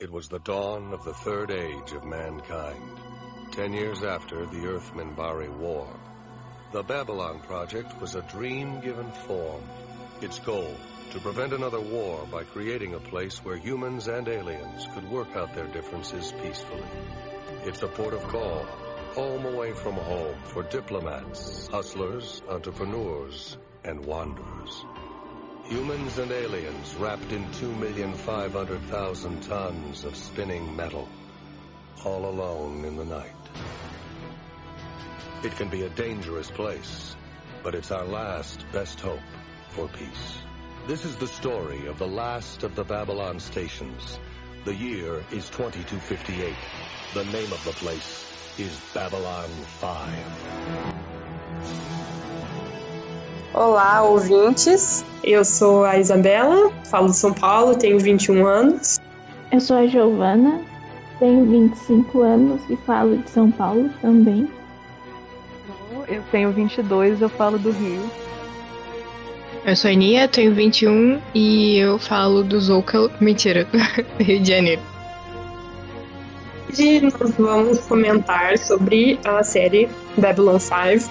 It 0.00 0.12
was 0.12 0.28
the 0.28 0.38
dawn 0.38 0.92
of 0.92 1.02
the 1.02 1.12
third 1.12 1.50
age 1.50 1.90
of 1.90 2.04
mankind. 2.04 3.00
Ten 3.50 3.72
years 3.72 4.04
after 4.04 4.46
the 4.46 4.64
Earth-Minbari 4.64 5.50
War. 5.58 5.92
The 6.70 6.84
Babylon 6.84 7.40
Project 7.40 8.00
was 8.00 8.14
a 8.14 8.22
dream 8.22 8.78
given 8.78 9.10
form. 9.26 9.60
Its 10.20 10.38
goal, 10.38 10.72
to 11.10 11.18
prevent 11.18 11.52
another 11.52 11.80
war 11.80 12.24
by 12.30 12.44
creating 12.44 12.94
a 12.94 13.00
place 13.00 13.44
where 13.44 13.56
humans 13.56 14.06
and 14.06 14.28
aliens 14.28 14.86
could 14.94 15.10
work 15.10 15.34
out 15.34 15.52
their 15.56 15.66
differences 15.66 16.32
peacefully. 16.44 16.86
It's 17.64 17.82
a 17.82 17.88
port 17.88 18.14
of 18.14 18.22
call, 18.28 18.66
home 19.16 19.46
away 19.46 19.72
from 19.72 19.94
home 19.94 20.36
for 20.44 20.62
diplomats, 20.62 21.66
hustlers, 21.66 22.40
entrepreneurs, 22.48 23.56
and 23.82 24.06
wanderers. 24.06 24.84
Humans 25.68 26.16
and 26.16 26.32
aliens 26.32 26.94
wrapped 26.94 27.30
in 27.30 27.44
2,500,000 27.50 29.46
tons 29.46 30.04
of 30.04 30.16
spinning 30.16 30.74
metal, 30.74 31.06
all 32.06 32.24
alone 32.24 32.86
in 32.86 32.96
the 32.96 33.04
night. 33.04 33.34
It 35.44 35.54
can 35.56 35.68
be 35.68 35.82
a 35.82 35.90
dangerous 35.90 36.50
place, 36.50 37.14
but 37.62 37.74
it's 37.74 37.90
our 37.90 38.06
last 38.06 38.64
best 38.72 38.98
hope 39.00 39.20
for 39.68 39.88
peace. 39.88 40.38
This 40.86 41.04
is 41.04 41.16
the 41.16 41.26
story 41.26 41.86
of 41.86 41.98
the 41.98 42.08
last 42.08 42.62
of 42.62 42.74
the 42.74 42.84
Babylon 42.84 43.38
stations. 43.38 44.18
The 44.64 44.74
year 44.74 45.22
is 45.30 45.50
2258. 45.50 46.54
The 47.12 47.24
name 47.24 47.52
of 47.52 47.62
the 47.66 47.72
place 47.72 48.58
is 48.58 48.80
Babylon 48.94 49.50
5. 49.80 51.97
Olá, 53.58 54.02
ouvintes. 54.04 55.04
Eu 55.24 55.44
sou 55.44 55.84
a 55.84 55.98
Isabela, 55.98 56.70
falo 56.84 57.08
de 57.08 57.16
São 57.16 57.34
Paulo, 57.34 57.76
tenho 57.76 57.98
21 57.98 58.46
anos. 58.46 59.00
Eu 59.50 59.58
sou 59.58 59.76
a 59.76 59.84
Giovana, 59.84 60.60
tenho 61.18 61.44
25 61.44 62.22
anos 62.22 62.60
e 62.70 62.76
falo 62.76 63.18
de 63.18 63.28
São 63.28 63.50
Paulo 63.50 63.90
também. 64.00 64.48
Eu 66.06 66.22
tenho 66.30 66.52
22, 66.52 67.20
eu 67.20 67.28
falo 67.28 67.58
do 67.58 67.72
Rio. 67.72 68.00
Eu 69.66 69.74
sou 69.74 69.90
a 69.90 69.94
Nia, 69.94 70.28
tenho 70.28 70.54
21 70.54 71.20
e 71.34 71.78
eu 71.78 71.98
falo 71.98 72.44
do 72.44 72.60
Zoucal. 72.60 73.10
Mentira, 73.20 73.66
Rio 74.20 74.38
de 74.38 74.48
Janeiro. 74.48 74.82
Hoje 76.70 77.00
nós 77.00 77.34
vamos 77.36 77.80
comentar 77.80 78.56
sobre 78.56 79.18
a 79.24 79.42
série 79.42 79.88
Babylon 80.16 80.60
5, 80.60 81.10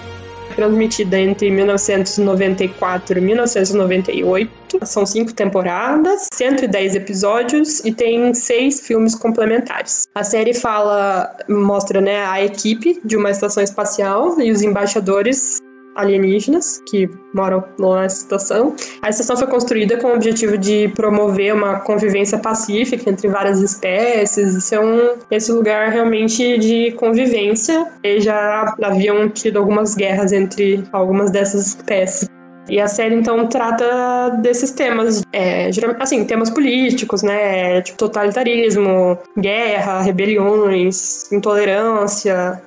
transmitida 0.54 1.18
entre 1.18 1.50
1994 1.50 3.18
e 3.18 3.20
1998. 3.20 4.50
São 4.82 5.06
cinco 5.06 5.32
temporadas, 5.32 6.26
110 6.32 6.96
episódios 6.96 7.80
e 7.84 7.92
tem 7.92 8.34
seis 8.34 8.80
filmes 8.80 9.14
complementares. 9.14 10.06
A 10.14 10.22
série 10.22 10.54
fala, 10.54 11.34
mostra 11.48 12.00
né, 12.00 12.24
a 12.26 12.44
equipe 12.44 13.00
de 13.04 13.16
uma 13.16 13.30
estação 13.30 13.62
espacial 13.62 14.40
e 14.40 14.50
os 14.50 14.62
embaixadores 14.62 15.58
alienígenas 15.98 16.80
que 16.88 17.10
moram 17.34 17.64
na 17.78 18.06
estação. 18.06 18.74
A 19.02 19.10
estação 19.10 19.36
foi 19.36 19.48
construída 19.48 19.98
com 19.98 20.08
o 20.08 20.14
objetivo 20.14 20.56
de 20.56 20.88
promover 20.94 21.52
uma 21.52 21.80
convivência 21.80 22.38
pacífica 22.38 23.10
entre 23.10 23.28
várias 23.28 23.60
espécies 23.60 24.54
e 24.54 24.60
ser 24.60 24.80
um, 24.80 25.16
esse 25.30 25.50
lugar 25.50 25.90
realmente 25.90 26.56
de 26.58 26.92
convivência. 26.92 27.90
E 28.02 28.20
já 28.20 28.74
haviam 28.82 29.28
tido 29.28 29.58
algumas 29.58 29.94
guerras 29.94 30.32
entre 30.32 30.84
algumas 30.92 31.30
dessas 31.30 31.66
espécies. 31.68 32.37
E 32.68 32.80
a 32.80 32.86
série, 32.86 33.14
então, 33.14 33.46
trata 33.46 34.30
desses 34.42 34.70
temas, 34.72 35.22
é, 35.32 35.70
assim, 35.98 36.24
temas 36.24 36.50
políticos, 36.50 37.22
né? 37.22 37.80
Tipo, 37.82 37.98
totalitarismo, 37.98 39.18
guerra, 39.38 40.02
rebeliões, 40.02 41.30
intolerância. 41.32 42.60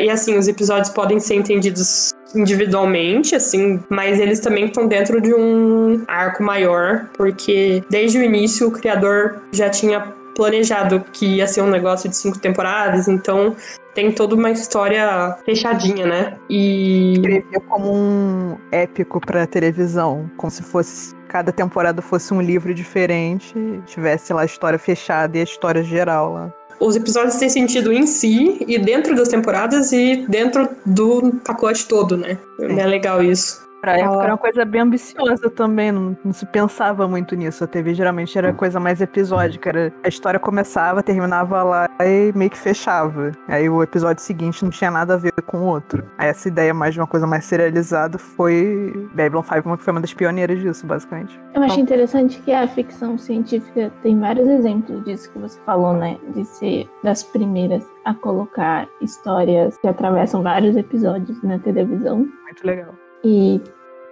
E, 0.00 0.10
assim, 0.10 0.36
os 0.36 0.48
episódios 0.48 0.90
podem 0.90 1.20
ser 1.20 1.34
entendidos 1.34 2.14
individualmente, 2.34 3.34
assim, 3.34 3.80
mas 3.88 4.18
eles 4.18 4.40
também 4.40 4.66
estão 4.66 4.88
dentro 4.88 5.20
de 5.20 5.32
um 5.32 6.02
arco 6.08 6.42
maior, 6.42 7.08
porque 7.16 7.82
desde 7.88 8.18
o 8.18 8.22
início 8.22 8.68
o 8.68 8.72
criador 8.72 9.42
já 9.52 9.70
tinha 9.70 10.12
planejado 10.34 11.04
que 11.12 11.36
ia 11.36 11.46
ser 11.46 11.62
um 11.62 11.70
negócio 11.70 12.08
de 12.08 12.16
cinco 12.16 12.38
temporadas, 12.38 13.08
então 13.08 13.54
tem 13.94 14.10
toda 14.10 14.34
uma 14.34 14.50
história 14.50 15.36
fechadinha, 15.44 16.06
né? 16.06 16.36
E. 16.50 17.14
Escrevia 17.14 17.60
como 17.68 17.94
um 17.94 18.56
épico 18.72 19.20
pra 19.20 19.46
televisão, 19.46 20.30
como 20.36 20.50
se 20.50 20.62
fosse. 20.62 21.14
Cada 21.28 21.50
temporada 21.50 22.00
fosse 22.00 22.32
um 22.32 22.40
livro 22.40 22.72
diferente, 22.72 23.54
tivesse 23.86 24.32
lá 24.32 24.42
a 24.42 24.44
história 24.44 24.78
fechada 24.78 25.36
e 25.36 25.40
a 25.40 25.44
história 25.44 25.82
geral 25.82 26.32
lá 26.32 26.52
os 26.80 26.96
episódios 26.96 27.36
têm 27.36 27.48
sentido 27.48 27.92
em 27.92 28.06
si 28.06 28.58
e 28.66 28.78
dentro 28.78 29.14
das 29.14 29.28
temporadas 29.28 29.92
e 29.92 30.26
dentro 30.28 30.68
do 30.84 31.32
pacote 31.44 31.86
todo, 31.86 32.16
né? 32.16 32.38
É, 32.60 32.80
é 32.80 32.86
legal 32.86 33.22
isso. 33.22 33.63
Pra 33.84 33.98
época 33.98 34.22
era 34.22 34.32
uma 34.32 34.38
coisa 34.38 34.64
bem 34.64 34.80
ambiciosa 34.80 35.50
também, 35.50 35.92
não, 35.92 36.16
não, 36.24 36.32
se 36.32 36.46
pensava 36.46 37.06
muito 37.06 37.36
nisso. 37.36 37.62
A 37.62 37.66
TV 37.66 37.92
geralmente 37.92 38.36
era 38.38 38.50
coisa 38.54 38.80
mais 38.80 39.02
episódica. 39.02 39.68
Era, 39.68 39.92
a 40.02 40.08
história 40.08 40.40
começava, 40.40 41.02
terminava 41.02 41.62
lá 41.62 41.88
e 42.00 42.32
meio 42.34 42.50
que 42.50 42.56
fechava. 42.56 43.32
Aí 43.46 43.68
o 43.68 43.82
episódio 43.82 44.22
seguinte 44.22 44.62
não 44.64 44.70
tinha 44.70 44.90
nada 44.90 45.14
a 45.14 45.16
ver 45.18 45.32
com 45.46 45.58
o 45.58 45.66
outro. 45.66 46.02
Aí 46.16 46.28
essa 46.28 46.48
ideia 46.48 46.72
mais 46.72 46.94
de 46.94 47.00
uma 47.00 47.06
coisa 47.06 47.26
mais 47.26 47.44
serializada 47.44 48.16
foi 48.16 49.08
Babylon 49.14 49.42
5, 49.42 49.76
que 49.76 49.84
foi 49.84 49.92
uma 49.92 50.00
das 50.00 50.14
pioneiras 50.14 50.58
disso, 50.60 50.86
basicamente. 50.86 51.38
Eu 51.52 51.62
acho 51.62 51.78
interessante 51.78 52.40
que 52.40 52.52
a 52.52 52.66
ficção 52.66 53.18
científica 53.18 53.92
tem 54.02 54.18
vários 54.18 54.48
exemplos 54.48 55.04
disso 55.04 55.30
que 55.30 55.38
você 55.38 55.60
falou, 55.60 55.92
né? 55.92 56.16
De 56.34 56.42
ser 56.46 56.88
das 57.02 57.22
primeiras 57.22 57.84
a 58.06 58.14
colocar 58.14 58.88
histórias 59.02 59.76
que 59.76 59.86
atravessam 59.86 60.42
vários 60.42 60.74
episódios 60.74 61.42
na 61.42 61.58
televisão. 61.58 62.26
Muito 62.44 62.66
legal. 62.66 63.03
E 63.24 63.60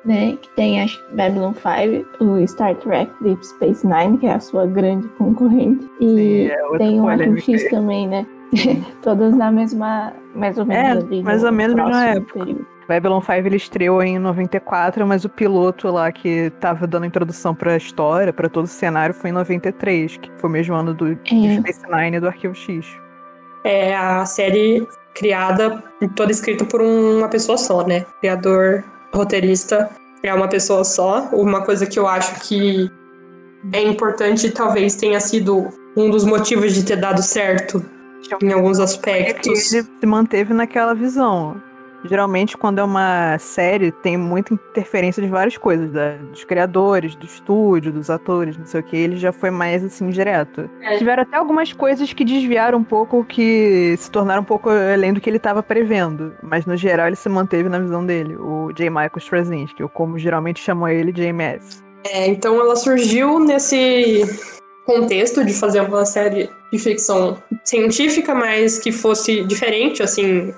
né, 0.05 0.37
que 0.41 0.49
tem 0.51 0.83
a 0.83 0.87
Babylon 1.13 1.53
5, 1.53 2.25
o 2.25 2.47
Star 2.47 2.75
Trek 2.77 3.13
Deep 3.23 3.47
Space 3.47 3.87
Nine, 3.87 4.19
que 4.19 4.27
é 4.27 4.35
a 4.35 4.41
sua 4.41 4.67
grande 4.67 5.09
concorrente, 5.11 5.89
e 6.01 6.09
Sim, 6.09 6.47
é 6.47 6.79
tem 6.79 7.01
o 7.01 7.09
Arquivo 7.09 7.41
X 7.41 7.71
também, 7.71 8.09
né? 8.09 8.27
Todas 9.03 9.37
na 9.37 9.51
mesma, 9.51 10.13
mais 10.35 10.59
ou 10.59 10.67
menos 10.67 10.85
é, 10.85 10.91
ali, 10.91 11.23
mais 11.23 11.45
ou 11.45 11.53
menos 11.53 11.77
na 11.77 12.07
época. 12.09 12.41
Período. 12.41 12.73
Babylon 12.89 13.21
5 13.21 13.33
ele 13.33 13.57
estreou 13.57 14.03
em 14.03 14.19
94, 14.19 15.07
mas 15.07 15.25
o 15.25 15.29
piloto 15.29 15.89
lá 15.89 16.11
que 16.11 16.51
tava 16.61 16.87
dando 16.87 17.07
introdução 17.07 17.55
para 17.55 17.75
a 17.75 17.77
história, 17.77 18.33
para 18.33 18.49
todo 18.49 18.65
o 18.65 18.69
cenário, 18.69 19.15
foi 19.15 19.31
em 19.31 19.33
93, 19.33 20.17
que 20.17 20.31
foi 20.37 20.51
o 20.51 20.53
mesmo 20.53 20.75
ano 20.75 20.93
do 20.93 21.13
é. 21.13 21.57
Space 21.57 21.83
Nine 21.89 22.17
e 22.17 22.21
do 22.21 22.27
Arquivo 22.27 22.55
X. 22.55 22.87
É 23.65 23.95
a 23.95 24.27
série 24.27 24.87
criada, 25.15 25.83
toda 26.17 26.33
escrita 26.33 26.65
por 26.65 26.83
uma 26.83 27.29
pessoa 27.29 27.57
só, 27.57 27.87
né? 27.87 28.05
Criador 28.21 28.85
roteirista 29.13 29.91
é 30.23 30.33
uma 30.33 30.49
pessoa 30.49 30.85
só. 30.85 31.29
Uma 31.33 31.63
coisa 31.63 31.87
que 31.87 31.99
eu 31.99 32.07
acho 32.07 32.41
que 32.41 32.91
é 33.73 33.83
importante 33.83 34.51
talvez 34.51 34.95
tenha 34.95 35.21
sido 35.21 35.69
um 35.97 36.11
dos 36.11 36.25
motivos 36.25 36.75
de 36.75 36.85
ter 36.85 36.97
dado 36.97 37.23
certo 37.23 37.85
em 38.43 38.53
alguns 38.53 38.79
aspectos. 38.79 39.73
Ele 39.73 39.87
se 40.01 40.07
manteve 40.07 40.55
naquela 40.55 40.95
visão. 40.95 41.61
Geralmente, 42.05 42.57
quando 42.57 42.79
é 42.79 42.83
uma 42.83 43.39
série, 43.39 43.93
tem 43.93 44.17
muita 44.17 44.55
interferência 44.55 45.23
de 45.23 45.29
várias 45.29 45.57
coisas, 45.57 45.91
da, 45.91 46.17
dos 46.17 46.45
criadores, 46.45 47.15
do 47.15 47.25
estúdio, 47.25 47.93
dos 47.93 48.11
atores, 48.11 48.57
não 48.57 48.67
sei 48.67 48.81
o 48.81 48.83
que. 48.83 48.97
Ele 48.97 49.17
já 49.17 49.33
foi 49.33 49.51
mais 49.51 49.85
assim, 49.85 50.09
direto. 50.11 50.69
É. 50.81 50.99
Tiveram 50.99 51.23
até 51.23 51.37
algumas 51.37 51.73
coisas 51.73 52.13
que 52.13 52.25
desviaram 52.25 52.79
um 52.79 52.85
pouco, 52.85 53.25
que 53.25 53.95
se 53.99 54.11
tornaram 54.11 54.43
um 54.43 54.45
pouco 54.45 54.69
além 54.69 55.13
do 55.13 55.21
que 55.21 55.31
ele 55.31 55.37
estava 55.37 55.63
prevendo. 55.63 56.35
Mas 56.43 56.67
no 56.67 56.77
geral, 56.77 57.07
ele 57.07 57.17
se 57.17 57.29
manteve 57.29 57.69
na 57.69 57.79
visão 57.79 58.05
dele, 58.05 58.37
o 58.37 58.73
J. 58.73 58.91
Michael 58.91 59.19
Straczynski, 59.19 59.83
ou 59.83 59.89
como 59.89 60.19
geralmente 60.19 60.61
chamam 60.61 60.89
ele, 60.89 61.13
JMS. 61.13 61.83
É, 62.05 62.27
então 62.27 62.61
ela 62.61 62.75
surgiu 62.75 63.39
nesse 63.39 64.23
contexto 64.85 65.45
de 65.45 65.53
fazer 65.53 65.81
uma 65.81 66.05
série 66.05 66.51
de 66.73 66.79
ficção 66.79 67.41
científica, 67.65 68.35
mas 68.35 68.79
que 68.79 68.91
fosse 68.91 69.45
diferente, 69.45 70.03
assim, 70.03 70.53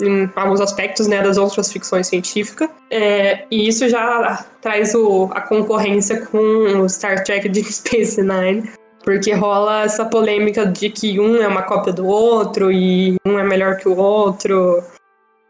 em 0.00 0.30
alguns 0.34 0.60
aspectos 0.60 1.06
né, 1.06 1.22
das 1.22 1.36
outras 1.36 1.72
ficções 1.72 2.06
científicas. 2.06 2.68
É, 2.90 3.44
e 3.50 3.68
isso 3.68 3.88
já 3.88 4.44
traz 4.60 4.94
o, 4.94 5.28
a 5.32 5.40
concorrência 5.40 6.24
com 6.26 6.38
o 6.38 6.88
Star 6.88 7.22
Trek 7.24 7.48
de 7.48 7.62
Space 7.64 8.22
Nine. 8.22 8.70
Porque 9.04 9.32
rola 9.32 9.82
essa 9.82 10.04
polêmica 10.04 10.64
de 10.64 10.88
que 10.88 11.18
um 11.18 11.36
é 11.36 11.48
uma 11.48 11.62
cópia 11.62 11.92
do 11.92 12.06
outro 12.06 12.70
e 12.70 13.16
um 13.26 13.36
é 13.38 13.42
melhor 13.42 13.76
que 13.76 13.88
o 13.88 13.96
outro. 13.96 14.82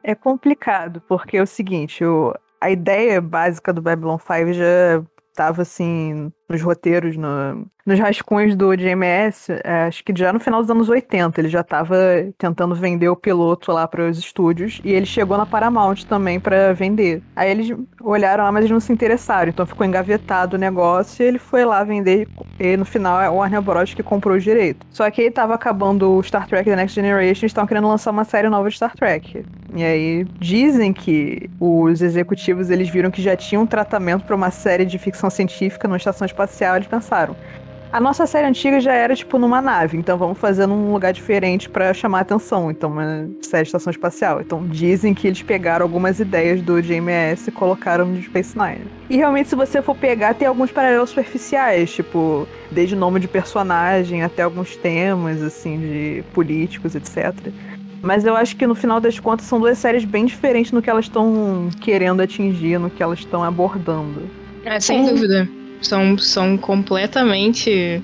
É 0.02 0.14
complicado, 0.14 1.02
porque 1.06 1.36
é 1.36 1.42
o 1.42 1.46
seguinte, 1.46 2.02
o, 2.02 2.34
a 2.60 2.70
ideia 2.70 3.20
básica 3.20 3.72
do 3.72 3.82
Babylon 3.82 4.18
5 4.18 4.52
já 4.54 5.02
estava 5.30 5.62
assim 5.62 6.32
nos 6.52 6.62
roteiros, 6.62 7.16
no, 7.16 7.66
nos 7.84 7.98
rascunhos 7.98 8.54
do 8.54 8.76
GMS, 8.76 9.52
é, 9.64 9.84
acho 9.84 10.04
que 10.04 10.12
já 10.16 10.32
no 10.32 10.38
final 10.38 10.60
dos 10.60 10.70
anos 10.70 10.88
80, 10.88 11.40
ele 11.40 11.48
já 11.48 11.60
estava 11.60 11.96
tentando 12.38 12.74
vender 12.74 13.08
o 13.08 13.16
piloto 13.16 13.72
lá 13.72 13.86
para 13.88 14.08
os 14.08 14.18
estúdios 14.18 14.80
e 14.84 14.92
ele 14.92 15.06
chegou 15.06 15.36
na 15.36 15.46
Paramount 15.46 16.04
também 16.08 16.38
para 16.38 16.72
vender. 16.72 17.22
Aí 17.34 17.50
eles 17.50 17.76
olharam 18.00 18.44
lá, 18.44 18.52
mas 18.52 18.60
eles 18.60 18.70
não 18.70 18.80
se 18.80 18.92
interessaram, 18.92 19.50
então 19.50 19.66
ficou 19.66 19.86
engavetado 19.86 20.56
o 20.56 20.58
negócio 20.58 21.22
e 21.22 21.26
ele 21.26 21.38
foi 21.38 21.64
lá 21.64 21.82
vender 21.82 22.28
e 22.58 22.76
no 22.76 22.84
final 22.84 23.20
é 23.20 23.28
o 23.28 23.34
Warner 23.34 23.62
Bros 23.62 23.94
que 23.94 24.02
comprou 24.02 24.36
o 24.36 24.40
direito. 24.40 24.86
Só 24.90 25.10
que 25.10 25.22
aí 25.22 25.30
tava 25.30 25.54
acabando 25.54 26.12
o 26.12 26.22
Star 26.22 26.46
Trek 26.46 26.68
The 26.68 26.76
Next 26.76 26.94
Generation, 26.94 27.46
estavam 27.46 27.66
querendo 27.66 27.88
lançar 27.88 28.10
uma 28.10 28.24
série 28.24 28.48
nova 28.48 28.68
de 28.68 28.76
Star 28.76 28.94
Trek. 28.94 29.44
E 29.74 29.82
aí 29.82 30.24
dizem 30.38 30.92
que 30.92 31.50
os 31.58 32.02
executivos 32.02 32.70
eles 32.70 32.88
viram 32.88 33.10
que 33.10 33.22
já 33.22 33.34
tinha 33.34 33.60
um 33.60 33.66
tratamento 33.66 34.24
para 34.24 34.36
uma 34.36 34.50
série 34.50 34.84
de 34.84 34.98
ficção 34.98 35.30
científica 35.30 35.88
numa 35.88 35.96
estação 35.96 36.26
espacial, 36.26 36.41
eles 36.76 36.88
pensaram: 36.88 37.36
a 37.92 38.00
nossa 38.00 38.26
série 38.26 38.46
antiga 38.46 38.80
já 38.80 38.94
era, 38.94 39.14
tipo, 39.14 39.38
numa 39.38 39.60
nave, 39.60 39.98
então 39.98 40.16
vamos 40.16 40.38
fazer 40.38 40.66
num 40.66 40.94
lugar 40.94 41.12
diferente 41.12 41.68
para 41.68 41.92
chamar 41.92 42.18
a 42.18 42.20
atenção. 42.22 42.70
Então, 42.70 42.90
uma 42.90 43.28
série 43.42 43.64
de 43.64 43.68
estação 43.68 43.90
espacial. 43.90 44.40
Então, 44.40 44.66
dizem 44.66 45.12
que 45.12 45.26
eles 45.26 45.42
pegaram 45.42 45.84
algumas 45.84 46.18
ideias 46.18 46.62
do 46.62 46.80
JMS 46.80 47.48
e 47.48 47.52
colocaram 47.52 48.06
no 48.06 48.22
Space 48.22 48.56
Nine. 48.56 48.86
E 49.10 49.18
realmente, 49.18 49.50
se 49.50 49.54
você 49.54 49.82
for 49.82 49.94
pegar, 49.94 50.32
tem 50.32 50.48
alguns 50.48 50.72
paralelos 50.72 51.10
superficiais, 51.10 51.92
tipo, 51.92 52.48
desde 52.70 52.96
nome 52.96 53.20
de 53.20 53.28
personagem 53.28 54.22
até 54.22 54.42
alguns 54.42 54.74
temas, 54.74 55.42
assim, 55.42 55.78
de 55.78 56.24
políticos, 56.32 56.94
etc. 56.94 57.52
Mas 58.00 58.24
eu 58.24 58.34
acho 58.34 58.56
que 58.56 58.66
no 58.66 58.74
final 58.74 59.00
das 59.00 59.20
contas 59.20 59.44
são 59.44 59.60
duas 59.60 59.76
séries 59.76 60.06
bem 60.06 60.24
diferentes 60.24 60.72
no 60.72 60.80
que 60.80 60.88
elas 60.88 61.04
estão 61.04 61.68
querendo 61.78 62.22
atingir, 62.22 62.78
no 62.78 62.88
que 62.88 63.02
elas 63.02 63.18
estão 63.18 63.44
abordando. 63.44 64.30
É, 64.64 64.80
sem 64.80 65.04
dúvida. 65.04 65.46
São, 65.82 66.16
são 66.18 66.56
completamente. 66.56 68.02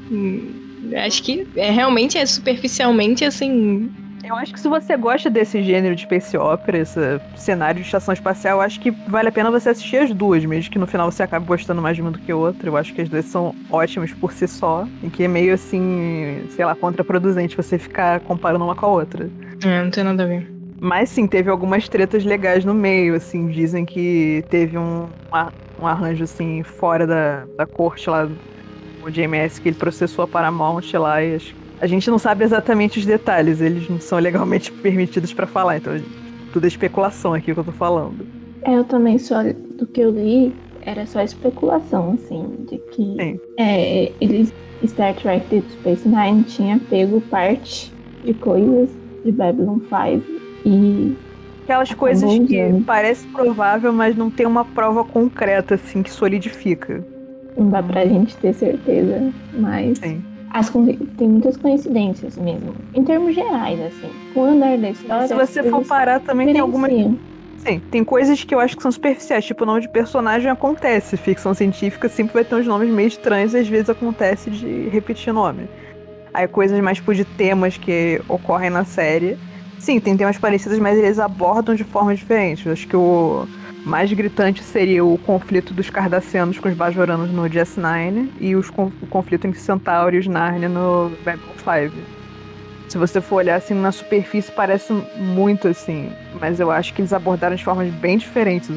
Acho 1.05 1.23
que 1.23 1.47
é 1.57 1.71
realmente 1.71 2.19
é 2.19 2.27
superficialmente 2.27 3.25
assim. 3.25 3.91
Eu 4.25 4.35
acho 4.37 4.53
que 4.53 4.61
se 4.61 4.69
você 4.69 4.95
gosta 4.95 5.31
desse 5.31 5.63
gênero 5.63 5.95
de 5.95 6.03
space 6.03 6.37
opera, 6.37 6.79
esse 6.79 7.01
cenário 7.35 7.81
de 7.81 7.87
estação 7.87 8.13
espacial, 8.13 8.59
eu 8.59 8.61
acho 8.63 8.79
que 8.79 8.91
vale 8.91 9.29
a 9.29 9.33
pena 9.33 9.51
você 9.51 9.71
assistir 9.71 9.97
as 9.97 10.13
duas, 10.13 10.45
mesmo 10.45 10.71
que 10.71 10.79
no 10.79 10.87
final 10.87 11.11
você 11.11 11.23
acabe 11.23 11.47
gostando 11.47 11.81
mais 11.81 11.97
de 11.97 12.03
uma 12.03 12.11
do 12.11 12.19
que 12.19 12.31
outra. 12.31 12.69
Eu 12.69 12.77
acho 12.77 12.93
que 12.93 13.01
as 13.01 13.09
duas 13.09 13.25
são 13.25 13.55
ótimas 13.71 14.13
por 14.13 14.33
si 14.33 14.47
só, 14.47 14.87
e 15.03 15.09
que 15.09 15.25
é 15.25 15.29
meio 15.29 15.55
assim, 15.55 16.45
sei 16.51 16.65
lá, 16.65 16.75
contraproducente 16.75 17.57
você 17.57 17.79
ficar 17.79 18.21
comparando 18.21 18.65
uma 18.65 18.75
com 18.75 18.85
a 18.85 18.91
outra. 18.91 19.31
É, 19.65 19.83
não 19.83 19.91
tem 19.91 20.05
nada 20.05 20.25
a 20.25 20.27
ver. 20.27 20.58
Mas 20.81 21.09
sim, 21.11 21.27
teve 21.27 21.51
algumas 21.51 21.89
tretas 21.89 22.25
legais 22.25 22.65
no 22.65 22.75
meio, 22.75 23.15
assim, 23.15 23.49
dizem 23.49 23.85
que 23.85 24.45
teve 24.49 24.79
um, 24.79 25.07
um 25.81 25.87
arranjo 25.87 26.25
assim 26.25 26.63
fora 26.63 27.07
da, 27.07 27.45
da 27.57 27.67
corte 27.67 28.09
lá 28.09 28.25
do 28.25 29.11
JMS 29.11 29.61
que 29.61 29.71
ele 29.71 29.77
processou 29.77 30.25
a 30.25 30.29
Paramount 30.29 30.83
lá 30.95 31.23
e 31.23 31.39
a 31.81 31.87
gente 31.87 32.11
não 32.11 32.19
sabe 32.19 32.45
exatamente 32.45 32.99
os 32.99 33.07
detalhes, 33.07 33.61
eles 33.61 33.89
não 33.89 34.01
são 34.01 34.19
legalmente 34.19 34.71
permitidos 34.83 35.33
para 35.33 35.47
falar, 35.47 35.79
então 35.79 35.95
tudo 36.53 36.65
é 36.65 36.69
especulação 36.69 37.35
aqui 37.35 37.53
que 37.55 37.61
eu 37.61 37.65
tô 37.65 37.73
falando. 37.73 38.27
É, 38.63 38.75
eu 38.75 38.85
também 38.85 39.19
só 39.19 39.43
do 39.43 39.87
que 39.87 40.01
eu 40.01 40.11
li 40.11 40.55
era 40.83 41.07
só 41.07 41.21
especulação, 41.23 42.13
assim, 42.13 42.65
de 42.69 42.79
que 42.79 43.41
é, 43.57 44.13
eles 44.21 44.53
Star 44.87 45.15
Trek 45.15 45.47
Deep 45.49 45.71
Space 45.73 46.09
Nine 46.09 46.45
tinha 46.45 46.81
pego 46.89 47.21
parte 47.23 47.93
de 48.25 48.33
coisas 48.35 48.89
de 49.25 49.33
Babylon 49.33 49.79
5 49.81 50.48
e 50.69 51.17
aquelas 51.65 51.93
coisas 51.95 52.31
que 52.47 52.83
parece 52.87 53.27
provável, 53.29 53.91
mas 53.91 54.15
não 54.15 54.31
tem 54.31 54.47
uma 54.47 54.65
prova 54.65 55.03
concreta, 55.03 55.77
assim, 55.77 56.03
que 56.03 56.11
solidifica. 56.11 57.03
Não 57.57 57.71
dá 57.71 57.83
pra 57.83 58.05
gente 58.05 58.37
ter 58.37 58.53
certeza, 58.53 59.33
mas. 59.53 59.99
Sim. 59.99 60.23
As, 60.51 60.71
tem 60.71 61.29
muitas 61.29 61.57
coincidências 61.57 62.37
mesmo. 62.37 62.75
Em 62.95 63.05
termos 63.05 63.35
gerais, 63.35 63.79
assim. 63.81 64.11
Com 64.33 64.41
o 64.41 64.45
andar 64.45 64.79
da 64.79 64.91
história. 64.91 65.27
Se 65.27 65.35
você 65.35 65.63
for 65.63 65.85
parar, 65.85 66.21
também 66.21 66.53
tem 66.53 66.61
algumas. 66.61 66.91
Sim, 67.59 67.81
tem 67.91 68.05
coisas 68.05 68.45
que 68.45 68.55
eu 68.55 68.61
acho 68.61 68.77
que 68.77 68.83
são 68.83 68.93
superficiais, 68.93 69.45
tipo 69.45 69.65
o 69.65 69.67
nome 69.67 69.81
de 69.81 69.89
personagem 69.89 70.51
acontece. 70.51 71.17
Ficção 71.17 71.53
científica 71.53 72.09
sempre 72.09 72.35
vai 72.35 72.45
ter 72.45 72.55
uns 72.55 72.67
nomes 72.67 72.89
meio 72.89 73.09
estranhos 73.09 73.53
e 73.53 73.59
às 73.59 73.69
vezes 73.69 73.91
acontece 73.91 74.51
de 74.51 74.89
repetir 74.89 75.33
nome. 75.33 75.69
Aí 76.33 76.47
coisas 76.47 76.79
mais 76.81 76.99
tipo 76.99 77.15
de 77.15 77.25
temas 77.25 77.77
que 77.77 78.23
ocorrem 78.29 78.71
na 78.71 78.85
série 78.85 79.37
Sim, 79.79 80.01
tem 80.01 80.17
temas 80.17 80.39
parecidos, 80.39 80.79
mas 80.79 80.99
eles 80.99 81.19
abordam 81.19 81.75
de 81.75 81.85
forma 81.85 82.15
diferente. 82.15 82.69
Acho 82.69 82.87
que 82.87 82.97
o 82.97 83.47
mais 83.85 84.13
gritante 84.13 84.63
seria 84.63 85.05
o 85.05 85.17
conflito 85.19 85.73
dos 85.73 85.89
Cardassianos 85.89 86.59
com 86.59 86.69
os 86.69 86.75
Bajoranos 86.75 87.31
no 87.31 87.43
DS9 87.43 88.29
e 88.41 88.55
os, 88.55 88.69
o 88.69 89.07
conflito 89.09 89.47
entre 89.47 89.61
Centauri 89.61 90.17
e 90.17 90.21
os 90.21 90.27
Narnia 90.27 90.69
no 90.69 91.11
Babylon 91.25 91.91
5. 91.91 92.19
Se 92.89 92.97
você 92.97 93.21
for 93.21 93.37
olhar 93.37 93.57
assim 93.57 93.75
na 93.75 93.93
superfície, 93.93 94.51
parece 94.51 94.93
muito 95.17 95.69
assim, 95.69 96.11
mas 96.41 96.59
eu 96.59 96.71
acho 96.71 96.95
que 96.95 97.03
eles 97.03 97.13
abordaram 97.13 97.55
de 97.55 97.63
formas 97.63 97.93
bem 97.95 98.17
diferentes. 98.17 98.71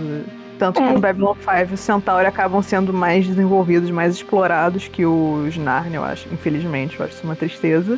Tanto 0.59 0.81
é. 0.81 0.87
que 0.87 0.93
no 0.93 0.99
Babylon 0.99 1.33
5 1.33 1.73
os 1.73 1.79
Centauri 1.79 2.27
acabam 2.27 2.61
sendo 2.61 2.93
mais 2.93 3.25
desenvolvidos, 3.25 3.89
mais 3.89 4.15
explorados 4.15 4.87
que 4.87 5.05
os 5.05 5.57
Narnia, 5.57 5.97
eu 5.97 6.03
acho. 6.03 6.27
Infelizmente, 6.31 6.99
eu 6.99 7.05
acho 7.05 7.15
isso 7.15 7.23
uma 7.23 7.35
tristeza. 7.35 7.97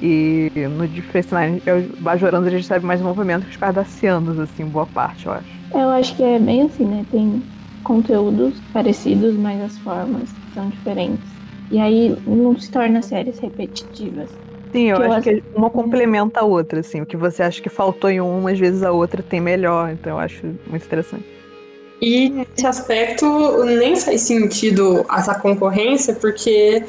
E 0.00 0.50
no 0.54 0.84
Nine, 0.84 1.62
os 1.66 2.00
Bajoranos 2.00 2.46
a 2.46 2.50
gente 2.50 2.66
sabe 2.66 2.84
mais 2.84 3.00
movimento 3.00 3.44
que 3.44 3.50
os 3.50 3.56
Cardassianos, 3.56 4.38
assim, 4.38 4.64
boa 4.64 4.86
parte, 4.86 5.26
eu 5.26 5.32
acho. 5.32 5.58
Eu 5.74 5.88
acho 5.90 6.16
que 6.16 6.22
é 6.22 6.38
bem 6.38 6.62
assim, 6.62 6.84
né? 6.84 7.04
Tem 7.10 7.42
conteúdos 7.82 8.54
parecidos, 8.72 9.34
mas 9.34 9.60
as 9.60 9.78
formas 9.78 10.28
são 10.54 10.68
diferentes. 10.68 11.24
E 11.70 11.78
aí 11.78 12.16
não 12.26 12.58
se 12.58 12.70
torna 12.70 13.02
séries 13.02 13.38
repetitivas. 13.38 14.30
Sim, 14.72 14.90
eu, 14.90 14.96
eu 14.98 15.02
acho, 15.04 15.12
acho 15.12 15.22
que 15.22 15.42
uma 15.54 15.70
complementa 15.70 16.40
a 16.40 16.44
outra, 16.44 16.80
assim. 16.80 17.00
O 17.00 17.06
que 17.06 17.16
você 17.16 17.42
acha 17.42 17.60
que 17.60 17.68
faltou 17.68 18.10
em 18.10 18.20
uma, 18.20 18.50
às 18.50 18.58
vezes 18.58 18.82
a 18.82 18.92
outra 18.92 19.22
tem 19.22 19.40
melhor. 19.40 19.90
Então 19.90 20.12
eu 20.12 20.18
acho 20.18 20.46
muito 20.66 20.84
interessante. 20.84 21.24
E 22.00 22.30
nesse 22.30 22.66
aspecto 22.66 23.64
nem 23.64 23.96
faz 23.96 24.20
sentido 24.22 25.04
essa 25.10 25.34
concorrência, 25.34 26.14
porque 26.14 26.84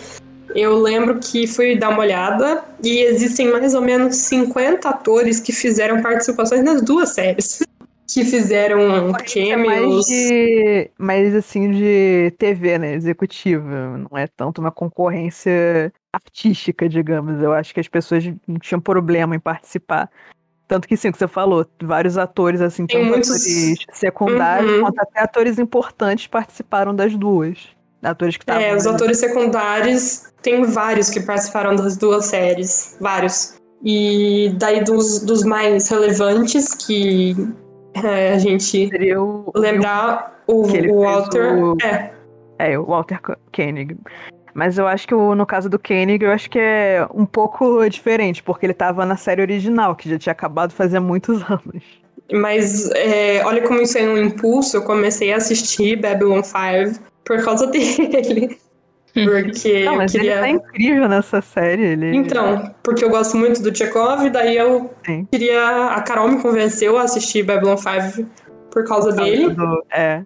eu 0.56 0.78
lembro 0.80 1.20
que 1.20 1.48
fui 1.48 1.78
dar 1.78 1.90
uma 1.90 2.00
olhada 2.00 2.64
e 2.84 3.00
existem 3.00 3.52
mais 3.52 3.74
ou 3.74 3.82
menos 3.82 4.16
50 4.16 4.90
atores 4.90 5.40
que 5.40 5.52
fizeram 5.52 6.02
participações 6.02 6.64
nas 6.64 6.82
duas 6.82 7.10
séries. 7.10 7.60
Que 8.12 8.26
fizeram 8.26 9.14
cameos. 9.14 10.08
Mais, 10.08 10.08
de, 10.08 10.92
mais 10.98 11.36
assim 11.36 11.70
de 11.70 12.34
TV, 12.40 12.80
né? 12.80 12.96
Executiva. 12.96 14.00
Não 14.00 14.18
é 14.18 14.26
tanto 14.26 14.60
uma 14.60 14.72
concorrência 14.72 15.94
artística, 16.12 16.90
digamos. 16.90 17.40
Eu 17.40 17.54
acho 17.54 17.72
que 17.72 17.80
as 17.80 17.88
pessoas 17.88 18.26
não 18.48 18.58
tinham 18.58 18.82
problema 18.82 19.36
em 19.36 19.40
participar. 19.40 20.10
Tanto 20.68 20.88
que 20.88 20.98
sim, 20.98 21.12
que 21.12 21.20
você 21.20 21.28
falou, 21.28 21.64
vários 21.84 22.18
atores, 22.18 22.62
assim, 22.62 22.88
tanto 22.88 23.06
muitos... 23.06 23.30
atores 23.30 23.78
secundários 23.92 24.72
uhum. 24.72 24.82
quanto 24.82 25.00
até 25.02 25.22
atores 25.22 25.60
importantes 25.60 26.26
participaram 26.26 26.96
das 26.96 27.16
duas. 27.16 27.70
Atores 28.02 28.38
que 28.38 28.44
estavam. 28.44 28.62
É, 28.62 28.76
os 28.76 28.88
atores 28.88 29.18
secundários 29.18 30.24
tem 30.42 30.64
vários 30.64 31.10
que 31.10 31.20
participaram 31.20 31.76
das 31.76 31.98
duas 31.98 32.26
séries. 32.26 32.98
Vários. 33.00 33.56
E 33.84 34.54
daí 34.58 34.84
dos, 34.84 35.22
dos 35.22 35.44
mais 35.44 35.90
relevantes 35.90 36.74
que 36.74 37.36
é, 37.94 38.34
a 38.34 38.38
gente 38.38 38.90
o, 39.18 39.52
lembrar 39.56 40.42
o, 40.48 40.64
o 40.64 41.02
Walter. 41.02 41.64
O, 41.64 41.78
é. 41.84 42.12
é, 42.58 42.80
o 42.80 42.86
Walter 42.86 43.20
Koenig. 43.54 43.98
Mas 44.54 44.78
eu 44.78 44.88
acho 44.88 45.08
que 45.08 45.14
o, 45.14 45.36
no 45.36 45.46
caso 45.46 45.70
do 45.70 45.80
Koenig, 45.80 46.24
eu 46.24 46.32
acho 46.32 46.50
que 46.50 46.60
é 46.60 47.08
um 47.14 47.26
pouco 47.26 47.88
diferente, 47.88 48.42
porque 48.42 48.66
ele 48.66 48.74
estava 48.74 49.06
na 49.06 49.16
série 49.16 49.42
original, 49.42 49.96
que 49.96 50.10
já 50.10 50.18
tinha 50.18 50.32
acabado 50.32 50.74
fazia 50.74 51.00
muitos 51.00 51.42
anos. 51.50 51.84
Mas 52.32 52.90
é, 52.92 53.44
olha 53.46 53.62
como 53.68 53.82
isso 53.82 53.98
é 53.98 54.04
um 54.04 54.18
impulso. 54.18 54.78
Eu 54.78 54.84
comecei 54.84 55.34
a 55.34 55.38
assistir 55.38 55.96
Babylon 55.96 56.44
5 56.44 57.09
por 57.30 57.44
causa 57.44 57.68
dele. 57.70 58.58
Porque 59.14 59.86
não, 59.86 59.98
mas 59.98 60.12
queria... 60.12 60.32
ele 60.32 60.42
tá 60.42 60.50
incrível 60.50 61.08
nessa 61.08 61.42
série. 61.42 61.84
Ele... 61.84 62.16
Então, 62.16 62.74
porque 62.82 63.04
eu 63.04 63.10
gosto 63.10 63.38
muito 63.38 63.62
do 63.62 63.76
Chekhov, 63.76 64.28
daí 64.30 64.58
eu 64.58 64.90
Sim. 65.06 65.28
queria. 65.32 65.88
A 65.88 66.02
Carol 66.02 66.28
me 66.28 66.42
convenceu 66.42 66.98
a 66.98 67.04
assistir 67.04 67.44
Babylon 67.44 67.78
5 67.78 68.28
por 68.72 68.84
causa 68.86 69.12
dele. 69.12 69.50
Do... 69.50 69.84
É. 69.92 70.24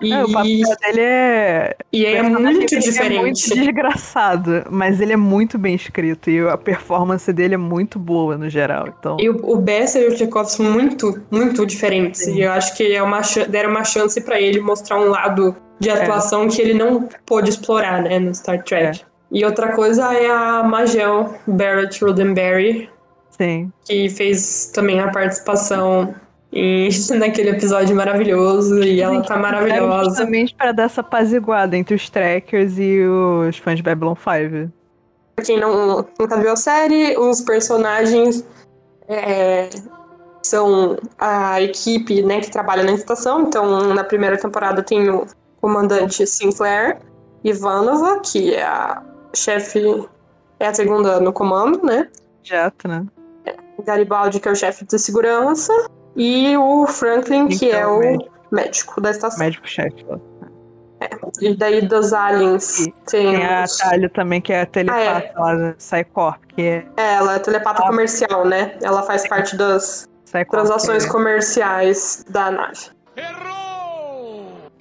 E... 0.00 0.12
É, 0.12 0.24
o 0.24 0.32
papel 0.32 0.76
dele 0.80 1.00
é. 1.00 1.76
E 1.92 2.04
é 2.04 2.22
muito 2.22 2.78
diferente. 2.78 3.16
É 3.16 3.20
muito 3.20 3.54
desgraçado, 3.54 4.64
mas 4.70 5.00
ele 5.00 5.12
é 5.12 5.16
muito 5.16 5.56
bem 5.56 5.74
escrito 5.74 6.28
e 6.28 6.40
a 6.46 6.58
performance 6.58 7.32
dele 7.32 7.54
é 7.54 7.58
muito 7.58 7.98
boa 7.98 8.36
no 8.36 8.50
geral. 8.50 8.88
Então... 8.88 9.16
E 9.20 9.30
o, 9.30 9.52
o 9.52 9.56
Bessa 9.56 9.98
e 9.98 10.08
o 10.08 10.16
Chekhov 10.16 10.46
são 10.48 10.66
muito, 10.66 11.22
muito 11.30 11.64
diferentes. 11.64 12.22
Sim. 12.22 12.36
E 12.36 12.42
eu 12.42 12.52
acho 12.52 12.76
que 12.76 12.94
é 12.94 13.02
uma, 13.02 13.20
deram 13.48 13.70
uma 13.70 13.84
chance 13.84 14.20
para 14.20 14.40
ele 14.40 14.60
mostrar 14.60 14.98
um 14.98 15.08
lado 15.08 15.56
de 15.78 15.88
é. 15.88 15.92
atuação 15.92 16.44
é. 16.44 16.48
que 16.48 16.60
ele 16.60 16.74
não 16.74 17.08
pôde 17.26 17.50
explorar, 17.50 18.02
né, 18.02 18.18
no 18.18 18.34
Star 18.34 18.62
Trek. 18.62 19.00
É. 19.00 19.14
E 19.30 19.44
outra 19.44 19.72
coisa 19.72 20.12
é 20.14 20.30
a 20.30 20.62
Magel 20.62 21.34
Barrett 21.46 22.04
Roddenberry. 22.04 22.88
Sim. 23.30 23.72
Que 23.84 24.08
fez 24.08 24.66
também 24.66 25.00
a 25.00 25.10
participação 25.10 26.14
e 26.52 26.88
naquele 27.18 27.50
episódio 27.50 27.96
maravilhoso 27.96 28.80
e 28.84 29.00
ela 29.00 29.20
tá 29.22 29.36
maravilhosa. 29.36 30.04
Justamente 30.04 30.54
para 30.54 30.70
dar 30.70 30.84
essa 30.84 31.00
apaziguada 31.00 31.76
entre 31.76 31.96
os 31.96 32.08
trackers 32.08 32.78
e 32.78 33.00
os 33.04 33.58
fãs 33.58 33.76
de 33.76 33.82
Babylon 33.82 34.14
5. 34.14 34.72
Pra 35.34 35.44
quem 35.44 35.58
não, 35.58 36.06
nunca 36.18 36.38
viu 36.38 36.52
a 36.52 36.56
série, 36.56 37.18
os 37.18 37.40
personagens 37.40 38.46
é, 39.08 39.68
são 40.40 40.96
a 41.18 41.60
equipe 41.60 42.22
né, 42.22 42.40
que 42.40 42.52
trabalha 42.52 42.84
na 42.84 42.92
estação. 42.92 43.42
Então, 43.42 43.92
na 43.92 44.04
primeira 44.04 44.38
temporada 44.38 44.80
tem 44.80 45.10
o 45.10 45.26
comandante 45.64 46.26
Sinclair 46.26 46.98
Ivanova, 47.42 48.20
que 48.20 48.54
é 48.54 48.62
a 48.62 49.02
chefe, 49.34 49.80
é 50.60 50.66
a 50.66 50.74
segunda 50.74 51.18
no 51.20 51.32
comando, 51.32 51.82
né? 51.82 52.06
Jato, 52.42 52.86
né? 52.86 53.06
Garibaldi, 53.82 54.40
que 54.40 54.46
é 54.46 54.52
o 54.52 54.54
chefe 54.54 54.84
de 54.84 54.98
segurança, 54.98 55.72
e 56.14 56.54
o 56.58 56.86
Franklin, 56.86 57.48
que 57.48 57.70
é 57.70 57.86
o 57.86 57.98
médico, 57.98 58.30
médico 58.52 59.00
da 59.00 59.10
estação. 59.10 59.38
Médico-chefe. 59.38 60.04
É. 61.00 61.08
E 61.40 61.56
daí 61.56 61.80
dos 61.80 62.12
aliens 62.12 62.80
e 62.80 62.92
tem. 63.06 63.32
Tem 63.32 63.46
a 63.46 63.64
Talia 63.64 64.10
também, 64.10 64.42
que 64.42 64.52
é 64.52 64.60
a 64.60 64.66
telepata 64.66 65.00
ah, 65.00 65.18
é. 65.18 65.32
lá 65.34 65.54
da 65.54 65.72
Psycorp, 65.72 66.42
que 66.48 66.62
é. 66.62 66.86
É, 66.98 67.14
ela 67.14 67.36
é 67.36 67.38
telepata 67.38 67.82
ah. 67.82 67.86
comercial, 67.86 68.44
né? 68.44 68.76
Ela 68.82 69.02
faz 69.02 69.26
parte 69.26 69.56
das 69.56 70.06
Psycorp, 70.26 70.50
transações 70.50 71.06
é. 71.06 71.08
comerciais 71.08 72.22
da 72.28 72.50
nave. 72.50 72.90
Errou! 73.16 73.73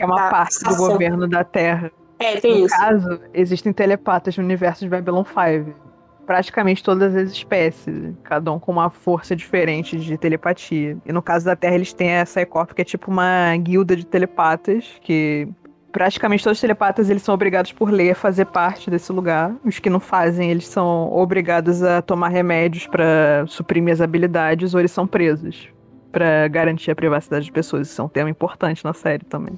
É 0.04 0.06
uma 0.06 0.30
parte 0.30 0.64
do 0.64 0.76
governo 0.76 1.28
da 1.28 1.44
Terra. 1.44 1.92
É, 2.20 2.40
tem 2.40 2.60
no 2.60 2.66
isso. 2.66 2.76
No 2.76 2.82
caso, 2.82 3.22
existem 3.34 3.74
telepatas 3.74 4.38
no 4.38 4.44
universo 4.44 4.84
de 4.84 4.90
Babylon 4.90 5.24
5 5.24 5.84
praticamente 6.26 6.84
todas 6.84 7.16
as 7.16 7.32
espécies, 7.32 8.14
cada 8.24 8.52
um 8.52 8.60
com 8.60 8.72
uma 8.72 8.90
força 8.90 9.36
diferente 9.36 10.00
de 10.00 10.18
telepatia. 10.18 10.98
E 11.06 11.12
no 11.12 11.22
caso 11.22 11.46
da 11.46 11.56
Terra, 11.56 11.76
eles 11.76 11.94
têm 11.94 12.18
a 12.18 12.24
Psycorp, 12.24 12.72
que 12.72 12.82
é 12.82 12.86
tipo 12.86 13.12
uma 13.12 13.56
guilda 13.58 13.96
de 13.96 14.06
telepatas, 14.06 14.86
que 15.02 15.48
praticamente 15.92 16.44
todos 16.44 16.58
os 16.58 16.62
telepatas 16.62 17.10
eles 17.10 17.22
são 17.22 17.36
obrigados 17.36 17.72
por 17.72 17.92
lei 17.92 18.12
a 18.12 18.16
fazer 18.16 18.46
parte 18.46 18.90
desse 18.90 19.12
lugar. 19.12 19.54
Os 19.64 19.80
que 19.80 19.90
não 19.90 20.00
fazem, 20.00 20.50
eles 20.50 20.68
são 20.68 21.14
obrigados 21.14 21.84
a 21.84 22.02
tomar 22.02 22.30
remédios 22.30 22.88
para 22.88 23.46
suprimir 23.48 23.94
as 23.94 24.02
habilidades 24.02 24.74
ou 24.74 24.80
eles 24.80 24.92
são 24.92 25.06
presos 25.06 25.70
para 26.12 26.48
garantir 26.48 26.92
a 26.92 26.96
privacidade 26.96 27.46
das 27.46 27.54
pessoas. 27.54 27.90
Isso 27.90 28.02
é 28.02 28.06
um 28.06 28.10
tema 28.10 28.30
importante 28.30 28.84
na 28.84 28.94
série 28.94 29.26
também. 29.26 29.58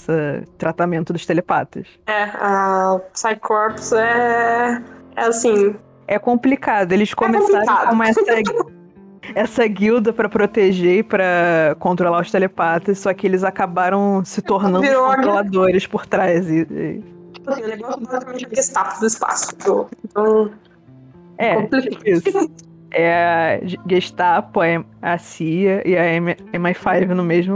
Esse 0.00 0.46
tratamento 0.56 1.12
dos 1.12 1.26
telepatas. 1.26 1.86
É, 2.06 2.22
a 2.22 2.98
Psycorps 3.12 3.92
é, 3.92 4.82
é 5.14 5.22
assim, 5.22 5.76
é 6.10 6.18
complicado. 6.18 6.92
Eles 6.92 7.12
é 7.12 7.14
começaram 7.14 7.62
é 7.62 7.90
com 7.94 8.02
essa, 8.02 8.20
essa 9.34 9.66
guilda 9.66 10.12
para 10.12 10.28
proteger 10.28 10.98
e 10.98 11.02
pra 11.02 11.76
controlar 11.78 12.20
os 12.20 12.30
telepatas, 12.30 12.98
só 12.98 13.12
que 13.12 13.26
eles 13.26 13.44
acabaram 13.44 14.24
se 14.24 14.42
tornando 14.42 14.80
Virou 14.80 15.06
controladores 15.06 15.86
por 15.86 16.06
trás. 16.06 16.48
E, 16.48 16.62
e... 16.62 17.04
Tipo 17.34 17.50
assim, 17.50 17.62
o 17.62 17.68
negócio 17.68 18.00
basicamente 18.00 18.48
é 18.50 18.56
Gestapo 18.56 19.00
do 19.00 19.06
espaço. 19.06 19.54
Então. 20.04 20.50
É, 21.38 21.62
tipo 21.62 22.08
isso. 22.08 22.50
É 22.90 23.14
a 23.14 23.60
Gestapo, 23.86 24.60
a 25.00 25.18
CIA 25.18 25.86
e 25.86 25.96
a 25.96 26.02
MI5 26.58 27.08
no 27.08 27.22
mesmo 27.22 27.54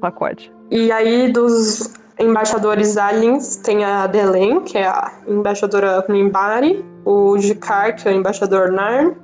pacote. 0.00 0.50
E 0.70 0.92
aí, 0.92 1.32
dos 1.32 1.92
embaixadores 2.18 2.96
aliens, 2.96 3.56
tem 3.56 3.84
a 3.84 4.06
Delen, 4.06 4.60
que 4.60 4.78
é 4.78 4.86
a 4.86 5.12
embaixadora 5.26 6.04
Mimbari, 6.08 6.84
o 7.04 7.36
Jikar, 7.38 7.96
que 7.96 8.08
é 8.08 8.12
o 8.12 8.14
embaixador 8.14 8.70
Narn, 8.70 9.16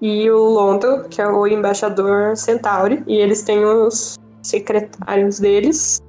e 0.00 0.30
o 0.30 0.44
Londo, 0.44 1.08
que 1.08 1.22
é 1.22 1.26
o 1.26 1.46
embaixador 1.46 2.36
Centauri. 2.36 3.02
E 3.06 3.16
eles 3.16 3.42
têm 3.42 3.64
os 3.64 4.18
secretários 4.42 5.40
deles. 5.40 6.02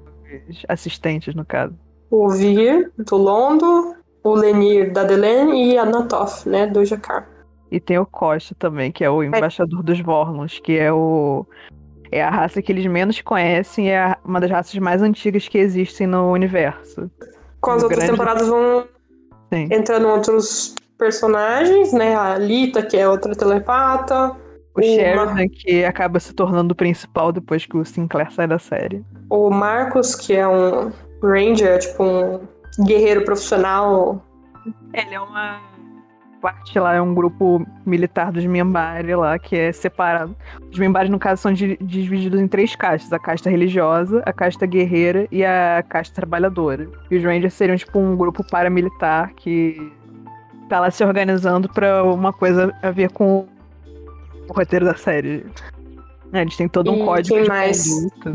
Assistentes, 0.67 1.33
no 1.35 1.45
caso. 1.45 1.73
O 2.09 2.27
Vir, 2.29 2.91
do 2.97 3.15
Londo, 3.15 3.95
o 4.23 4.33
Lenir, 4.33 4.91
da 4.91 5.03
Delen, 5.03 5.71
e 5.71 5.77
a 5.77 5.85
Natoff, 5.85 6.49
né, 6.49 6.67
do 6.67 6.83
Jakar. 6.83 7.29
E 7.71 7.79
tem 7.79 7.97
o 7.97 8.05
Costa 8.05 8.53
também, 8.59 8.91
que 8.91 9.03
é 9.03 9.09
o 9.09 9.23
embaixador 9.23 9.79
é. 9.79 9.83
dos 9.83 9.99
Vorlons, 10.01 10.59
que 10.59 10.77
é 10.77 10.91
o 10.91 11.45
é 12.13 12.23
a 12.23 12.29
raça 12.29 12.61
que 12.61 12.71
eles 12.71 12.85
menos 12.85 13.21
conhecem, 13.21 13.91
é 13.91 14.15
uma 14.23 14.39
das 14.39 14.49
raças 14.49 14.77
mais 14.79 15.01
antigas 15.01 15.47
que 15.47 15.57
existem 15.57 16.07
no 16.07 16.31
universo. 16.31 17.09
Com 17.59 17.71
as 17.71 17.83
outras 17.83 17.99
grande... 17.99 18.11
temporadas 18.11 18.47
vão 18.47 18.85
Sim. 19.53 19.67
entrando 19.71 20.07
outros 20.07 20.75
personagens, 20.97 21.91
né? 21.93 22.15
A 22.15 22.37
Lita, 22.37 22.81
que 22.81 22.97
é 22.97 23.07
outra 23.07 23.35
telepata. 23.35 24.35
O 24.75 24.81
Sheridan, 24.81 25.47
que 25.49 25.85
acaba 25.85 26.19
se 26.19 26.33
tornando 26.33 26.73
o 26.73 26.75
principal 26.75 27.31
depois 27.31 27.65
que 27.65 27.77
o 27.77 27.85
Sinclair 27.85 28.31
sai 28.31 28.47
da 28.47 28.57
série. 28.57 29.05
O 29.29 29.49
Marcos, 29.49 30.15
que 30.15 30.33
é 30.33 30.47
um 30.47 30.91
Ranger, 31.21 31.79
tipo 31.79 32.03
um 32.03 32.85
guerreiro 32.85 33.23
profissional. 33.23 34.23
Ele 34.93 35.13
é 35.13 35.19
uma 35.19 35.72
parte 36.43 36.77
lá, 36.77 36.93
é 36.93 37.01
um 37.01 37.13
grupo 37.13 37.65
militar 37.85 38.29
dos 38.29 38.45
Mimbari 38.45 39.15
lá, 39.15 39.39
que 39.39 39.55
é 39.55 39.71
separado. 39.71 40.35
Os 40.69 40.77
Mimbari, 40.77 41.07
no 41.07 41.17
caso, 41.17 41.41
são 41.41 41.53
divididos 41.53 42.37
em 42.37 42.47
três 42.49 42.75
castas: 42.75 43.13
a 43.13 43.17
casta 43.17 43.49
religiosa, 43.49 44.21
a 44.25 44.33
casta 44.33 44.65
guerreira 44.65 45.25
e 45.31 45.45
a 45.45 45.81
casta 45.87 46.13
trabalhadora. 46.13 46.89
E 47.09 47.15
os 47.15 47.23
Rangers 47.23 47.53
seriam, 47.53 47.77
tipo, 47.77 47.97
um 47.97 48.17
grupo 48.17 48.43
paramilitar 48.43 49.33
que 49.35 49.89
tá 50.67 50.81
lá 50.81 50.91
se 50.91 51.01
organizando 51.05 51.69
pra 51.69 52.03
uma 52.03 52.33
coisa 52.33 52.75
a 52.83 52.91
ver 52.91 53.09
com 53.11 53.47
o 54.49 54.53
roteiro 54.53 54.83
da 54.83 54.95
série. 54.95 55.45
É, 56.33 56.41
eles 56.41 56.57
têm 56.57 56.67
todo 56.67 56.91
um 56.91 57.03
e 57.03 57.05
código 57.05 57.35
quem 57.35 57.43
de 57.43 57.49
mais, 57.49 57.87
conduta. 57.87 58.33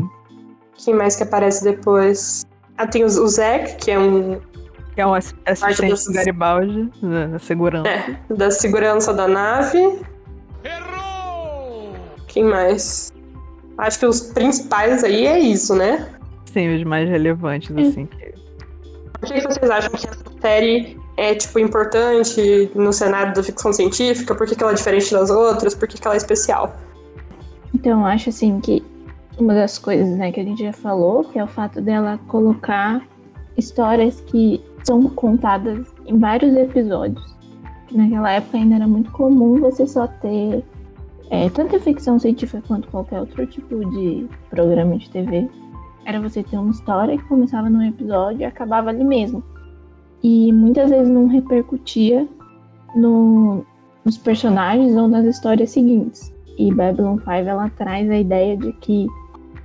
Quem 0.83 0.93
mais 0.95 1.15
que 1.15 1.23
aparece 1.23 1.63
depois? 1.63 2.43
Ah, 2.75 2.87
tem 2.87 3.03
o, 3.03 3.07
o 3.07 3.27
Zack, 3.27 3.75
que 3.75 3.91
é 3.91 3.99
um 3.99 4.39
que 4.99 5.03
é 5.03 5.07
um 5.07 5.13
assistente 5.13 6.05
do 6.07 6.13
Garibaldi, 6.13 6.91
da 7.01 7.39
segurança. 7.39 7.87
É, 7.87 8.19
da 8.35 8.51
segurança 8.51 9.13
da 9.13 9.29
nave. 9.29 9.77
Errou! 10.61 11.93
Quem 12.27 12.43
mais? 12.43 13.13
Acho 13.77 13.99
que 13.99 14.05
os 14.05 14.19
principais 14.19 15.01
aí 15.05 15.25
é 15.25 15.39
isso, 15.39 15.73
né? 15.73 16.09
Sim, 16.51 16.75
os 16.75 16.83
mais 16.83 17.07
relevantes, 17.07 17.73
é. 17.77 17.79
assim. 17.79 18.09
Por 19.13 19.29
que 19.29 19.39
vocês 19.39 19.71
acham 19.71 19.89
que 19.91 20.05
essa 20.05 20.23
série 20.41 20.97
é, 21.15 21.33
tipo, 21.33 21.59
importante 21.59 22.69
no 22.75 22.91
cenário 22.91 23.33
da 23.33 23.41
ficção 23.41 23.71
científica? 23.71 24.35
Por 24.35 24.45
que, 24.45 24.53
que 24.53 24.61
ela 24.61 24.73
é 24.73 24.75
diferente 24.75 25.13
das 25.13 25.29
outras? 25.29 25.73
Por 25.73 25.87
que, 25.87 25.97
que 25.97 26.05
ela 26.05 26.15
é 26.15 26.17
especial? 26.17 26.75
Então, 27.73 28.01
eu 28.01 28.05
acho, 28.05 28.27
assim, 28.27 28.59
que 28.59 28.83
uma 29.37 29.53
das 29.53 29.77
coisas, 29.77 30.09
né, 30.17 30.29
que 30.33 30.41
a 30.41 30.43
gente 30.43 30.61
já 30.61 30.73
falou, 30.73 31.23
que 31.23 31.39
é 31.39 31.43
o 31.43 31.47
fato 31.47 31.79
dela 31.79 32.19
colocar 32.27 33.01
histórias 33.55 34.19
que 34.21 34.61
são 34.89 35.03
contadas 35.03 35.85
em 36.07 36.17
vários 36.17 36.55
episódios. 36.55 37.23
Naquela 37.91 38.31
época 38.31 38.57
ainda 38.57 38.75
era 38.75 38.87
muito 38.87 39.11
comum 39.11 39.59
você 39.59 39.85
só 39.85 40.07
ter 40.07 40.65
é, 41.29 41.47
tanto 41.51 41.79
ficção 41.79 42.17
científica 42.17 42.63
quanto 42.67 42.87
qualquer 42.87 43.19
outro 43.19 43.45
tipo 43.45 43.85
de 43.91 44.27
programa 44.49 44.97
de 44.97 45.07
TV. 45.11 45.47
Era 46.05 46.19
você 46.19 46.41
ter 46.41 46.57
uma 46.57 46.71
história 46.71 47.15
que 47.15 47.23
começava 47.25 47.69
num 47.69 47.83
episódio 47.83 48.41
e 48.41 48.45
acabava 48.45 48.89
ali 48.89 49.03
mesmo. 49.03 49.43
E 50.23 50.51
muitas 50.51 50.89
vezes 50.89 51.07
não 51.07 51.27
repercutia 51.27 52.27
no, 52.95 53.63
nos 54.03 54.17
personagens 54.17 54.97
ou 54.97 55.07
nas 55.07 55.23
histórias 55.23 55.69
seguintes. 55.69 56.33
E 56.57 56.73
Babylon 56.73 57.17
5 57.19 57.29
ela 57.29 57.69
traz 57.77 58.09
a 58.09 58.17
ideia 58.17 58.57
de 58.57 58.73
que 58.73 59.05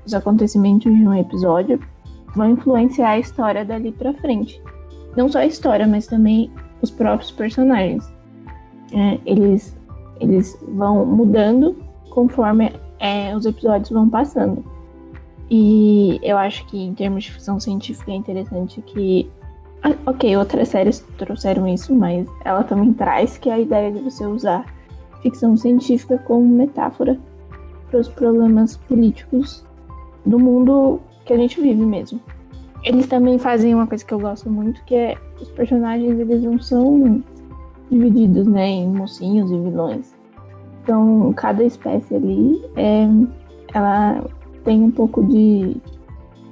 os 0.04 0.12
acontecimentos 0.12 0.94
de 0.94 1.08
um 1.08 1.14
episódio 1.14 1.80
vão 2.36 2.50
influenciar 2.50 3.12
a 3.12 3.18
história 3.18 3.64
dali 3.64 3.90
para 3.90 4.12
frente 4.12 4.62
não 5.16 5.28
só 5.28 5.38
a 5.38 5.46
história, 5.46 5.86
mas 5.86 6.06
também 6.06 6.50
os 6.82 6.90
próprios 6.90 7.30
personagens. 7.30 8.12
É, 8.92 9.18
eles, 9.26 9.76
eles 10.20 10.58
vão 10.68 11.04
mudando 11.04 11.76
conforme 12.10 12.72
é, 13.00 13.34
os 13.36 13.44
episódios 13.44 13.90
vão 13.90 14.08
passando. 14.08 14.64
E 15.50 16.18
eu 16.22 16.38
acho 16.38 16.66
que 16.66 16.78
em 16.78 16.94
termos 16.94 17.24
de 17.24 17.32
ficção 17.32 17.60
científica 17.60 18.12
é 18.12 18.14
interessante 18.14 18.80
que. 18.82 19.30
Ah, 19.82 19.94
ok, 20.06 20.34
outras 20.36 20.68
séries 20.68 21.06
trouxeram 21.18 21.68
isso, 21.68 21.94
mas 21.94 22.26
ela 22.44 22.64
também 22.64 22.92
traz 22.94 23.36
que 23.36 23.50
é 23.50 23.54
a 23.54 23.60
ideia 23.60 23.92
de 23.92 24.00
você 24.00 24.24
usar 24.24 24.64
ficção 25.20 25.56
científica 25.56 26.16
como 26.26 26.46
metáfora 26.46 27.18
para 27.90 28.00
os 28.00 28.08
problemas 28.08 28.76
políticos 28.76 29.64
do 30.24 30.38
mundo 30.38 31.00
que 31.26 31.34
a 31.34 31.36
gente 31.36 31.60
vive 31.60 31.84
mesmo. 31.84 32.20
Eles 32.84 33.06
também 33.06 33.38
fazem 33.38 33.74
uma 33.74 33.86
coisa 33.86 34.04
que 34.04 34.12
eu 34.12 34.20
gosto 34.20 34.50
muito, 34.50 34.84
que 34.84 34.94
é 34.94 35.16
os 35.40 35.48
personagens 35.50 36.18
eles 36.18 36.42
não 36.42 36.58
são 36.58 37.22
divididos, 37.90 38.46
né, 38.46 38.66
em 38.66 38.88
mocinhos 38.88 39.50
e 39.50 39.58
vilões. 39.58 40.14
Então, 40.82 41.32
cada 41.34 41.64
espécie 41.64 42.14
ali 42.14 42.62
é, 42.76 43.06
ela 43.72 44.22
tem 44.64 44.82
um 44.82 44.90
pouco 44.90 45.24
de, 45.24 45.76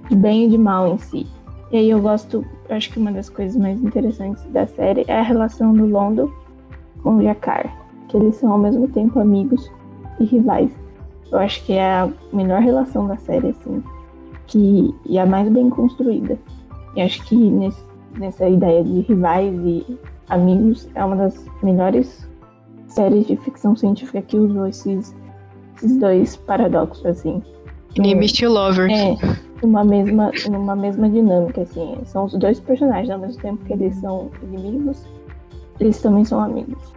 de 0.09 0.17
bem 0.17 0.47
e 0.47 0.49
de 0.49 0.57
mal 0.57 0.95
em 0.95 0.99
si. 0.99 1.27
E 1.71 1.77
aí 1.77 1.91
eu 1.91 2.01
gosto, 2.01 2.45
acho 2.71 2.91
que 2.91 2.99
uma 2.99 3.13
das 3.13 3.29
coisas 3.29 3.57
mais 3.57 3.83
interessantes 3.83 4.43
da 4.47 4.67
série 4.67 5.05
é 5.09 5.19
a 5.19 5.23
relação 5.23 5.73
do 5.73 5.87
Londo 5.87 6.33
com 7.03 7.17
o 7.17 7.23
Jakar, 7.23 7.75
que 8.09 8.17
eles 8.17 8.37
são 8.37 8.53
ao 8.53 8.59
mesmo 8.59 8.89
tempo 8.89 9.19
amigos 9.19 9.71
e 10.19 10.25
rivais. 10.25 10.71
eu 11.31 11.39
acho 11.39 11.65
que 11.65 11.75
é 11.75 11.85
a 11.85 12.11
melhor 12.33 12.61
relação 12.61 13.07
da 13.07 13.17
série, 13.17 13.49
assim, 13.49 13.83
que, 14.47 14.95
e 15.07 15.19
a 15.19 15.27
mais 15.27 15.49
bem 15.49 15.71
construída. 15.71 16.39
E 16.97 17.01
acho 17.01 17.25
que 17.25 17.37
nesse, 17.37 17.83
nessa 18.19 18.49
ideia 18.49 18.83
de 18.85 19.01
rivais 19.01 19.55
e 19.65 19.99
amigos 20.29 20.89
é 20.95 21.05
uma 21.05 21.17
das 21.17 21.45
melhores 21.63 22.29
séries 22.87 23.27
de 23.27 23.37
ficção 23.37 23.75
científica 23.75 24.23
que 24.23 24.37
usou 24.37 24.67
esses, 24.67 25.15
esses 25.77 25.97
dois 25.99 26.37
paradoxos, 26.37 27.05
assim. 27.07 27.43
Enemies 27.97 28.33
to 28.33 28.49
lovers. 28.49 28.93
É, 28.93 29.17
uma 29.63 29.85
mesma, 29.85 30.31
uma 30.49 30.77
mesma 30.77 31.09
dinâmica, 31.09 31.63
assim. 31.63 31.99
São 32.05 32.25
os 32.25 32.35
dois 32.35 32.61
personagens, 32.61 33.11
ao 33.11 33.19
mesmo 33.19 33.41
tempo 33.41 33.65
que 33.65 33.73
eles 33.73 33.97
são 33.97 34.31
inimigos, 34.43 35.05
eles 35.81 36.01
também 36.01 36.25
são 36.25 36.41
amigos. 36.41 36.93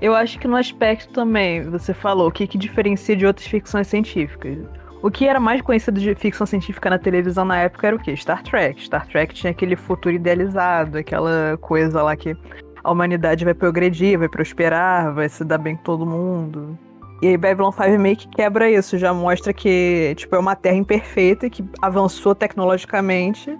Eu 0.00 0.14
acho 0.14 0.38
que 0.38 0.46
no 0.46 0.56
aspecto 0.56 1.12
também, 1.12 1.62
você 1.62 1.94
falou, 1.94 2.28
o 2.28 2.30
que, 2.30 2.46
que 2.46 2.58
diferencia 2.58 3.16
de 3.16 3.24
outras 3.24 3.46
ficções 3.46 3.86
científicas. 3.86 4.58
O 5.04 5.10
que 5.10 5.28
era 5.28 5.38
mais 5.38 5.60
conhecido 5.60 6.00
de 6.00 6.14
ficção 6.14 6.46
científica 6.46 6.88
na 6.88 6.98
televisão 6.98 7.44
na 7.44 7.58
época 7.58 7.86
era 7.86 7.94
o 7.94 7.98
quê? 7.98 8.16
Star 8.16 8.42
Trek. 8.42 8.82
Star 8.82 9.06
Trek 9.06 9.34
tinha 9.34 9.50
aquele 9.50 9.76
futuro 9.76 10.14
idealizado, 10.14 10.96
aquela 10.96 11.58
coisa 11.60 12.02
lá 12.02 12.16
que 12.16 12.34
a 12.82 12.90
humanidade 12.90 13.44
vai 13.44 13.52
progredir, 13.52 14.18
vai 14.18 14.30
prosperar, 14.30 15.12
vai 15.12 15.28
se 15.28 15.44
dar 15.44 15.58
bem 15.58 15.76
com 15.76 15.82
todo 15.82 16.06
mundo. 16.06 16.78
E 17.20 17.28
aí 17.28 17.36
Babylon 17.36 17.70
5 17.70 17.98
meio 17.98 18.16
que 18.16 18.26
quebra 18.28 18.70
isso, 18.70 18.96
já 18.96 19.12
mostra 19.12 19.52
que 19.52 20.14
tipo, 20.16 20.34
é 20.36 20.38
uma 20.38 20.56
terra 20.56 20.76
imperfeita, 20.76 21.50
que 21.50 21.62
avançou 21.82 22.34
tecnologicamente, 22.34 23.54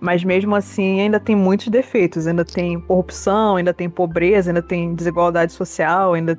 mas 0.00 0.22
mesmo 0.22 0.54
assim 0.54 1.00
ainda 1.00 1.18
tem 1.18 1.34
muitos 1.34 1.66
defeitos, 1.66 2.28
ainda 2.28 2.44
tem 2.44 2.78
corrupção, 2.78 3.56
ainda 3.56 3.74
tem 3.74 3.90
pobreza, 3.90 4.50
ainda 4.50 4.62
tem 4.62 4.94
desigualdade 4.94 5.52
social, 5.52 6.14
ainda 6.14 6.38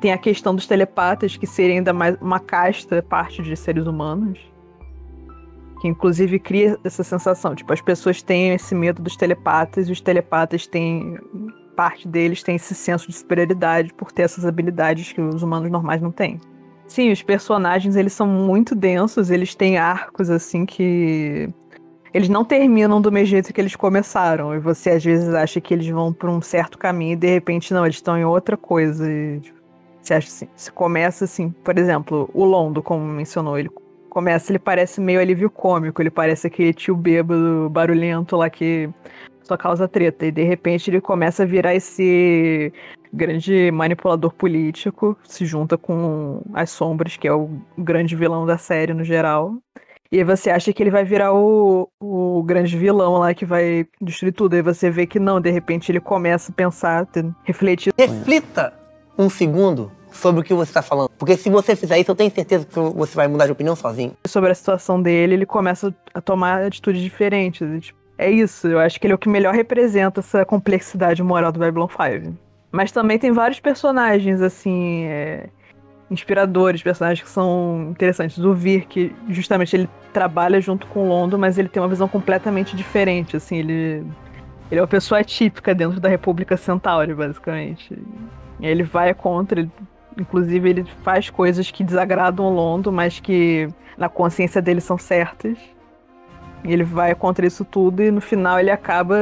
tem 0.00 0.12
a 0.12 0.18
questão 0.18 0.54
dos 0.54 0.66
telepatas, 0.66 1.36
que 1.36 1.46
seriam 1.46 1.78
ainda 1.78 1.92
mais 1.92 2.16
uma 2.20 2.40
casta, 2.40 3.02
parte 3.02 3.42
de 3.42 3.56
seres 3.56 3.86
humanos. 3.86 4.38
Que 5.80 5.88
inclusive 5.88 6.38
cria 6.38 6.78
essa 6.84 7.04
sensação. 7.04 7.54
Tipo, 7.54 7.72
as 7.72 7.80
pessoas 7.80 8.22
têm 8.22 8.54
esse 8.54 8.74
medo 8.74 9.02
dos 9.02 9.16
telepatas, 9.16 9.88
e 9.88 9.92
os 9.92 10.00
telepatas 10.00 10.66
têm. 10.66 11.18
Parte 11.76 12.08
deles 12.08 12.42
tem 12.42 12.56
esse 12.56 12.74
senso 12.74 13.06
de 13.06 13.14
superioridade 13.14 13.94
por 13.94 14.10
ter 14.10 14.22
essas 14.22 14.44
habilidades 14.44 15.12
que 15.12 15.20
os 15.20 15.44
humanos 15.44 15.70
normais 15.70 16.02
não 16.02 16.10
têm. 16.10 16.40
Sim, 16.88 17.12
os 17.12 17.22
personagens 17.22 17.94
eles 17.94 18.12
são 18.12 18.26
muito 18.26 18.74
densos, 18.74 19.30
eles 19.30 19.54
têm 19.54 19.76
arcos 19.76 20.30
assim 20.30 20.66
que 20.66 21.48
eles 22.12 22.28
não 22.28 22.44
terminam 22.44 23.00
do 23.00 23.12
mesmo 23.12 23.26
jeito 23.26 23.52
que 23.52 23.60
eles 23.60 23.76
começaram. 23.76 24.54
E 24.54 24.58
você 24.58 24.90
às 24.90 25.04
vezes 25.04 25.32
acha 25.34 25.60
que 25.60 25.74
eles 25.74 25.86
vão 25.88 26.12
por 26.12 26.30
um 26.30 26.40
certo 26.40 26.78
caminho 26.78 27.12
e 27.12 27.16
de 27.16 27.28
repente 27.28 27.72
não, 27.72 27.84
eles 27.84 27.96
estão 27.96 28.16
em 28.16 28.24
outra 28.24 28.56
coisa. 28.56 29.08
E, 29.10 29.40
tipo, 29.40 29.57
você 30.00 30.14
acha 30.14 30.28
assim, 30.28 30.48
se 30.54 30.72
começa 30.72 31.24
assim, 31.24 31.50
por 31.50 31.78
exemplo, 31.78 32.30
o 32.32 32.44
Londo, 32.44 32.82
como 32.82 33.04
mencionou, 33.04 33.58
ele 33.58 33.70
começa, 34.08 34.50
ele 34.50 34.58
parece 34.58 35.00
meio 35.00 35.20
alívio 35.20 35.50
cômico, 35.50 36.00
ele 36.02 36.10
parece 36.10 36.46
aquele 36.46 36.72
tio 36.72 36.96
bêbado 36.96 37.68
barulhento 37.70 38.36
lá 38.36 38.48
que 38.50 38.88
só 39.42 39.56
causa 39.56 39.88
treta. 39.88 40.26
E 40.26 40.32
de 40.32 40.42
repente 40.42 40.90
ele 40.90 41.00
começa 41.00 41.42
a 41.42 41.46
virar 41.46 41.74
esse 41.74 42.72
grande 43.12 43.70
manipulador 43.70 44.32
político, 44.32 45.16
se 45.24 45.46
junta 45.46 45.78
com 45.78 46.42
as 46.52 46.70
sombras, 46.70 47.16
que 47.16 47.26
é 47.26 47.32
o 47.32 47.48
grande 47.76 48.14
vilão 48.14 48.46
da 48.46 48.58
série 48.58 48.92
no 48.92 49.04
geral. 49.04 49.54
E 50.10 50.24
você 50.24 50.48
acha 50.48 50.72
que 50.72 50.82
ele 50.82 50.90
vai 50.90 51.04
virar 51.04 51.34
o, 51.34 51.88
o 52.00 52.42
grande 52.42 52.76
vilão 52.78 53.18
lá 53.18 53.34
que 53.34 53.44
vai 53.44 53.86
destruir 54.00 54.32
tudo. 54.32 54.54
Aí 54.54 54.62
você 54.62 54.90
vê 54.90 55.06
que 55.06 55.18
não, 55.18 55.38
de 55.38 55.50
repente 55.50 55.92
ele 55.92 56.00
começa 56.00 56.50
a 56.50 56.54
pensar, 56.54 57.06
refletir. 57.44 57.92
Reflita 57.98 58.77
um 59.18 59.28
segundo 59.28 59.90
sobre 60.12 60.40
o 60.40 60.44
que 60.44 60.54
você 60.54 60.70
está 60.70 60.82
falando. 60.82 61.10
Porque 61.18 61.36
se 61.36 61.50
você 61.50 61.74
fizer 61.76 61.98
isso, 61.98 62.10
eu 62.10 62.14
tenho 62.14 62.30
certeza 62.30 62.64
que 62.64 62.78
você 62.78 63.14
vai 63.14 63.28
mudar 63.28 63.46
de 63.46 63.52
opinião 63.52 63.76
sozinho. 63.76 64.12
Sobre 64.26 64.50
a 64.50 64.54
situação 64.54 65.00
dele, 65.00 65.34
ele 65.34 65.46
começa 65.46 65.94
a 66.14 66.20
tomar 66.20 66.62
atitudes 66.62 67.02
diferentes. 67.02 67.84
Tipo, 67.84 67.98
é 68.16 68.30
isso, 68.30 68.66
eu 68.66 68.80
acho 68.80 68.98
que 68.98 69.06
ele 69.06 69.12
é 69.12 69.14
o 69.14 69.18
que 69.18 69.28
melhor 69.28 69.54
representa 69.54 70.20
essa 70.20 70.44
complexidade 70.44 71.22
moral 71.22 71.52
do 71.52 71.60
Babylon 71.60 71.88
5. 71.88 72.36
Mas 72.70 72.90
também 72.90 73.18
tem 73.18 73.32
vários 73.32 73.60
personagens, 73.60 74.42
assim, 74.42 75.04
é, 75.04 75.48
inspiradores, 76.10 76.82
personagens 76.82 77.22
que 77.22 77.30
são 77.30 77.88
interessantes. 77.90 78.38
O 78.38 78.52
Vir, 78.52 78.86
que 78.86 79.14
justamente 79.28 79.74
ele 79.74 79.88
trabalha 80.12 80.60
junto 80.60 80.86
com 80.88 81.04
o 81.04 81.08
Londo, 81.08 81.38
mas 81.38 81.58
ele 81.58 81.68
tem 81.68 81.80
uma 81.80 81.88
visão 81.88 82.08
completamente 82.08 82.76
diferente, 82.76 83.36
assim, 83.36 83.58
ele... 83.58 84.04
Ele 84.70 84.78
é 84.78 84.82
uma 84.82 84.88
pessoa 84.88 85.20
atípica 85.20 85.74
dentro 85.74 85.98
da 85.98 86.10
República 86.10 86.54
Centauri, 86.54 87.14
basicamente. 87.14 87.96
Ele 88.60 88.82
vai 88.82 89.14
contra, 89.14 89.60
ele 89.60 89.70
Inclusive, 90.18 90.68
ele 90.68 90.84
faz 91.04 91.30
coisas 91.30 91.70
que 91.70 91.84
desagradam 91.84 92.46
o 92.46 92.50
Londo, 92.50 92.90
mas 92.90 93.20
que 93.20 93.68
na 93.96 94.08
consciência 94.08 94.60
dele 94.60 94.80
são 94.80 94.98
certas. 94.98 95.56
Ele 96.64 96.82
vai 96.82 97.14
contra 97.14 97.46
isso 97.46 97.64
tudo 97.64 98.02
e 98.02 98.10
no 98.10 98.20
final 98.20 98.58
ele 98.58 98.70
acaba 98.70 99.16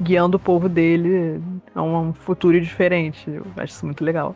guiando 0.00 0.38
o 0.38 0.40
povo 0.40 0.68
dele 0.68 1.42
a 1.74 1.82
um 1.82 2.14
futuro 2.14 2.58
diferente. 2.58 3.30
Eu 3.30 3.44
acho 3.58 3.74
isso 3.74 3.84
muito 3.84 4.02
legal. 4.02 4.34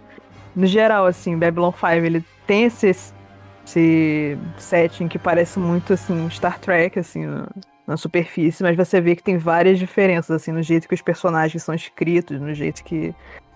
No 0.54 0.66
geral, 0.66 1.06
assim, 1.06 1.38
Babylon 1.38 1.72
5, 1.72 1.87
ele 1.87 2.22
tem 2.46 2.64
esse, 2.64 2.90
esse 3.64 4.38
setting 4.58 5.08
que 5.08 5.18
parece 5.18 5.58
muito, 5.58 5.94
assim, 5.94 6.28
Star 6.28 6.58
Trek, 6.58 6.98
assim, 6.98 7.24
na 7.87 7.96
superfície, 7.96 8.62
mas 8.62 8.76
você 8.76 9.00
vê 9.00 9.16
que 9.16 9.22
tem 9.22 9.38
várias 9.38 9.78
diferenças, 9.78 10.42
assim, 10.42 10.52
no 10.52 10.62
jeito 10.62 10.87
que 10.87 10.94
os 10.94 11.00
personagens 11.00 11.62
são 11.62 11.74
escritos, 11.74 12.38
no 12.38 12.52
jeito 12.52 12.85
que 12.85 13.14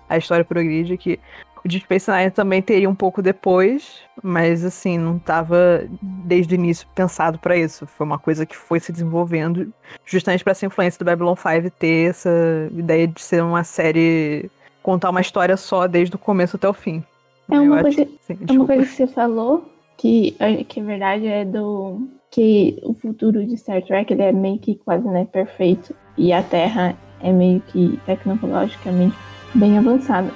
a 0.09 0.17
história 0.17 0.45
progride, 0.45 0.97
que 0.97 1.19
o 1.65 1.69
Deep 1.69 1.85
Space 1.85 2.11
Nine 2.11 2.31
também 2.31 2.63
teria 2.63 2.89
um 2.89 2.95
pouco 2.95 3.21
depois, 3.21 3.99
mas 4.23 4.65
assim, 4.65 4.97
não 4.97 5.17
estava 5.17 5.85
desde 6.01 6.55
o 6.55 6.57
início 6.57 6.87
pensado 6.95 7.39
para 7.41 7.57
isso. 7.57 7.87
Foi 7.89 8.07
uma 8.07 8.19
coisa 8.19 8.47
que 8.47 8.57
foi 8.57 8.79
se 8.79 8.93
desenvolvendo 8.93 9.73
justamente 10.05 10.45
para 10.45 10.53
essa 10.53 10.65
influência 10.65 10.99
do 10.99 11.05
Babylon 11.05 11.35
5 11.35 11.71
ter 11.77 12.11
essa 12.11 12.31
ideia 12.71 13.09
de 13.09 13.21
ser 13.21 13.43
uma 13.43 13.65
série 13.65 14.49
contar 14.81 15.11
uma 15.11 15.21
história 15.21 15.57
só 15.57 15.89
desde 15.89 16.15
o 16.15 16.19
começo 16.19 16.55
até 16.55 16.69
o 16.69 16.73
fim. 16.73 17.03
É 17.51 17.59
uma, 17.59 17.83
coisa, 17.83 18.03
acho, 18.03 18.11
sim, 18.21 18.39
é 18.49 18.53
uma 18.53 18.67
coisa 18.67 18.85
que 18.85 18.93
você 18.93 19.07
falou 19.09 19.69
que, 19.97 20.37
que 20.69 20.81
é 20.81 20.83
verdade 20.83 21.27
é 21.27 21.45
do 21.45 22.09
que 22.31 22.79
o 22.85 22.95
futuro 22.95 23.45
de 23.45 23.57
Star 23.57 23.83
Trek 23.83 24.13
ele 24.13 24.23
é 24.23 24.33
meio 24.33 24.59
que 24.61 24.77
quase 24.77 25.07
né, 25.09 25.25
perfeito 25.25 25.95
e 26.17 26.33
a 26.33 26.43
Terra 26.43 26.97
é 27.21 27.33
meio 27.33 27.61
que 27.61 27.99
tecnologicamente 28.07 29.17
bem 29.55 29.79
avançada. 29.79 30.31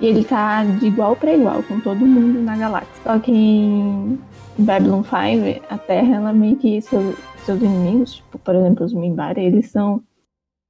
E 0.00 0.06
ele 0.06 0.24
tá 0.24 0.64
de 0.64 0.86
igual 0.86 1.16
para 1.16 1.34
igual 1.34 1.62
com 1.62 1.80
todo 1.80 2.06
mundo 2.06 2.40
na 2.40 2.56
galáxia. 2.56 3.02
Só 3.02 3.18
que 3.18 3.32
em 3.32 4.18
Babylon 4.58 5.02
5, 5.02 5.64
a 5.70 5.78
Terra, 5.78 6.16
ela 6.16 6.32
meio 6.32 6.56
que 6.56 6.80
seus, 6.82 7.16
seus 7.44 7.60
inimigos, 7.62 8.14
tipo, 8.16 8.38
por 8.38 8.54
exemplo, 8.54 8.84
os 8.84 8.92
Minbari, 8.92 9.44
eles 9.44 9.70
são 9.70 10.02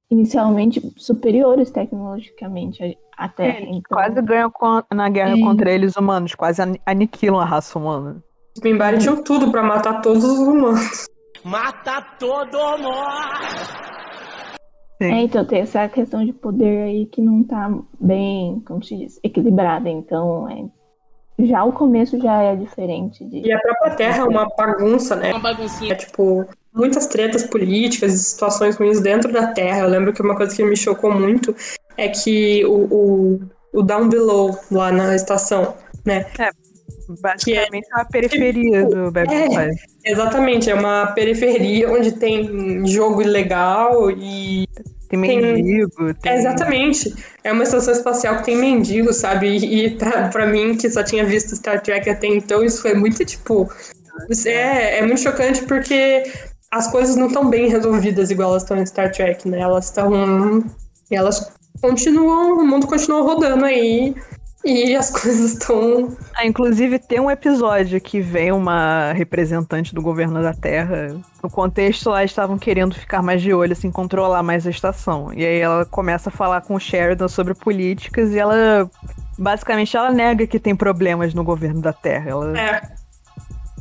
inicialmente 0.09 0.81
superiores 0.95 1.71
tecnologicamente 1.71 2.97
à 3.17 3.27
Terra. 3.27 3.59
É, 3.59 3.63
então... 3.63 3.97
Quase 3.97 4.21
ganham 4.21 4.51
na 4.93 5.09
guerra 5.09 5.37
é. 5.37 5.41
contra 5.41 5.71
eles 5.71 5.95
humanos, 5.97 6.33
quase 6.33 6.61
aniquilam 6.85 7.39
a 7.39 7.45
raça 7.45 7.77
humana. 7.77 8.23
Os 8.55 8.63
Minbari 8.63 8.99
tinham 8.99 9.21
tudo 9.21 9.51
para 9.51 9.61
matar 9.61 10.01
todos 10.01 10.23
os 10.23 10.39
humanos. 10.39 11.05
Mata 11.43 12.01
todo 12.17 12.77
mundo! 12.77 13.86
É, 14.99 15.21
então 15.21 15.45
tem 15.45 15.61
essa 15.61 15.87
questão 15.87 16.25
de 16.25 16.33
poder 16.33 16.83
aí 16.83 17.05
que 17.05 17.21
não 17.21 17.43
tá 17.43 17.71
bem, 17.99 18.61
como 18.65 18.83
se 18.83 18.97
diz, 18.97 19.19
equilibrada. 19.23 19.89
Então, 19.89 20.49
é, 20.49 21.45
já 21.45 21.63
o 21.63 21.71
começo 21.71 22.19
já 22.19 22.41
é 22.41 22.55
diferente. 22.55 23.23
De... 23.25 23.41
E 23.47 23.51
a 23.51 23.59
própria 23.59 23.95
Terra 23.95 24.23
é 24.23 24.23
uma 24.23 24.47
bagunça, 24.57 25.15
né? 25.15 25.31
Uma 25.31 25.39
baguncinha. 25.39 25.93
É, 25.93 25.95
tipo, 25.95 26.45
muitas 26.73 27.05
tretas 27.07 27.43
políticas 27.43 28.13
e 28.13 28.17
situações 28.17 28.75
ruins 28.75 28.99
dentro 28.99 29.31
da 29.31 29.47
Terra. 29.47 29.81
Eu 29.81 29.89
lembro 29.89 30.11
que 30.13 30.21
uma 30.21 30.35
coisa 30.35 30.55
que 30.55 30.63
me 30.63 30.75
chocou 30.75 31.13
muito 31.13 31.55
é 31.95 32.09
que 32.09 32.65
o, 32.65 32.87
o, 32.91 33.39
o 33.73 33.83
Down 33.83 34.09
Below, 34.09 34.57
lá 34.71 34.91
na 34.91 35.15
estação, 35.15 35.75
né? 36.03 36.25
É. 36.39 36.66
Basicamente 37.21 37.87
é, 37.89 37.95
uma 37.95 38.05
periferia 38.05 38.79
tipo, 38.83 38.95
do 38.95 39.11
Babylon 39.11 39.59
é, 39.59 39.71
Exatamente, 40.05 40.69
é 40.69 40.75
uma 40.75 41.07
periferia 41.07 41.91
onde 41.91 42.11
tem 42.13 42.85
jogo 42.85 43.21
ilegal 43.21 44.11
e. 44.11 44.67
Tem 45.09 45.17
mendigo. 45.17 46.13
Tem... 46.15 46.33
exatamente. 46.33 47.13
É 47.41 47.51
uma 47.51 47.63
estação 47.63 47.93
espacial 47.93 48.37
que 48.37 48.45
tem 48.45 48.57
mendigo, 48.57 49.13
sabe? 49.13 49.47
E, 49.47 49.85
e 49.85 49.89
pra, 49.91 50.27
pra 50.27 50.45
mim, 50.45 50.75
que 50.75 50.89
só 50.89 51.01
tinha 51.01 51.25
visto 51.25 51.55
Star 51.55 51.81
Trek 51.81 52.09
até 52.09 52.27
então, 52.27 52.63
isso 52.63 52.81
foi 52.81 52.93
muito 52.93 53.23
tipo. 53.23 53.71
É, 54.45 54.97
é 54.97 55.01
muito 55.03 55.21
chocante 55.21 55.63
porque 55.63 56.23
as 56.69 56.91
coisas 56.91 57.15
não 57.15 57.27
estão 57.27 57.49
bem 57.49 57.69
resolvidas 57.69 58.29
igual 58.31 58.49
elas 58.49 58.63
estão 58.63 58.77
em 58.77 58.85
Star 58.85 59.11
Trek, 59.11 59.47
né? 59.47 59.59
Elas 59.61 59.85
estão. 59.85 60.65
Elas 61.09 61.53
continuam. 61.81 62.57
O 62.57 62.65
mundo 62.65 62.85
continua 62.85 63.21
rodando 63.21 63.63
aí 63.63 64.13
e 64.65 64.95
as 64.95 65.09
coisas 65.11 65.53
estão. 65.53 66.15
Ah, 66.35 66.45
inclusive, 66.45 66.99
tem 66.99 67.19
um 67.19 67.31
episódio 67.31 67.99
que 68.01 68.19
vem 68.19 68.51
uma 68.51 69.13
representante 69.13 69.93
do 69.93 70.01
governo 70.01 70.41
da 70.41 70.53
Terra. 70.53 71.15
No 71.41 71.49
contexto 71.49 72.09
lá, 72.09 72.23
estavam 72.23 72.57
querendo 72.57 72.95
ficar 72.95 73.21
mais 73.21 73.41
de 73.41 73.53
olho, 73.53 73.71
assim, 73.73 73.91
controlar 73.91 74.43
mais 74.43 74.65
a 74.67 74.69
estação. 74.69 75.31
E 75.33 75.45
aí 75.45 75.59
ela 75.59 75.85
começa 75.85 76.29
a 76.29 76.31
falar 76.31 76.61
com 76.61 76.75
o 76.75 76.79
Sheridan 76.79 77.27
sobre 77.27 77.53
políticas 77.53 78.31
e 78.33 78.39
ela 78.39 78.89
Basicamente, 79.39 79.95
ela 79.95 80.09
nega 80.09 80.47
que 80.47 80.59
tem 80.59 80.75
problemas 80.75 81.31
no 81.33 81.43
governo 81.43 81.79
da 81.79 81.93
Terra. 81.93 82.31
Ela, 82.31 82.59
É. 82.59 82.81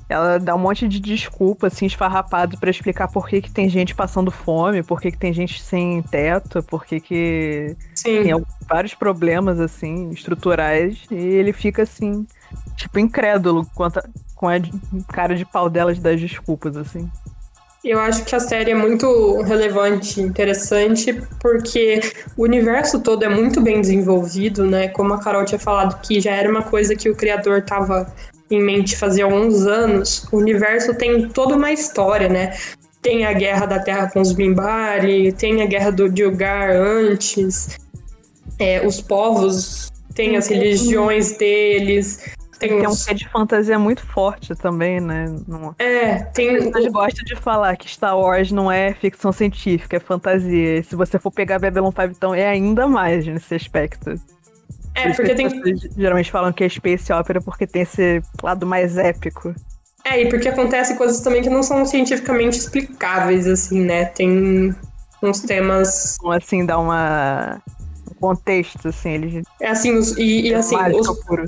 ela 0.07 0.39
dá 0.39 0.55
um 0.55 0.59
monte 0.59 0.87
de 0.87 1.01
desculpa, 1.01 1.69
assim, 1.69 1.87
esfarrapado 1.87 2.59
pra 2.59 2.69
explicar 2.69 3.09
por 3.09 3.27
que, 3.27 3.41
que 3.41 3.51
tem 3.51 3.67
gente 3.67 3.95
passando 3.95 4.31
fome, 4.31 4.83
por 4.83 5.01
que, 5.01 5.11
que 5.11 5.17
tem 5.17 5.33
gente 5.33 5.63
sem 5.63 6.03
teto, 6.03 6.63
por 6.63 6.85
que, 6.85 7.01
que 7.01 7.75
Sim. 8.07 8.23
tem 8.23 8.45
vários 8.69 8.95
problemas, 8.95 9.61
assim, 9.61 10.11
estruturais. 10.11 10.99
E 11.11 11.15
ele 11.15 11.53
fica, 11.53 11.83
assim, 11.83 12.27
tipo, 12.77 12.99
incrédulo 12.99 13.67
quanto 13.75 13.99
a- 13.99 14.05
com 14.35 14.49
a 14.49 14.55
cara 15.13 15.35
de 15.35 15.45
pau 15.45 15.69
delas 15.71 15.99
das 15.99 16.21
desculpas, 16.21 16.77
assim. 16.77 17.09
Eu 17.85 18.01
acho 18.01 18.25
que 18.25 18.35
a 18.35 18.41
série 18.41 18.73
é 18.73 18.75
muito 18.75 19.41
relevante, 19.43 20.21
interessante, 20.21 21.23
porque 21.41 22.01
o 22.37 22.43
universo 22.43 23.01
todo 23.01 23.25
é 23.25 23.29
muito 23.29 23.61
bem 23.61 23.81
desenvolvido, 23.81 24.67
né? 24.67 24.89
Como 24.89 25.15
a 25.15 25.21
Carol 25.23 25.45
tinha 25.45 25.59
falado, 25.59 26.01
que 26.01 26.21
já 26.21 26.33
era 26.33 26.51
uma 26.51 26.63
coisa 26.63 26.97
que 26.97 27.09
o 27.09 27.15
criador 27.15 27.59
estava 27.59 28.13
em 28.51 28.61
mente 28.61 28.97
fazia 28.97 29.25
alguns 29.25 29.67
anos. 29.67 30.27
O 30.33 30.39
universo 30.39 30.95
tem 30.95 31.29
toda 31.29 31.55
uma 31.55 31.71
história, 31.71 32.29
né? 32.29 32.57
Tem 33.01 33.25
a 33.25 33.33
guerra 33.33 33.67
da 33.67 33.79
Terra 33.79 34.11
com 34.11 34.21
os 34.21 34.35
Mimbari, 34.35 35.33
tem 35.33 35.63
a 35.63 35.67
guerra 35.67 35.91
do 35.93 36.09
Dilgar 36.09 36.71
antes, 36.75 37.79
é, 38.59 38.87
os 38.87 39.01
povos 39.01 39.91
têm 40.15 40.37
as 40.37 40.49
religiões 40.49 41.37
deles. 41.37 42.19
Tem, 42.59 42.71
Tem 42.71 42.87
um 42.87 42.91
os... 42.91 43.05
quê 43.05 43.13
de 43.13 43.29
fantasia 43.29 43.79
muito 43.79 44.05
forte 44.07 44.55
também, 44.55 44.99
né? 44.99 45.27
Não- 45.47 45.75
É, 45.79 46.21
tem. 46.33 46.57
As 46.57 46.65
pessoas 46.65 46.87
gostam 46.91 47.25
de 47.25 47.37
falar 47.37 47.77
que 47.77 47.87
Star 47.89 48.19
Wars 48.19 48.51
não 48.51 48.73
é 48.73 48.95
ficção 48.95 49.31
científica, 49.31 49.99
é 49.99 50.01
fantasia. 50.01 50.79
E 50.79 50.83
se 50.83 50.97
você 50.97 51.19
for 51.19 51.31
pegar 51.31 51.59
Babylon 51.59 51.91
5, 51.91 52.15
então 52.17 52.35
é 52.35 52.47
ainda 52.49 52.89
mais 52.89 53.27
nesse 53.27 53.55
aspecto. 53.55 54.15
É, 54.95 55.13
porque 55.13 55.35
tem. 55.35 55.51
geralmente 55.99 56.31
falam 56.31 56.51
que 56.51 56.65
é 56.65 56.69
Space 56.71 57.13
Opera 57.13 57.43
porque 57.43 57.67
tem 57.67 57.83
esse 57.83 58.23
lado 58.43 58.65
mais 58.65 58.97
épico. 58.97 59.55
É, 60.03 60.23
e 60.23 60.29
porque 60.31 60.49
acontece 60.49 60.97
coisas 60.97 61.21
também 61.21 61.43
que 61.43 61.51
não 61.51 61.63
são 61.63 61.85
cientificamente 61.85 62.57
explicáveis, 62.59 63.47
assim, 63.47 63.81
né? 63.85 64.07
Tem 64.07 64.75
uns 65.23 65.41
temas. 65.41 66.17
Então, 66.19 66.31
assim, 66.31 66.65
dá 66.65 66.79
uma. 66.79 67.61
Contexto, 68.21 68.89
assim, 68.89 69.11
eles. 69.11 69.45
É 69.61 69.69
assim, 69.69 69.95
os, 69.95 70.17
e, 70.17 70.49
e 70.49 70.55
assim, 70.55 70.77
os 70.77 71.25
puro. 71.25 71.45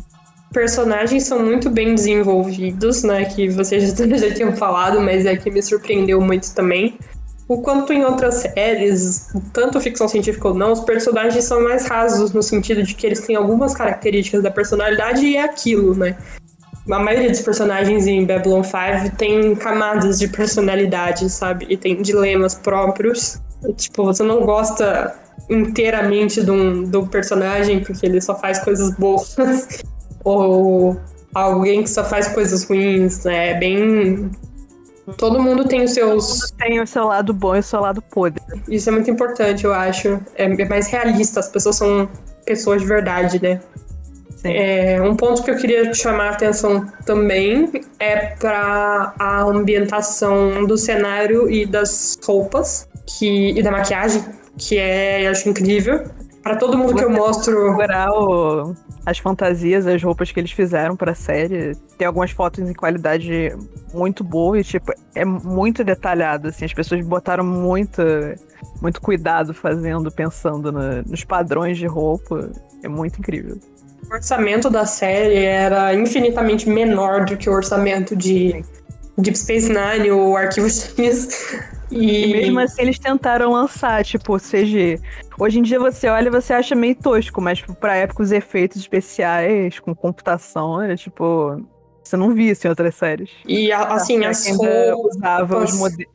personagens 0.53 1.25
são 1.25 1.45
muito 1.45 1.71
bem 1.71 1.95
desenvolvidos, 1.95 3.03
né? 3.03 3.25
Que 3.25 3.49
vocês 3.49 3.95
já, 3.97 4.07
já 4.17 4.35
tinham 4.35 4.57
falado, 4.57 5.01
mas 5.01 5.27
é 5.27 5.37
que 5.37 5.51
me 5.51 5.63
surpreendeu 5.63 6.21
muito 6.21 6.55
também. 6.55 6.99
O 7.49 7.63
quanto 7.63 7.95
em 7.95 8.05
outras 8.05 8.35
séries, 8.35 9.29
tanto 9.55 9.81
ficção 9.81 10.07
científica 10.07 10.49
ou 10.49 10.55
não, 10.55 10.73
os 10.73 10.81
personagens 10.81 11.45
são 11.45 11.63
mais 11.63 11.87
rasos 11.87 12.31
no 12.33 12.43
sentido 12.43 12.83
de 12.83 12.95
que 12.95 13.07
eles 13.07 13.21
têm 13.21 13.37
algumas 13.37 13.75
características 13.75 14.43
da 14.43 14.51
personalidade 14.51 15.25
e 15.25 15.37
é 15.37 15.43
aquilo, 15.43 15.95
né? 15.95 16.19
A 16.91 16.99
maioria 16.99 17.31
dos 17.31 17.41
personagens 17.41 18.07
em 18.07 18.25
Babylon 18.25 18.63
5 18.63 19.17
tem 19.17 19.55
camadas 19.55 20.19
de 20.19 20.29
personalidade, 20.29 21.29
sabe? 21.29 21.67
E 21.69 21.77
tem 21.77 22.01
dilemas 22.01 22.55
próprios. 22.55 23.41
Tipo, 23.77 24.05
você 24.05 24.23
não 24.23 24.41
gosta 24.41 25.15
inteiramente 25.51 26.43
de 26.43 26.51
um, 26.51 26.85
do 26.85 27.07
personagem 27.07 27.81
porque 27.83 28.07
ele 28.07 28.21
só 28.21 28.35
faz 28.35 28.59
coisas 28.61 28.91
boas. 28.95 29.37
ou 30.25 30.99
alguém 31.35 31.83
que 31.83 31.91
só 31.91 32.05
faz 32.05 32.29
coisas 32.29 32.65
ruins, 32.65 33.25
né? 33.25 33.51
É 33.51 33.55
bem. 33.55 34.31
Todo 35.17 35.43
mundo 35.43 35.65
tem 35.65 35.85
os 35.85 35.93
seus. 35.93 36.51
Tem 36.59 36.81
o 36.81 36.87
seu 36.87 37.05
lado 37.05 37.33
bom 37.33 37.57
e 37.57 37.61
o 37.61 37.63
seu 37.63 37.81
lado 37.81 38.03
podre. 38.03 38.43
Isso 38.69 38.89
é 38.89 38.93
muito 38.93 39.11
importante, 39.11 39.65
eu 39.65 39.73
acho. 39.73 40.21
É 40.35 40.45
é 40.45 40.69
mais 40.69 40.89
realista, 40.89 41.41
as 41.41 41.49
pessoas 41.49 41.77
são 41.77 42.09
pessoas 42.45 42.83
de 42.83 42.87
verdade, 42.87 43.43
né? 43.43 43.61
É, 44.45 45.01
um 45.03 45.17
ponto 45.17 45.43
que 45.43 45.51
eu 45.51 45.57
queria 45.57 45.93
chamar 45.93 46.29
a 46.29 46.31
atenção 46.31 46.87
também 47.05 47.71
é 47.99 48.17
para 48.37 49.13
a 49.19 49.43
ambientação 49.43 50.65
do 50.67 50.77
cenário 50.79 51.51
e 51.51 51.67
das 51.67 52.17
roupas 52.25 52.89
que, 53.07 53.51
e 53.59 53.63
da 53.63 53.71
maquiagem, 53.71 54.25
que 54.57 54.79
é, 54.79 55.27
eu 55.27 55.31
acho 55.31 55.49
incrível. 55.49 56.05
Para 56.43 56.57
todo 56.57 56.79
mundo 56.79 56.95
que 56.95 57.05
eu 57.05 57.11
Você 57.11 57.17
mostro. 57.19 57.77
o- 57.77 58.75
as 59.05 59.19
fantasias, 59.19 59.87
as 59.87 60.03
roupas 60.03 60.31
que 60.31 60.39
eles 60.41 60.53
fizeram 60.53 60.97
pra 60.97 61.15
série. 61.15 61.75
Tem 61.99 62.07
algumas 62.07 62.31
fotos 62.31 62.61
em 62.69 62.73
qualidade 62.73 63.53
muito 63.93 64.23
boa 64.23 64.59
e, 64.59 64.63
tipo, 64.65 64.93
é 65.15 65.25
muito 65.25 65.83
detalhado, 65.83 66.49
assim. 66.49 66.65
As 66.65 66.73
pessoas 66.73 67.05
botaram 67.05 67.45
muito, 67.45 68.01
muito 68.81 69.01
cuidado 69.01 69.53
fazendo, 69.53 70.11
pensando 70.11 70.71
no- 70.73 71.03
nos 71.03 71.25
padrões 71.25 71.77
de 71.77 71.87
roupa. 71.87 72.51
É 72.83 72.89
muito 72.89 73.19
incrível. 73.19 73.59
O 74.11 74.15
orçamento 74.15 74.71
da 74.71 74.87
série 74.87 75.45
era 75.45 75.95
infinitamente 75.95 76.69
menor 76.69 77.25
do 77.25 77.37
que 77.37 77.49
o 77.49 77.53
orçamento 77.53 78.17
de 78.17 78.63
Deep 79.19 79.37
Space 79.39 79.69
Nine 79.69 80.11
ou 80.11 80.37
Arquivo 80.37 80.69
X. 80.71 81.59
E, 81.91 82.25
E 82.27 82.33
mesmo 82.33 82.61
assim 82.61 82.83
eles 82.83 82.99
tentaram 82.99 83.51
lançar, 83.53 84.05
tipo, 84.05 84.39
CG. 84.39 85.01
Hoje 85.39 85.59
em 85.59 85.63
dia 85.63 85.79
você 85.79 86.09
olha 86.09 86.29
e 86.29 86.31
você 86.31 86.53
acha 86.53 86.75
meio 86.75 86.95
tosco, 86.95 87.41
mas 87.41 87.59
tipo, 87.59 87.75
pra 87.75 87.97
época 87.97 88.23
os 88.23 88.31
efeitos 88.33 88.77
especiais 88.79 89.79
com 89.81 89.95
computação 89.95 90.81
era 90.83 90.97
tipo. 90.97 91.61
Você 92.03 92.17
não 92.17 92.33
via 92.33 92.53
isso 92.53 92.67
em 92.67 92.71
outras 92.71 92.95
séries. 92.95 93.31
e 93.47 93.71
a- 93.71 93.83
assim, 93.95 94.15
ainda 94.25 94.95
roupas. 94.95 95.17
usava 95.17 95.65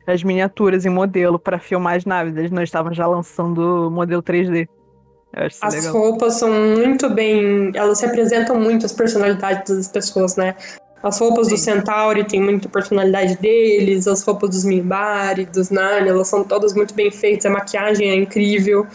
as 0.08 0.24
miniaturas 0.24 0.84
em 0.84 0.90
modelo 0.90 1.38
pra 1.38 1.60
filmar 1.60 1.94
as 1.96 2.04
naves. 2.04 2.36
Eles 2.36 2.50
não 2.50 2.62
estavam 2.64 2.92
já 2.92 3.06
lançando 3.06 3.86
o 3.86 3.90
modelo 3.92 4.20
3D. 4.20 4.68
As 5.36 5.74
legal. 5.74 5.92
roupas 5.92 6.34
são 6.34 6.50
muito 6.50 7.10
bem. 7.10 7.72
Elas 7.74 8.00
representam 8.00 8.58
muito 8.58 8.86
as 8.86 8.92
personalidades 8.92 9.76
das 9.76 9.88
pessoas, 9.88 10.36
né? 10.36 10.54
As 11.02 11.18
roupas 11.18 11.48
do 11.48 11.56
Centauri 11.58 12.24
têm 12.24 12.40
muita 12.40 12.66
personalidade 12.66 13.36
deles, 13.36 14.08
as 14.08 14.22
roupas 14.22 14.48
dos 14.48 14.64
Minbari, 14.64 15.44
dos 15.44 15.68
Nani, 15.68 16.08
elas 16.08 16.28
são 16.28 16.42
todas 16.42 16.72
muito 16.72 16.94
bem 16.94 17.10
feitas, 17.10 17.44
a 17.44 17.50
maquiagem 17.50 18.08
é 18.08 18.14
incrível. 18.14 18.86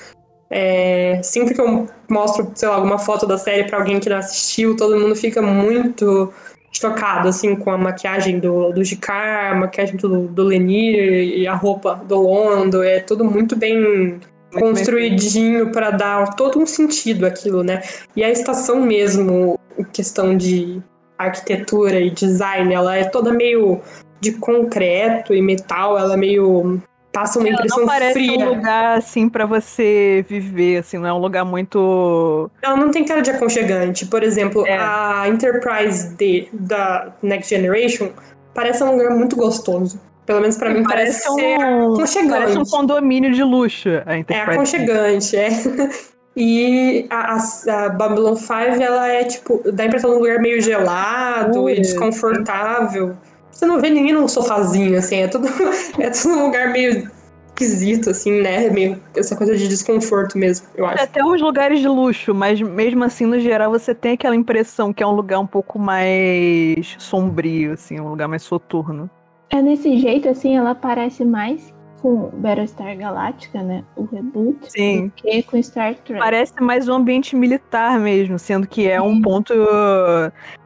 É, 0.50 1.22
sempre 1.24 1.54
que 1.54 1.62
eu 1.62 1.88
mostro, 2.10 2.52
sei 2.56 2.68
lá, 2.68 2.76
alguma 2.76 2.98
foto 2.98 3.28
da 3.28 3.38
série 3.38 3.66
pra 3.66 3.78
alguém 3.78 4.00
que 4.00 4.10
não 4.10 4.18
assistiu, 4.18 4.76
todo 4.76 5.00
mundo 5.00 5.16
fica 5.16 5.40
muito 5.40 6.34
chocado, 6.72 7.28
assim, 7.28 7.56
com 7.56 7.70
a 7.70 7.78
maquiagem 7.78 8.40
do, 8.40 8.72
do 8.72 8.84
Jikar, 8.84 9.52
a 9.52 9.56
maquiagem 9.56 9.96
do, 9.98 10.28
do 10.28 10.44
Lenir 10.44 11.38
e 11.38 11.46
a 11.46 11.54
roupa 11.54 12.02
do 12.08 12.20
Londo, 12.20 12.82
é 12.82 13.00
tudo 13.00 13.24
Muito 13.24 13.56
bem 13.56 14.20
construidinho 14.52 15.72
para 15.72 15.92
dar 15.92 16.36
todo 16.36 16.60
um 16.60 16.66
sentido 16.66 17.26
aquilo, 17.26 17.64
né? 17.64 17.82
E 18.16 18.24
a 18.24 18.30
estação 18.30 18.82
mesmo, 18.82 19.60
em 19.78 19.84
questão 19.84 20.36
de 20.36 20.82
arquitetura 21.18 22.00
e 22.00 22.10
design, 22.10 22.74
ela 22.74 22.96
é 22.96 23.04
toda 23.04 23.32
meio 23.32 23.82
de 24.20 24.34
concreto 24.34 25.34
e 25.34 25.42
metal, 25.42 25.98
ela 25.98 26.14
é 26.14 26.18
meio 26.18 26.82
passa 27.12 27.40
uma 27.40 27.48
Ela 27.48 27.56
impressão 27.58 27.80
não 27.80 27.86
parece 27.88 28.14
fria. 28.14 28.46
um 28.46 28.50
lugar 28.50 28.98
assim 28.98 29.28
pra 29.28 29.46
você 29.46 30.24
viver, 30.30 30.78
assim, 30.78 30.98
não 31.00 31.08
é 31.08 31.14
um 31.14 31.18
lugar 31.18 31.44
muito. 31.44 32.50
Ela 32.62 32.76
não 32.78 32.92
tem 32.92 33.04
cara 33.04 33.22
de 33.22 33.32
aconchegante. 33.32 34.06
Por 34.06 34.22
exemplo, 34.24 34.66
É. 34.68 34.78
a 34.78 35.26
Enterprise 35.28 36.14
D 36.16 36.48
da 36.54 37.12
Next 37.24 37.50
Generation 37.50 38.10
parece 38.54 38.84
um 38.84 38.92
lugar 38.92 39.10
muito 39.16 39.36
gostoso. 39.36 40.00
Pelo 40.30 40.42
menos 40.42 40.58
pra 40.58 40.70
mim 40.70 40.84
parece, 40.84 41.24
ser 41.24 41.58
um, 41.58 41.96
aconchegante. 41.96 42.30
parece 42.30 42.58
um 42.60 42.64
condomínio 42.64 43.32
de 43.34 43.44
luxo 43.44 43.90
a 44.06 44.16
É 44.16 44.42
aconchegante, 44.42 45.36
é. 45.36 45.50
E 46.38 47.08
a, 47.10 47.34
a- 47.36 47.86
a 47.86 47.90
Babylon 47.90 48.36
5, 48.36 48.54
ela 48.80 49.08
é 49.08 49.24
tipo, 49.24 49.60
dá 49.74 49.82
a 49.82 49.86
impressão 49.88 50.12
de 50.12 50.16
um 50.18 50.20
lugar 50.20 50.40
meio 50.40 50.62
gelado 50.62 51.64
Ui. 51.64 51.74
e 51.74 51.82
desconfortável. 51.82 53.18
Você 53.52 53.66
não 53.66 53.82
vê 53.82 53.90
ninguém 53.90 54.14
num 54.14 54.28
sofazinho, 54.28 55.00
assim, 55.00 55.16
é 55.16 55.28
tudo, 55.28 55.48
é 56.00 56.12
tudo 56.12 56.36
um 56.36 56.46
lugar 56.46 56.72
meio 56.72 57.10
esquisito, 57.48 58.12
assim, 58.12 58.40
né? 58.40 58.70
Meio 58.70 59.02
essa 59.18 59.36
coisa 59.36 59.58
de 59.58 59.68
desconforto 59.68 60.38
mesmo, 60.38 60.68
eu 60.76 60.86
acho. 60.86 61.04
Até 61.04 61.24
uns 61.24 61.42
lugares 61.42 61.80
de 61.80 61.88
luxo, 61.88 62.36
mas 62.36 62.62
mesmo 62.62 63.04
assim, 63.04 63.26
no 63.26 63.40
geral, 63.40 63.72
você 63.72 63.96
tem 63.96 64.12
aquela 64.14 64.36
impressão 64.36 64.94
que 64.94 65.02
é 65.02 65.08
um 65.08 65.12
lugar 65.12 65.40
um 65.40 65.48
pouco 65.48 65.80
mais 65.80 66.96
sombrio, 67.00 67.74
assim, 67.74 68.00
um 68.00 68.10
lugar 68.10 68.28
mais 68.28 68.44
soturno. 68.44 69.10
É 69.50 69.62
desse 69.64 69.98
jeito, 69.98 70.30
assim, 70.30 70.56
ela 70.56 70.76
parece 70.76 71.26
mais 71.26 71.74
com 72.02 72.30
Battlestar 72.34 72.98
Galactica, 72.98 73.62
né? 73.62 73.84
O 73.96 74.06
reboot. 74.06 74.72
Sim. 74.72 75.08
Do 75.08 75.12
que 75.12 75.44
com 75.44 75.62
Star 75.62 75.96
Trek. 75.96 76.20
Parece 76.20 76.54
mais 76.62 76.88
um 76.88 76.94
ambiente 76.94 77.36
militar 77.36 78.00
mesmo, 78.00 78.40
sendo 78.40 78.68
que 78.68 78.88
é 78.88 79.02
um 79.02 79.22
ponto. 79.22 79.54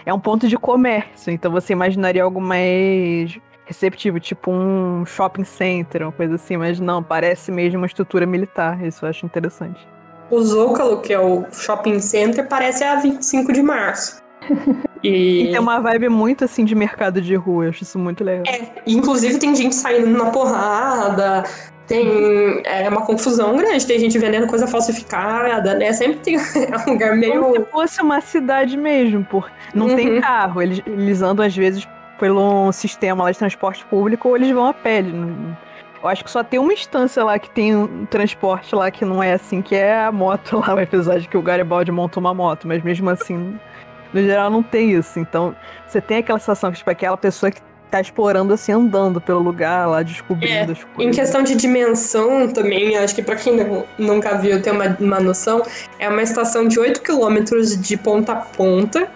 É 0.05 0.13
um 0.13 0.19
ponto 0.19 0.47
de 0.47 0.57
comércio. 0.57 1.31
Então 1.31 1.51
você 1.51 1.73
imaginaria 1.73 2.23
algo 2.23 2.39
mais 2.39 3.39
receptivo, 3.65 4.19
tipo 4.19 4.51
um 4.51 5.05
shopping 5.05 5.43
center, 5.45 6.03
uma 6.03 6.11
coisa 6.11 6.35
assim, 6.35 6.57
mas 6.57 6.79
não, 6.79 7.01
parece 7.01 7.51
mesmo 7.51 7.79
uma 7.79 7.87
estrutura 7.87 8.25
militar. 8.25 8.83
Isso 8.85 9.05
eu 9.05 9.09
acho 9.09 9.25
interessante. 9.25 9.87
O 10.29 10.41
Zócalo, 10.41 11.01
que 11.01 11.13
é 11.13 11.19
o 11.19 11.45
shopping 11.51 11.99
center, 11.99 12.47
parece 12.47 12.83
a 12.83 12.95
25 12.95 13.53
de 13.53 13.61
março. 13.61 14.22
E 15.03 15.43
E, 15.43 15.51
tem 15.51 15.59
uma 15.59 15.79
vibe 15.81 16.07
muito 16.07 16.45
assim 16.45 16.63
de 16.63 16.73
mercado 16.73 17.21
de 17.21 17.35
rua, 17.35 17.65
eu 17.65 17.69
acho 17.71 17.83
isso 17.83 17.99
muito 17.99 18.23
legal. 18.23 18.43
É, 18.47 18.61
e, 18.85 18.93
inclusive 18.93 19.37
tem 19.37 19.53
gente 19.53 19.75
saindo 19.75 20.07
na 20.07 20.31
porrada, 20.31 21.43
Tem 21.85 22.61
é 22.63 22.87
uma 22.87 23.01
confusão 23.05 23.57
grande, 23.57 23.85
tem 23.85 23.99
gente 23.99 24.17
vendendo 24.17 24.47
coisa 24.47 24.65
falsificada, 24.65 25.73
né? 25.73 25.91
Sempre 25.91 26.19
tem 26.19 26.35
é 26.71 26.77
um 26.87 26.93
lugar 26.93 27.17
meio. 27.17 27.41
Como 27.41 27.55
se 27.55 27.71
fosse 27.71 28.01
uma 28.01 28.21
cidade 28.21 28.77
mesmo, 28.77 29.25
porque 29.29 29.51
não 29.75 29.87
uhum. 29.87 29.95
tem 29.95 30.21
carro. 30.21 30.61
Eles, 30.61 30.81
eles 30.87 31.21
andam 31.21 31.45
às 31.45 31.55
vezes 31.55 31.85
pelo 32.17 32.71
sistema 32.71 33.25
lá 33.25 33.31
de 33.31 33.37
transporte 33.37 33.83
público 33.85 34.29
ou 34.29 34.37
eles 34.37 34.49
vão 34.51 34.65
a 34.65 34.73
pé. 34.73 35.03
Eu 36.01 36.09
acho 36.09 36.23
que 36.23 36.31
só 36.31 36.43
tem 36.43 36.59
uma 36.59 36.73
instância 36.73 37.23
lá 37.23 37.39
que 37.39 37.49
tem 37.49 37.75
um 37.75 38.05
transporte 38.05 38.75
lá 38.75 38.91
que 38.91 39.05
não 39.05 39.23
é 39.23 39.33
assim, 39.33 39.61
que 39.61 39.75
é 39.75 40.03
a 40.03 40.11
moto 40.11 40.59
lá, 40.65 40.75
o 40.75 40.79
episódio 40.79 41.29
que 41.29 41.37
o 41.37 41.41
Garibaldi 41.41 41.91
monta 41.91 42.19
uma 42.19 42.33
moto, 42.33 42.67
mas 42.67 42.83
mesmo 42.83 43.09
assim, 43.09 43.57
no 44.13 44.21
geral 44.21 44.49
não 44.49 44.61
tem 44.61 44.91
isso. 44.91 45.19
Então, 45.19 45.55
você 45.87 45.99
tem 45.99 46.17
aquela 46.17 46.39
sensação 46.39 46.71
que, 46.71 46.77
tipo, 46.77 46.89
aquela 46.89 47.17
pessoa 47.17 47.51
que 47.51 47.61
tá 47.93 48.01
explorando 48.01 48.51
assim, 48.53 48.71
andando 48.71 49.21
pelo 49.21 49.39
lugar 49.39 49.87
lá, 49.87 50.01
descobrindo 50.01 50.53
é, 50.53 50.61
as 50.71 50.83
coisas. 50.83 50.97
Em 50.99 51.11
questão 51.11 51.43
de 51.43 51.53
dimensão 51.53 52.47
também, 52.47 52.97
acho 52.97 53.13
que 53.13 53.21
para 53.21 53.35
quem 53.35 53.55
não, 53.55 53.85
nunca 53.99 54.35
viu 54.35 54.59
ter 54.61 54.71
uma, 54.71 54.97
uma 54.99 55.19
noção, 55.19 55.61
é 55.99 56.09
uma 56.09 56.23
estação 56.23 56.67
de 56.67 56.79
8 56.79 57.01
quilômetros 57.03 57.79
de 57.79 57.95
ponta 57.95 58.31
a 58.31 58.35
ponta. 58.37 59.07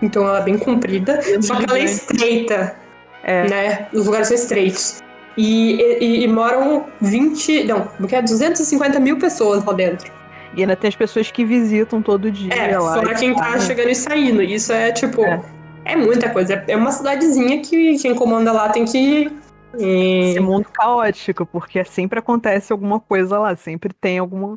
Então 0.00 0.26
ela 0.26 0.38
é 0.38 0.42
bem 0.42 0.56
comprida, 0.56 1.14
é 1.14 1.42
só 1.42 1.56
que 1.56 1.64
ela 1.68 1.78
é 1.78 1.82
estreita. 1.82 2.76
É. 3.24 3.48
Né? 3.48 3.88
Os 3.92 4.06
lugares 4.06 4.28
são 4.28 4.36
estreitos. 4.36 5.02
E, 5.36 5.80
e, 6.00 6.22
e, 6.24 6.28
moram 6.28 6.86
20. 7.00 7.64
Não, 7.64 7.88
porque 7.98 8.14
é 8.14 8.22
250 8.22 9.00
mil 9.00 9.18
pessoas 9.18 9.64
lá 9.64 9.72
dentro. 9.72 10.10
E 10.54 10.62
ainda 10.62 10.74
tem 10.74 10.88
as 10.88 10.96
pessoas 10.96 11.30
que 11.30 11.44
visitam 11.44 12.02
todo 12.02 12.30
dia. 12.30 12.52
É, 12.52 12.78
lá 12.78 12.94
fora 12.94 13.14
quem 13.14 13.34
tá 13.34 13.58
chegando 13.60 13.90
e 13.90 13.94
saindo. 13.94 14.42
Isso 14.42 14.72
é 14.72 14.92
tipo. 14.92 15.22
É. 15.22 15.40
É 15.84 15.96
muita 15.96 16.30
coisa. 16.30 16.64
É 16.66 16.76
uma 16.76 16.92
cidadezinha 16.92 17.62
que 17.62 17.98
quem 17.98 18.14
comanda 18.14 18.52
lá 18.52 18.68
tem 18.68 18.84
que. 18.84 19.30
E... 19.78 20.30
Esse 20.30 20.40
mundo 20.40 20.66
caótico, 20.72 21.46
porque 21.46 21.84
sempre 21.84 22.18
acontece 22.18 22.72
alguma 22.72 22.98
coisa 23.00 23.38
lá, 23.38 23.54
sempre 23.56 23.92
tem 23.92 24.18
alguma. 24.18 24.56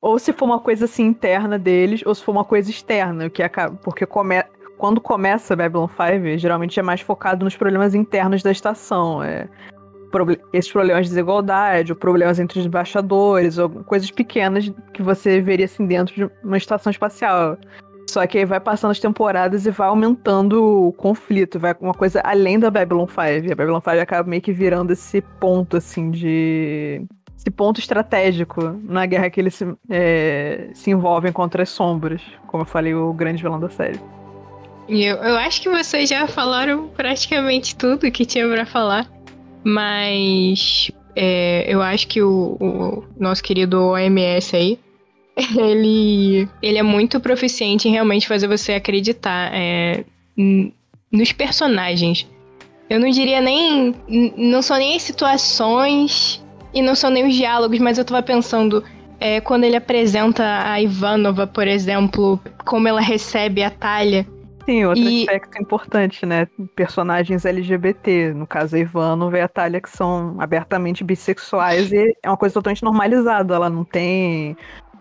Ou 0.00 0.18
se 0.18 0.32
for 0.32 0.44
uma 0.44 0.60
coisa 0.60 0.84
assim 0.84 1.04
interna 1.04 1.58
deles, 1.58 2.02
ou 2.06 2.14
se 2.14 2.22
for 2.22 2.32
uma 2.32 2.44
coisa 2.44 2.70
externa, 2.70 3.28
que 3.28 3.42
acaba. 3.42 3.76
Porque 3.82 4.06
come... 4.06 4.42
quando 4.78 5.00
começa 5.00 5.56
Babylon 5.56 5.88
5, 5.88 6.38
geralmente 6.38 6.78
é 6.78 6.82
mais 6.82 7.00
focado 7.00 7.44
nos 7.44 7.56
problemas 7.56 7.94
internos 7.94 8.42
da 8.42 8.52
estação. 8.52 9.22
É... 9.22 9.48
Esses 10.52 10.70
problemas 10.70 11.06
de 11.06 11.10
desigualdade, 11.10 11.92
ou 11.92 11.96
problemas 11.96 12.38
entre 12.38 12.58
os 12.58 12.66
embaixadores, 12.66 13.58
ou 13.58 13.68
coisas 13.68 14.10
pequenas 14.10 14.72
que 14.92 15.02
você 15.02 15.40
veria 15.40 15.66
assim 15.66 15.86
dentro 15.86 16.14
de 16.14 16.30
uma 16.44 16.56
estação 16.56 16.90
espacial. 16.90 17.58
Só 18.08 18.24
que 18.26 18.38
aí 18.38 18.44
vai 18.44 18.60
passando 18.60 18.92
as 18.92 19.00
temporadas 19.00 19.66
e 19.66 19.70
vai 19.70 19.88
aumentando 19.88 20.88
o 20.88 20.92
conflito, 20.92 21.58
vai 21.58 21.74
uma 21.80 21.92
coisa 21.92 22.20
além 22.24 22.58
da 22.58 22.70
Babylon 22.70 23.06
5. 23.06 23.20
A 23.20 23.54
Babylon 23.54 23.80
5 23.80 23.90
acaba 24.00 24.28
meio 24.28 24.40
que 24.40 24.52
virando 24.52 24.92
esse 24.92 25.20
ponto, 25.20 25.76
assim, 25.76 26.10
de. 26.10 27.04
Esse 27.36 27.50
ponto 27.50 27.78
estratégico 27.78 28.80
na 28.84 29.04
guerra 29.06 29.28
que 29.28 29.40
eles 29.40 29.54
se, 29.54 29.66
é, 29.90 30.70
se 30.72 30.90
envolvem 30.90 31.32
contra 31.32 31.64
as 31.64 31.68
sombras. 31.68 32.22
Como 32.46 32.62
eu 32.62 32.66
falei, 32.66 32.94
o 32.94 33.12
grande 33.12 33.42
vilão 33.42 33.60
da 33.60 33.68
série. 33.68 34.00
Eu, 34.88 35.16
eu 35.16 35.36
acho 35.36 35.60
que 35.60 35.68
vocês 35.68 36.08
já 36.08 36.28
falaram 36.28 36.88
praticamente 36.88 37.74
tudo 37.74 38.10
que 38.10 38.24
tinha 38.24 38.48
para 38.48 38.64
falar. 38.64 39.15
Mas 39.68 40.92
é, 41.16 41.64
eu 41.66 41.82
acho 41.82 42.06
que 42.06 42.22
o, 42.22 42.56
o 42.60 43.04
nosso 43.18 43.42
querido 43.42 43.82
OMS 43.82 44.54
aí 44.54 44.78
ele, 45.58 46.48
ele 46.62 46.78
é 46.78 46.84
muito 46.84 47.18
proficiente 47.18 47.88
em 47.88 47.90
realmente 47.90 48.28
fazer 48.28 48.46
você 48.46 48.74
acreditar 48.74 49.50
é, 49.52 50.04
nos 51.10 51.32
personagens. 51.32 52.28
Eu 52.88 53.00
não 53.00 53.10
diria 53.10 53.40
nem. 53.40 53.92
Não 54.36 54.62
são 54.62 54.76
nem 54.76 54.94
as 54.94 55.02
situações 55.02 56.40
e 56.72 56.80
não 56.80 56.94
são 56.94 57.10
nem 57.10 57.26
os 57.26 57.34
diálogos, 57.34 57.80
mas 57.80 57.98
eu 57.98 58.04
tava 58.04 58.22
pensando. 58.22 58.84
É, 59.18 59.40
quando 59.40 59.64
ele 59.64 59.74
apresenta 59.74 60.70
a 60.70 60.80
Ivanova, 60.80 61.46
por 61.46 61.66
exemplo, 61.66 62.38
como 62.64 62.86
ela 62.86 63.00
recebe 63.00 63.64
a 63.64 63.70
Talha. 63.70 64.26
Sim, 64.66 64.84
outro 64.84 65.02
e... 65.02 65.20
aspecto 65.20 65.62
importante, 65.62 66.26
né? 66.26 66.48
Personagens 66.74 67.44
LGBT, 67.44 68.34
no 68.34 68.46
caso 68.46 68.74
a 68.74 68.78
Ivanova 68.78 69.38
e 69.38 69.40
a 69.40 69.48
Talha, 69.48 69.80
que 69.80 69.88
são 69.88 70.36
abertamente 70.40 71.04
bissexuais, 71.04 71.92
e 71.92 72.16
é 72.22 72.28
uma 72.28 72.36
coisa 72.36 72.52
totalmente 72.54 72.82
normalizada. 72.82 73.54
Ela 73.54 73.70
não 73.70 73.84
tem 73.84 74.56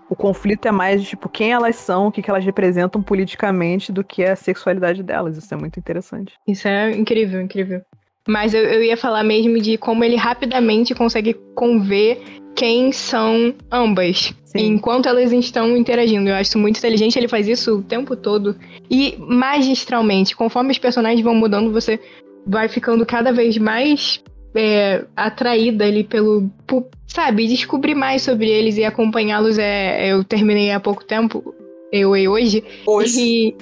o 0.08 0.16
conflito 0.16 0.68
é 0.68 0.72
mais 0.72 1.02
de, 1.02 1.10
tipo, 1.10 1.28
quem 1.28 1.52
elas 1.52 1.76
são, 1.78 2.08
o 2.08 2.12
que, 2.12 2.22
que 2.22 2.30
elas 2.30 2.46
representam 2.46 3.02
politicamente, 3.02 3.92
do 3.92 4.04
que 4.04 4.24
a 4.24 4.36
sexualidade 4.36 5.02
delas. 5.02 5.36
Isso 5.36 5.52
é 5.52 5.58
muito 5.58 5.80
interessante. 5.80 6.34
Isso 6.48 6.68
é 6.68 6.92
incrível, 6.92 7.42
incrível. 7.42 7.82
Mas 8.28 8.54
eu, 8.54 8.64
eu 8.64 8.84
ia 8.84 8.98
falar 8.98 9.24
mesmo 9.24 9.60
de 9.60 9.78
como 9.78 10.04
ele 10.04 10.16
rapidamente 10.16 10.94
consegue 10.96 11.34
conver 11.56 12.22
quem 12.56 12.92
são 12.92 13.54
ambas. 13.72 14.34
Sim. 14.46 14.68
Enquanto 14.68 15.08
elas 15.08 15.32
estão 15.32 15.76
interagindo. 15.76 16.30
Eu 16.30 16.36
acho 16.36 16.58
muito 16.58 16.78
inteligente, 16.78 17.18
ele 17.18 17.28
faz 17.28 17.48
isso 17.48 17.78
o 17.80 17.84
tempo 17.84 18.16
todo. 18.16 18.56
E 18.90 19.16
magistralmente, 19.20 20.36
conforme 20.36 20.72
os 20.72 20.78
personagens 20.78 21.22
vão 21.22 21.36
mudando, 21.36 21.72
você 21.72 22.00
vai 22.48 22.70
ficando 22.70 23.06
cada 23.06 23.32
vez 23.34 23.58
mais 23.58 24.24
é, 24.56 25.04
atraída 25.16 25.86
ali 25.86 26.04
pelo. 26.04 26.50
Por, 26.66 26.88
sabe, 27.06 27.48
descobrir 27.48 27.96
mais 27.96 28.22
sobre 28.22 28.50
eles 28.50 28.78
e 28.78 28.86
acompanhá-los. 28.86 29.58
É, 29.60 30.08
eu 30.08 30.24
terminei 30.24 30.72
há 30.72 30.80
pouco 30.80 31.04
tempo. 31.04 31.54
Eu 31.92 32.16
e 32.16 32.28
hoje. 32.28 32.64
Hoje. 32.86 33.22
E, 33.22 33.56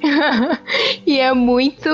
e 1.05 1.19
é 1.19 1.33
muito. 1.33 1.88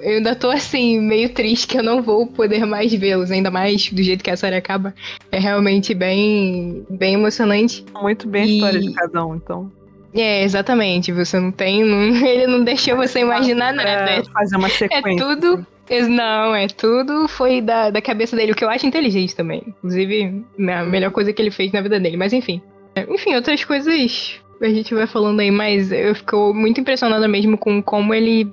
Eu 0.00 0.16
ainda 0.16 0.34
tô 0.34 0.50
assim, 0.50 1.00
meio 1.00 1.30
triste 1.30 1.66
que 1.66 1.78
eu 1.78 1.82
não 1.82 2.02
vou 2.02 2.26
poder 2.26 2.66
mais 2.66 2.92
vê-los, 2.92 3.30
ainda 3.30 3.50
mais 3.50 3.90
do 3.90 4.02
jeito 4.02 4.22
que 4.22 4.30
a 4.30 4.36
série 4.36 4.56
acaba. 4.56 4.94
É 5.30 5.38
realmente 5.38 5.94
bem, 5.94 6.84
bem 6.90 7.14
emocionante. 7.14 7.84
Muito 8.02 8.28
bem 8.28 8.42
a 8.42 8.46
história 8.46 8.80
de 8.80 8.92
cada 8.92 9.24
um, 9.24 9.36
então. 9.36 9.70
É, 10.14 10.42
exatamente. 10.42 11.12
Você 11.12 11.38
não 11.38 11.52
tem. 11.52 11.84
Não, 11.84 12.14
ele 12.26 12.46
não 12.46 12.64
deixou 12.64 12.96
você 12.96 13.20
imaginar 13.20 13.72
nada. 13.72 13.88
É, 13.88 14.24
fazer 14.24 14.56
uma 14.56 14.68
é 14.68 14.70
sequência. 14.70 15.22
É 15.22 15.36
tudo 15.36 15.66
não, 16.08 16.54
é 16.54 16.66
tudo 16.66 17.28
foi 17.28 17.60
da, 17.60 17.90
da 17.90 18.02
cabeça 18.02 18.34
dele, 18.34 18.52
o 18.52 18.56
que 18.56 18.64
eu 18.64 18.68
acho 18.68 18.86
inteligente 18.86 19.36
também. 19.36 19.62
Inclusive, 19.68 20.44
a 20.68 20.84
melhor 20.84 21.12
coisa 21.12 21.32
que 21.32 21.40
ele 21.40 21.50
fez 21.50 21.70
na 21.72 21.80
vida 21.80 22.00
dele, 22.00 22.16
mas 22.16 22.32
enfim. 22.32 22.60
Enfim, 23.08 23.34
outras 23.34 23.64
coisas 23.64 24.40
a 24.60 24.68
gente 24.68 24.94
vai 24.94 25.06
falando 25.06 25.40
aí, 25.40 25.50
mas 25.50 25.92
eu 25.92 26.14
fico 26.14 26.52
muito 26.54 26.80
impressionada 26.80 27.26
mesmo 27.28 27.58
com 27.58 27.82
como 27.82 28.14
ele, 28.14 28.52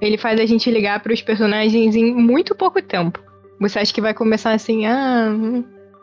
ele 0.00 0.18
faz 0.18 0.40
a 0.40 0.46
gente 0.46 0.70
ligar 0.70 1.00
para 1.00 1.12
os 1.12 1.22
personagens 1.22 1.94
em 1.94 2.14
muito 2.14 2.54
pouco 2.54 2.82
tempo. 2.82 3.20
Você 3.60 3.78
acha 3.78 3.92
que 3.92 4.00
vai 4.00 4.12
começar 4.12 4.52
assim, 4.52 4.86
ah, 4.86 5.30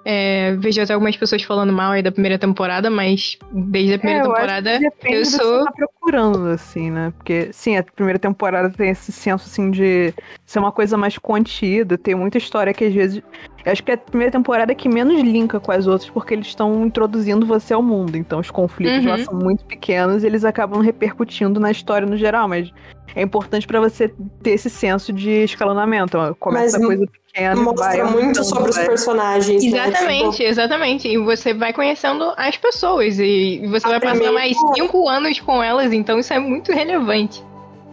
é, 0.06 0.56
vejo 0.58 0.82
até 0.82 0.94
algumas 0.94 1.16
pessoas 1.16 1.44
falando 1.44 1.72
mal 1.72 1.92
aí 1.92 2.02
da 2.02 2.12
primeira 2.12 2.38
temporada, 2.38 2.90
mas 2.90 3.38
desde 3.52 3.94
a 3.94 4.00
primeira 4.00 4.24
é, 4.24 4.28
eu 4.28 4.34
temporada 4.34 4.80
eu 5.04 5.26
sou. 5.26 5.66
Tá 5.66 5.72
procurando, 5.72 6.48
assim, 6.48 6.92
né? 6.92 7.14
Porque, 7.16 7.50
sim, 7.54 7.78
a 7.78 7.84
primeira 7.84 8.20
temporada 8.20 8.70
tem 8.70 8.90
esse 8.90 9.12
senso, 9.12 9.48
assim, 9.48 9.72
de 9.72 10.14
ser 10.46 10.60
uma 10.60 10.72
coisa 10.72 10.98
mais 10.98 11.18
contida, 11.18 11.98
tem 11.98 12.16
muita 12.16 12.38
história 12.38 12.74
que 12.74 12.86
às 12.86 12.94
vezes. 12.94 13.22
Eu 13.66 13.72
acho 13.72 13.82
que 13.82 13.92
é 13.92 13.94
a 13.94 13.98
primeira 13.98 14.32
temporada 14.32 14.76
que 14.76 14.90
menos 14.90 15.22
linka 15.22 15.58
com 15.58 15.72
as 15.72 15.88
outras, 15.88 16.10
porque 16.10 16.34
eles 16.34 16.48
estão 16.48 16.86
introduzindo 16.86 17.46
você 17.46 17.74
ao 17.74 17.82
mundo. 17.82 18.18
Então 18.18 18.40
os 18.40 18.52
conflitos 18.52 19.06
uhum. 19.06 19.10
lá 19.10 19.18
são 19.20 19.34
muito 19.34 19.64
pequenos 19.64 20.22
e 20.22 20.28
eles 20.28 20.44
acabam 20.44 20.82
repercutindo 20.82 21.62
na 21.62 21.72
história 21.72 22.06
no 22.06 22.18
geral, 22.18 22.50
mas 22.50 22.74
é 23.16 23.22
importante 23.22 23.68
para 23.68 23.80
você 23.80 24.12
ter 24.42 24.52
esse 24.52 24.70
senso 24.70 25.14
de 25.14 25.44
escalonamento. 25.44 26.18
Começa 26.40 26.78
mas, 26.80 26.88
coisa 26.88 27.06
pequena. 27.08 27.56
Mostra 27.56 28.06
muito 28.06 28.44
sobre 28.44 28.72
os 28.72 28.78
personagens. 28.78 29.64
Né? 29.64 29.70
Exatamente, 29.70 30.26
né? 30.26 30.32
tipo... 30.32 30.44
exatamente. 30.44 31.08
E 31.08 31.18
você 31.18 31.54
vai 31.54 31.74
conhecendo 31.74 32.34
as 32.38 32.58
pessoas. 32.58 33.20
E 33.20 33.62
você 33.70 33.86
a 33.86 33.92
vai 33.92 34.00
primeira... 34.00 34.20
passar 34.20 34.34
mais 34.34 34.58
cinco 34.76 35.08
anos 35.08 35.40
com 35.40 35.62
elas, 35.62 35.94
então 35.94 36.20
isso 36.20 36.34
é 36.34 36.40
muito 36.40 36.72
relevante. 36.72 37.44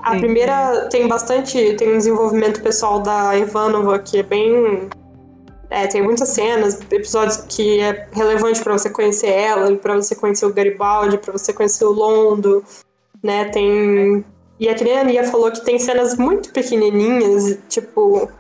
A 0.03 0.14
Sim. 0.14 0.20
primeira 0.20 0.88
tem 0.90 1.07
bastante. 1.07 1.75
Tem 1.75 1.92
um 1.92 1.99
desenvolvimento 1.99 2.62
pessoal 2.62 3.01
da 3.01 3.37
Ivanova 3.37 3.99
que 3.99 4.18
é 4.18 4.23
bem. 4.23 4.88
É, 5.68 5.87
tem 5.87 6.03
muitas 6.03 6.31
cenas, 6.31 6.81
episódios 6.90 7.44
que 7.49 7.79
é 7.79 8.09
relevante 8.12 8.61
para 8.61 8.73
você 8.73 8.90
conhecer 8.90 9.31
ela, 9.31 9.77
para 9.77 9.94
você 9.94 10.16
conhecer 10.16 10.44
o 10.44 10.53
Garibaldi, 10.53 11.16
para 11.16 11.33
você 11.33 11.53
conhecer 11.53 11.85
o 11.85 11.92
Londo, 11.92 12.64
né? 13.23 13.44
Tem. 13.44 14.25
E 14.61 14.68
a 14.68 15.05
Nia 15.05 15.25
falou 15.25 15.51
que 15.51 15.64
tem 15.64 15.79
cenas 15.79 16.18
muito 16.18 16.53
pequenininhas, 16.53 17.59
tipo, 17.66 18.31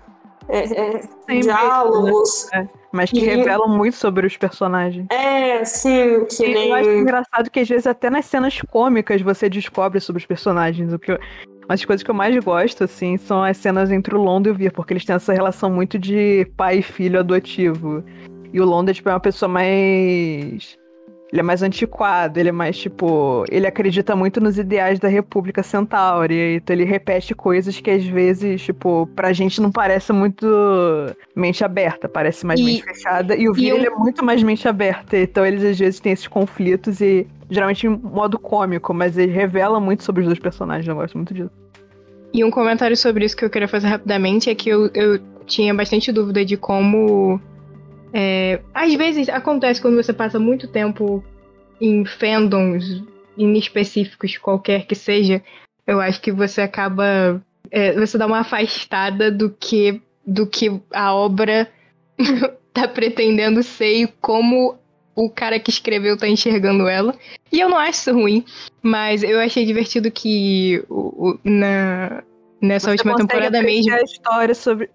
é, 0.50 0.98
é, 1.28 1.40
diálogos. 1.40 2.46
Né? 2.52 2.68
É, 2.74 2.78
mas 2.92 3.10
que 3.10 3.20
e... 3.20 3.24
revelam 3.24 3.68
muito 3.70 3.96
sobre 3.96 4.26
os 4.26 4.36
personagens. 4.36 5.06
É, 5.10 5.64
sim, 5.64 6.26
que 6.26 6.44
e 6.44 6.52
nem... 6.52 6.68
Eu 6.68 6.74
acho 6.74 6.90
engraçado 6.90 7.50
que 7.50 7.60
às 7.60 7.68
vezes 7.68 7.86
até 7.86 8.10
nas 8.10 8.26
cenas 8.26 8.60
cômicas 8.70 9.22
você 9.22 9.48
descobre 9.48 9.98
sobre 9.98 10.20
os 10.20 10.26
personagens. 10.26 10.92
O 10.92 10.98
que 10.98 11.12
eu... 11.12 11.18
Uma 11.64 11.76
das 11.76 11.84
coisas 11.84 12.02
que 12.02 12.10
eu 12.10 12.14
mais 12.14 12.36
gosto, 12.44 12.84
assim, 12.84 13.16
são 13.16 13.44
as 13.44 13.56
cenas 13.56 13.92
entre 13.92 14.14
o 14.14 14.20
Londo 14.20 14.48
e 14.48 14.52
o 14.52 14.54
Vir, 14.54 14.72
porque 14.72 14.92
eles 14.92 15.04
têm 15.04 15.14
essa 15.14 15.32
relação 15.32 15.70
muito 15.70 15.98
de 15.98 16.44
pai 16.56 16.78
e 16.78 16.82
filho 16.82 17.20
adotivo. 17.20 18.04
E 18.52 18.60
o 18.60 18.64
Londo 18.64 18.90
é, 18.90 18.94
tipo, 18.94 19.08
é 19.08 19.12
uma 19.12 19.20
pessoa 19.20 19.48
mais 19.48 20.76
ele 21.32 21.40
é 21.40 21.42
mais 21.42 21.62
antiquado, 21.62 22.38
ele 22.38 22.48
é 22.48 22.52
mais 22.52 22.76
tipo. 22.76 23.44
Ele 23.48 23.66
acredita 23.66 24.16
muito 24.16 24.40
nos 24.40 24.58
ideais 24.58 24.98
da 24.98 25.08
República 25.08 25.62
Centauri. 25.62 26.56
Então 26.56 26.74
ele 26.74 26.84
repete 26.84 27.34
coisas 27.34 27.78
que 27.80 27.90
às 27.90 28.04
vezes, 28.04 28.62
tipo, 28.62 29.08
pra 29.14 29.32
gente 29.32 29.60
não 29.60 29.70
parece 29.70 30.12
muito 30.12 30.46
mente 31.34 31.64
aberta, 31.64 32.08
parece 32.08 32.44
mais 32.44 32.58
e, 32.58 32.64
mente 32.64 32.82
fechada. 32.82 33.36
E 33.36 33.48
o 33.48 33.52
Vira, 33.52 33.76
ele 33.76 33.86
é 33.86 33.90
muito 33.90 34.24
mais 34.24 34.42
mente 34.42 34.66
aberta. 34.66 35.16
Então 35.16 35.46
eles 35.46 35.62
às 35.62 35.78
vezes 35.78 36.00
têm 36.00 36.12
esses 36.12 36.26
conflitos 36.26 37.00
e 37.00 37.26
geralmente 37.48 37.86
em 37.86 37.90
modo 37.90 38.38
cômico, 38.38 38.92
mas 38.92 39.16
ele 39.16 39.32
revela 39.32 39.78
muito 39.78 40.02
sobre 40.02 40.22
os 40.22 40.26
dois 40.26 40.38
personagens. 40.38 40.88
Eu 40.88 40.96
gosto 40.96 41.16
muito 41.16 41.32
disso. 41.32 41.50
E 42.34 42.44
um 42.44 42.50
comentário 42.50 42.96
sobre 42.96 43.24
isso 43.24 43.36
que 43.36 43.44
eu 43.44 43.50
queria 43.50 43.68
fazer 43.68 43.88
rapidamente 43.88 44.50
é 44.50 44.54
que 44.54 44.68
eu, 44.68 44.90
eu 44.94 45.20
tinha 45.46 45.72
bastante 45.74 46.10
dúvida 46.10 46.44
de 46.44 46.56
como 46.56 47.40
é, 48.12 48.60
às 48.74 48.92
vezes 48.94 49.28
acontece 49.28 49.80
quando 49.80 49.96
você 49.96 50.12
passa 50.12 50.38
muito 50.38 50.68
tempo 50.68 51.24
em 51.80 52.04
fandoms 52.04 53.02
inespecíficos, 53.36 54.36
qualquer 54.36 54.86
que 54.86 54.94
seja, 54.94 55.42
eu 55.86 56.00
acho 56.00 56.20
que 56.20 56.32
você 56.32 56.60
acaba. 56.60 57.42
É, 57.70 57.92
você 57.92 58.18
dá 58.18 58.26
uma 58.26 58.40
afastada 58.40 59.30
do 59.30 59.50
que, 59.50 60.00
do 60.26 60.46
que 60.46 60.80
a 60.92 61.14
obra 61.14 61.70
tá 62.72 62.88
pretendendo 62.88 63.62
ser 63.62 64.02
e 64.02 64.06
como 64.20 64.76
o 65.14 65.30
cara 65.30 65.58
que 65.58 65.70
escreveu 65.70 66.16
tá 66.16 66.28
enxergando 66.28 66.88
ela. 66.88 67.14
E 67.52 67.60
eu 67.60 67.68
não 67.68 67.76
acho 67.76 68.00
isso 68.00 68.12
ruim, 68.12 68.44
mas 68.82 69.22
eu 69.22 69.38
achei 69.40 69.64
divertido 69.64 70.10
que 70.10 70.82
o, 70.88 71.30
o, 71.30 71.38
na, 71.44 72.22
nessa 72.60 72.86
você 72.86 72.92
última 72.92 73.16
temporada 73.16 73.62
mesmo. 73.62 73.94
a 73.94 74.02
história 74.02 74.54
sobre 74.54 74.90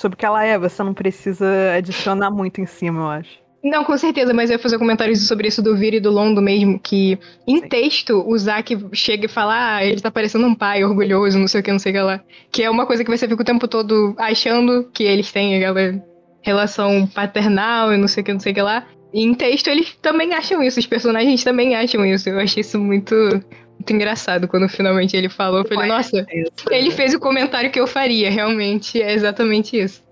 sobre 0.00 0.14
o 0.14 0.18
que 0.18 0.26
ela 0.26 0.44
é, 0.44 0.58
você 0.58 0.82
não 0.82 0.94
precisa 0.94 1.46
adicionar 1.76 2.30
muito 2.30 2.60
em 2.60 2.66
cima, 2.66 3.00
eu 3.00 3.08
acho. 3.08 3.40
Não, 3.62 3.84
com 3.84 3.96
certeza, 3.98 4.32
mas 4.32 4.48
eu 4.48 4.54
ia 4.54 4.58
fazer 4.58 4.78
comentários 4.78 5.26
sobre 5.28 5.48
isso 5.48 5.60
do 5.60 5.76
Vira 5.76 5.96
e 5.96 6.00
do 6.00 6.10
Londo 6.10 6.40
mesmo, 6.40 6.78
que 6.78 7.18
em 7.46 7.60
Sim. 7.60 7.68
texto 7.68 8.24
o 8.26 8.38
Zack 8.38 8.86
chega 8.92 9.26
e 9.26 9.28
fala, 9.28 9.76
ah, 9.76 9.84
ele 9.84 10.00
tá 10.00 10.10
parecendo 10.10 10.46
um 10.46 10.54
pai 10.54 10.82
orgulhoso, 10.82 11.38
não 11.38 11.46
sei 11.46 11.60
o 11.60 11.64
que, 11.64 11.70
não 11.70 11.78
sei 11.78 11.92
o 11.92 11.94
que 11.94 12.00
lá. 12.00 12.20
Que 12.50 12.62
é 12.62 12.70
uma 12.70 12.86
coisa 12.86 13.04
que 13.04 13.10
você 13.10 13.28
fica 13.28 13.42
o 13.42 13.44
tempo 13.44 13.68
todo 13.68 14.14
achando 14.16 14.88
que 14.94 15.04
eles 15.04 15.30
têm 15.30 15.56
aquela 15.56 16.02
relação 16.40 17.06
paternal 17.06 17.92
e 17.92 17.98
não 17.98 18.08
sei 18.08 18.22
o 18.22 18.24
que, 18.24 18.32
não 18.32 18.40
sei 18.40 18.52
o 18.52 18.54
que 18.54 18.62
lá. 18.62 18.86
E 19.12 19.22
em 19.24 19.34
texto 19.34 19.68
eles 19.68 19.94
também 20.00 20.32
acham 20.32 20.62
isso, 20.62 20.78
os 20.78 20.86
personagens 20.86 21.44
também 21.44 21.74
acham 21.74 22.04
isso. 22.06 22.30
Eu 22.30 22.38
achei 22.40 22.62
isso 22.62 22.78
muito, 22.78 23.14
muito 23.80 23.92
engraçado 23.94 24.46
quando 24.46 24.68
finalmente 24.68 25.16
ele 25.16 25.28
falou. 25.28 25.60
Eu 25.60 25.68
falei, 25.68 25.88
nossa, 25.88 26.26
ele 26.70 26.90
fez 26.90 27.14
o 27.14 27.18
comentário 27.18 27.70
que 27.70 27.80
eu 27.80 27.86
faria, 27.86 28.30
realmente, 28.30 29.00
é 29.00 29.14
exatamente 29.14 29.80
isso. 29.80 30.02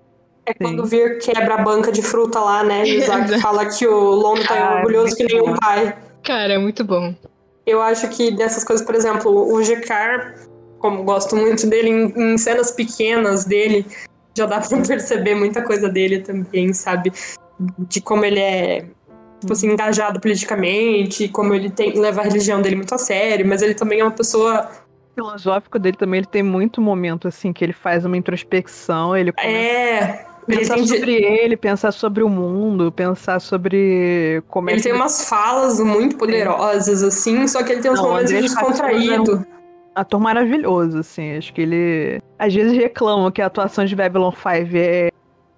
É 0.46 0.54
quando 0.54 0.86
Sim. 0.86 0.96
Vir 0.96 1.18
quebra 1.18 1.56
a 1.56 1.62
banca 1.62 1.92
de 1.92 2.00
fruta 2.00 2.40
lá, 2.40 2.64
né? 2.64 2.88
E 2.88 2.96
o 2.96 2.98
Isaac 3.02 3.38
fala 3.42 3.66
que 3.66 3.86
o 3.86 4.10
Londo 4.10 4.42
tá 4.44 4.54
ah, 4.54 4.76
orgulhoso 4.76 5.14
que 5.14 5.24
nem 5.24 5.40
o 5.42 5.54
pai. 5.60 5.94
Cara, 6.24 6.54
é 6.54 6.58
muito 6.58 6.82
bom. 6.82 7.14
Eu 7.66 7.82
acho 7.82 8.08
que 8.08 8.30
dessas 8.30 8.64
coisas, 8.64 8.84
por 8.84 8.94
exemplo, 8.94 9.30
o 9.30 9.62
Gekar, 9.62 10.34
como 10.78 11.04
gosto 11.04 11.36
muito 11.36 11.66
dele, 11.66 11.90
em, 11.90 12.32
em 12.32 12.38
cenas 12.38 12.70
pequenas 12.70 13.44
dele, 13.44 13.84
já 14.34 14.46
dá 14.46 14.60
pra 14.60 14.80
perceber 14.80 15.34
muita 15.34 15.62
coisa 15.62 15.90
dele 15.90 16.20
também, 16.20 16.72
sabe? 16.72 17.12
De 17.60 18.00
como 18.00 18.24
ele 18.24 18.40
é 18.40 18.86
tipo 19.40 19.52
assim, 19.52 19.72
engajado 19.72 20.20
politicamente, 20.20 21.28
como 21.28 21.54
ele 21.54 21.70
tem, 21.70 21.98
leva 21.98 22.20
a 22.20 22.24
religião 22.24 22.60
dele 22.60 22.76
muito 22.76 22.94
a 22.94 22.98
sério, 22.98 23.46
mas 23.46 23.62
ele 23.62 23.74
também 23.74 24.00
é 24.00 24.04
uma 24.04 24.10
pessoa. 24.10 24.68
O 25.12 25.14
filosófico 25.14 25.78
dele 25.78 25.96
também, 25.96 26.18
ele 26.18 26.26
tem 26.26 26.42
muito 26.42 26.80
momento, 26.80 27.28
assim, 27.28 27.52
que 27.52 27.64
ele 27.64 27.72
faz 27.72 28.04
uma 28.04 28.16
introspecção, 28.16 29.16
ele 29.16 29.32
É. 29.38 30.26
Pensar 30.46 30.78
ele 30.78 30.86
sobre 30.88 31.12
ele, 31.12 31.56
pensar 31.58 31.92
sobre 31.92 32.22
o 32.22 32.28
mundo, 32.28 32.90
pensar 32.90 33.38
sobre 33.38 34.42
como 34.48 34.70
ele 34.70 34.80
é 34.80 34.82
tem 34.82 34.94
umas 34.94 35.28
falas 35.28 35.78
muito 35.78 36.16
poderosas, 36.16 37.02
assim, 37.02 37.46
só 37.46 37.62
que 37.62 37.72
ele 37.72 37.82
tem 37.82 37.90
uns 37.90 38.00
Não, 38.00 38.08
momentos 38.08 38.30
descontraído. 38.32 39.46
ator 39.94 40.18
maravilhoso, 40.18 41.00
assim. 41.00 41.36
Acho 41.36 41.52
que 41.52 41.60
ele. 41.60 42.22
Às 42.38 42.54
vezes 42.54 42.72
reclamam 42.72 43.30
que 43.30 43.42
a 43.42 43.46
atuação 43.46 43.84
de 43.84 43.94
Babylon 43.94 44.30
5 44.30 44.46
é, 44.74 45.10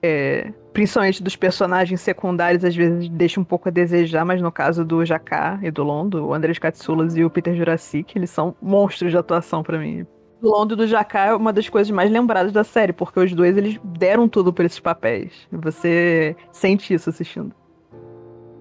é 0.02 0.52
principalmente 0.72 1.22
dos 1.22 1.36
personagens 1.36 2.00
secundários, 2.00 2.64
às 2.64 2.74
vezes 2.74 3.08
deixa 3.08 3.40
um 3.40 3.44
pouco 3.44 3.68
a 3.68 3.72
desejar, 3.72 4.24
mas 4.24 4.40
no 4.40 4.52
caso 4.52 4.84
do 4.84 5.04
Jaká 5.04 5.58
e 5.62 5.70
do 5.70 5.82
Londo, 5.82 6.26
o 6.26 6.34
Andrés 6.34 6.58
Katsoulas 6.58 7.16
e 7.16 7.24
o 7.24 7.30
Peter 7.30 7.54
Jurassic, 7.54 8.16
eles 8.16 8.30
são 8.30 8.54
monstros 8.60 9.10
de 9.10 9.16
atuação 9.16 9.62
para 9.62 9.78
mim. 9.78 10.06
O 10.42 10.48
Londo 10.48 10.74
do 10.74 10.86
Jaká 10.86 11.26
é 11.26 11.34
uma 11.34 11.52
das 11.52 11.68
coisas 11.68 11.90
mais 11.90 12.10
lembradas 12.10 12.52
da 12.52 12.64
série, 12.64 12.92
porque 12.92 13.20
os 13.20 13.32
dois 13.34 13.56
eles 13.56 13.78
deram 13.84 14.28
tudo 14.28 14.52
por 14.52 14.64
esses 14.64 14.80
papéis. 14.80 15.32
Você 15.52 16.34
sente 16.52 16.94
isso 16.94 17.10
assistindo. 17.10 17.54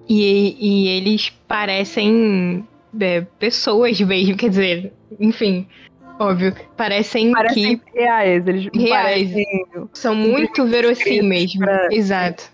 E, 0.07 0.57
e 0.59 0.87
eles 0.89 1.29
parecem 1.47 2.67
é, 2.99 3.21
pessoas 3.21 4.01
mesmo, 4.01 4.35
quer 4.35 4.49
dizer, 4.49 4.93
enfim, 5.19 5.67
Óbvio. 6.19 6.53
Parecem, 6.75 7.31
parecem 7.31 7.77
que. 7.77 7.97
Reais, 7.97 8.45
eles 8.45 8.67
reais. 8.73 9.31
Parecem... 9.31 9.65
São 9.93 10.13
muito 10.13 10.65
verossímeis. 10.67 11.55
Pra... 11.55 11.87
Exato. 11.89 12.51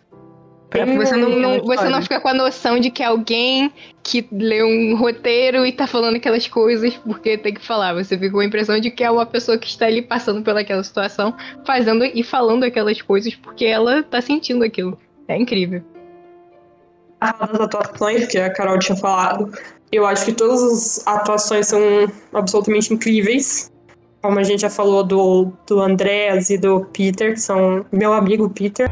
Pra 0.69 0.85
você 0.85 1.15
não, 1.15 1.29
não, 1.29 1.61
você 1.61 1.87
não 1.87 2.01
fica 2.01 2.19
com 2.19 2.27
a 2.27 2.33
noção 2.33 2.79
de 2.79 2.91
que 2.91 3.01
é 3.01 3.05
alguém 3.05 3.71
que 4.03 4.27
leu 4.31 4.67
um 4.67 4.95
roteiro 4.95 5.65
e 5.65 5.71
tá 5.71 5.87
falando 5.87 6.17
aquelas 6.17 6.47
coisas 6.47 6.95
porque 6.97 7.37
tem 7.37 7.53
que 7.53 7.65
falar. 7.65 7.93
Você 7.93 8.17
fica 8.17 8.31
com 8.31 8.39
a 8.39 8.45
impressão 8.45 8.79
de 8.79 8.91
que 8.91 9.03
é 9.03 9.09
uma 9.09 9.25
pessoa 9.25 9.57
que 9.57 9.67
está 9.67 9.85
ali 9.85 10.01
passando 10.01 10.41
pelaquela 10.41 10.83
situação, 10.83 11.33
fazendo 11.65 12.03
e 12.03 12.23
falando 12.23 12.63
aquelas 12.65 13.01
coisas 13.01 13.33
porque 13.35 13.65
ela 13.65 14.03
tá 14.03 14.21
sentindo 14.21 14.63
aquilo. 14.63 14.99
É 15.27 15.37
incrível. 15.37 15.81
As 17.21 17.59
atuações 17.59 18.27
que 18.27 18.37
a 18.37 18.51
Carol 18.51 18.77
tinha 18.77 18.97
falado, 18.97 19.51
eu 19.91 20.05
acho 20.05 20.25
que 20.25 20.33
todas 20.33 20.61
as 20.63 21.07
atuações 21.07 21.67
são 21.67 21.79
absolutamente 22.33 22.93
incríveis. 22.93 23.71
Como 24.21 24.39
a 24.39 24.43
gente 24.43 24.61
já 24.61 24.69
falou 24.69 25.03
do, 25.03 25.51
do 25.67 25.79
Andreas 25.79 26.49
e 26.49 26.57
do 26.57 26.85
Peter, 26.85 27.33
que 27.33 27.39
são 27.39 27.85
meu 27.91 28.11
amigo 28.11 28.49
Peter. 28.49 28.89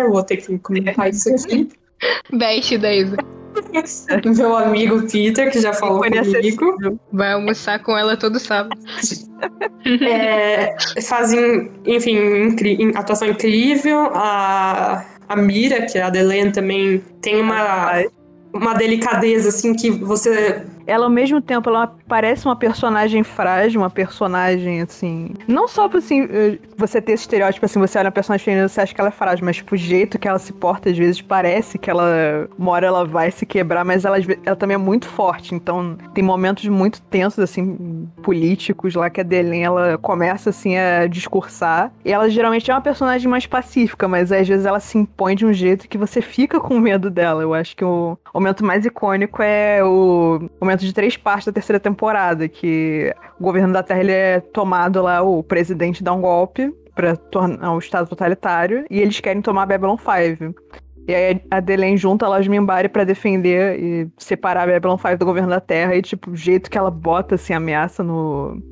Eu 0.00 0.10
vou 0.10 0.22
ter 0.22 0.38
que 0.38 0.58
comentar 0.58 1.10
isso 1.10 1.28
aqui. 1.34 1.68
Best 2.32 2.78
da 2.78 2.94
Isa. 2.94 3.16
Meu 4.36 4.56
amigo 4.56 5.02
Peter, 5.10 5.50
que 5.50 5.60
já 5.60 5.72
falou 5.72 6.02
comigo. 6.02 7.00
Vai 7.12 7.32
almoçar 7.32 7.82
com 7.82 7.96
ela 7.96 8.16
todo 8.16 8.38
sábado. 8.38 8.80
É, 10.00 10.76
fazem, 11.02 11.70
enfim, 11.84 12.92
atuação 12.94 13.28
incrível. 13.28 14.10
A, 14.14 15.04
a 15.30 15.36
Mira, 15.36 15.86
que 15.86 15.96
é 15.96 16.02
a 16.02 16.10
Delenn 16.10 16.50
também, 16.50 17.04
tem 17.22 17.40
uma, 17.40 18.02
uma 18.52 18.74
delicadeza, 18.74 19.50
assim, 19.50 19.72
que 19.74 19.88
você 19.88 20.66
ela 20.90 21.04
ao 21.04 21.10
mesmo 21.10 21.40
tempo 21.40 21.68
ela 21.68 21.94
parece 22.08 22.44
uma 22.46 22.56
personagem 22.56 23.22
frágil, 23.22 23.80
uma 23.80 23.90
personagem 23.90 24.82
assim, 24.82 25.32
não 25.46 25.68
só 25.68 25.88
para 25.88 25.98
assim, 25.98 26.26
eh, 26.30 26.58
você 26.76 27.00
ter 27.00 27.12
esse 27.12 27.22
estereótipo 27.22 27.64
assim, 27.64 27.78
você 27.78 27.98
olha 27.98 28.08
a 28.08 28.12
personagem 28.12 28.44
feminina, 28.44 28.68
você 28.68 28.80
acha 28.80 28.94
que 28.94 29.00
ela 29.00 29.08
é 29.08 29.12
frágil, 29.12 29.44
mas 29.44 29.56
tipo, 29.56 29.74
o 29.74 29.78
jeito 29.78 30.18
que 30.18 30.26
ela 30.26 30.38
se 30.38 30.52
porta 30.52 30.90
às 30.90 30.98
vezes 30.98 31.22
parece 31.22 31.78
que 31.78 31.88
ela 31.88 32.48
uma 32.58 32.72
hora 32.72 32.86
ela 32.86 33.04
vai 33.04 33.30
se 33.30 33.46
quebrar, 33.46 33.84
mas 33.84 34.04
ela, 34.04 34.16
ela 34.44 34.56
também 34.56 34.74
é 34.74 34.78
muito 34.78 35.06
forte, 35.06 35.54
então 35.54 35.96
tem 36.12 36.24
momentos 36.24 36.66
muito 36.66 37.00
tensos 37.02 37.38
assim, 37.38 38.08
políticos 38.22 38.94
lá 38.94 39.08
que 39.08 39.20
a 39.20 39.24
Delen 39.24 39.62
ela 39.62 39.96
começa 39.98 40.50
assim 40.50 40.76
a 40.76 41.06
discursar, 41.06 41.92
e 42.04 42.12
ela 42.12 42.28
geralmente 42.28 42.70
é 42.70 42.74
uma 42.74 42.80
personagem 42.80 43.28
mais 43.28 43.46
pacífica, 43.46 44.08
mas 44.08 44.32
às 44.32 44.48
vezes 44.48 44.66
ela 44.66 44.80
se 44.80 44.98
impõe 44.98 45.36
de 45.36 45.46
um 45.46 45.52
jeito 45.52 45.88
que 45.88 45.96
você 45.96 46.20
fica 46.20 46.58
com 46.58 46.78
medo 46.80 47.10
dela. 47.10 47.42
Eu 47.42 47.54
acho 47.54 47.76
que 47.76 47.84
o, 47.84 48.18
momento 48.34 48.64
mais 48.64 48.84
icônico 48.84 49.42
é 49.42 49.84
o, 49.84 50.48
o 50.60 50.64
de 50.84 50.92
três 50.92 51.16
partes 51.16 51.46
da 51.46 51.52
terceira 51.52 51.80
temporada, 51.80 52.48
que 52.48 53.14
o 53.38 53.44
governo 53.44 53.72
da 53.72 53.82
Terra 53.82 54.00
ele 54.00 54.12
é 54.12 54.40
tomado 54.40 55.02
lá, 55.02 55.22
o 55.22 55.42
presidente 55.42 56.02
dá 56.02 56.12
um 56.12 56.20
golpe 56.20 56.72
para 56.94 57.16
tornar 57.16 57.74
o 57.74 57.78
Estado 57.78 58.08
totalitário, 58.08 58.84
e 58.90 59.00
eles 59.00 59.20
querem 59.20 59.42
tomar 59.42 59.66
Babylon 59.66 59.96
5. 59.96 60.54
E 61.08 61.14
aí 61.14 61.40
a 61.50 61.60
Delen 61.60 61.96
junta 61.96 62.28
lá 62.28 62.38
os 62.38 62.46
Mimbari 62.46 62.88
para 62.88 63.04
defender 63.04 63.80
e 63.80 64.08
separar 64.16 64.68
a 64.68 64.72
Babylon 64.72 64.98
5 64.98 65.16
do 65.16 65.24
governo 65.24 65.50
da 65.50 65.60
Terra, 65.60 65.94
e 65.96 66.02
tipo, 66.02 66.30
o 66.30 66.36
jeito 66.36 66.70
que 66.70 66.76
ela 66.76 66.90
bota 66.90 67.36
assim, 67.36 67.52
ameaça 67.52 68.02
no, 68.02 68.62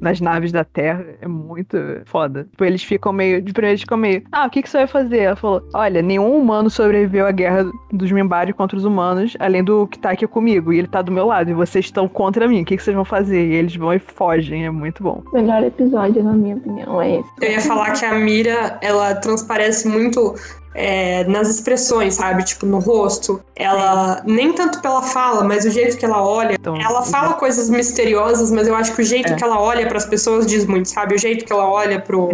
nas 0.00 0.20
naves 0.20 0.52
da 0.52 0.64
Terra 0.64 1.04
é 1.20 1.28
muito 1.28 1.76
foda. 2.04 2.44
Tipo, 2.50 2.64
eles 2.64 2.82
ficam 2.82 3.12
meio. 3.12 3.40
De 3.40 3.52
primeiro 3.52 3.72
eles 3.72 3.80
ficam 3.80 3.98
meio. 3.98 4.22
Ah, 4.30 4.46
o 4.46 4.50
que, 4.50 4.62
que 4.62 4.68
você 4.68 4.78
vai 4.78 4.86
fazer? 4.86 5.18
Ela 5.18 5.36
falou: 5.36 5.66
Olha, 5.74 6.02
nenhum 6.02 6.36
humano 6.36 6.68
sobreviveu 6.70 7.26
à 7.26 7.30
guerra 7.30 7.70
dos 7.92 8.10
Mimbari 8.10 8.52
contra 8.52 8.76
os 8.76 8.84
humanos, 8.84 9.36
além 9.38 9.62
do 9.62 9.86
que 9.86 9.98
tá 9.98 10.10
aqui 10.10 10.26
comigo. 10.26 10.72
E 10.72 10.78
ele 10.78 10.88
tá 10.88 11.02
do 11.02 11.12
meu 11.12 11.26
lado. 11.26 11.50
E 11.50 11.54
vocês 11.54 11.84
estão 11.84 12.08
contra 12.08 12.48
mim. 12.48 12.62
O 12.62 12.64
que, 12.64 12.76
que 12.76 12.82
vocês 12.82 12.94
vão 12.94 13.04
fazer? 13.04 13.46
E 13.46 13.54
eles 13.54 13.76
vão 13.76 13.92
e 13.92 13.98
fogem. 13.98 14.66
É 14.66 14.70
muito 14.70 15.02
bom. 15.02 15.22
O 15.32 15.34
melhor 15.34 15.62
episódio, 15.62 16.22
na 16.22 16.32
minha 16.32 16.56
opinião, 16.56 17.00
é 17.00 17.20
esse. 17.20 17.30
Eu 17.40 17.50
ia 17.50 17.60
falar 17.60 17.92
que 17.92 18.04
a 18.04 18.14
Mira, 18.14 18.78
ela 18.82 19.14
transparece 19.14 19.88
muito 19.88 20.34
é, 20.74 21.24
nas 21.24 21.48
expressões, 21.48 22.14
sabe? 22.14 22.44
Tipo, 22.44 22.66
no 22.66 22.78
rosto. 22.78 23.40
Ela, 23.54 24.22
nem 24.26 24.52
tanto 24.52 24.80
pela 24.82 25.02
fala, 25.02 25.44
mas 25.44 25.64
o 25.64 25.70
jeito 25.70 25.96
que 25.96 26.04
ela 26.04 26.22
olha. 26.22 26.54
Então, 26.54 26.76
ela 26.76 27.02
fala 27.02 27.34
coisas 27.34 27.70
misteriosas, 27.70 28.50
mas 28.50 28.66
eu 28.66 28.74
acho 28.74 28.94
que 28.94 29.00
o 29.00 29.04
jeito 29.04 29.32
é. 29.32 29.36
que 29.36 29.44
ela 29.44 29.60
olha 29.60 29.86
para 29.86 29.98
as 29.98 30.06
pessoas 30.06 30.46
diz 30.46 30.66
muito, 30.66 30.88
sabe? 30.88 31.14
O 31.14 31.18
jeito 31.18 31.44
que 31.44 31.52
ela 31.52 31.68
olha 31.70 32.00
pro, 32.00 32.28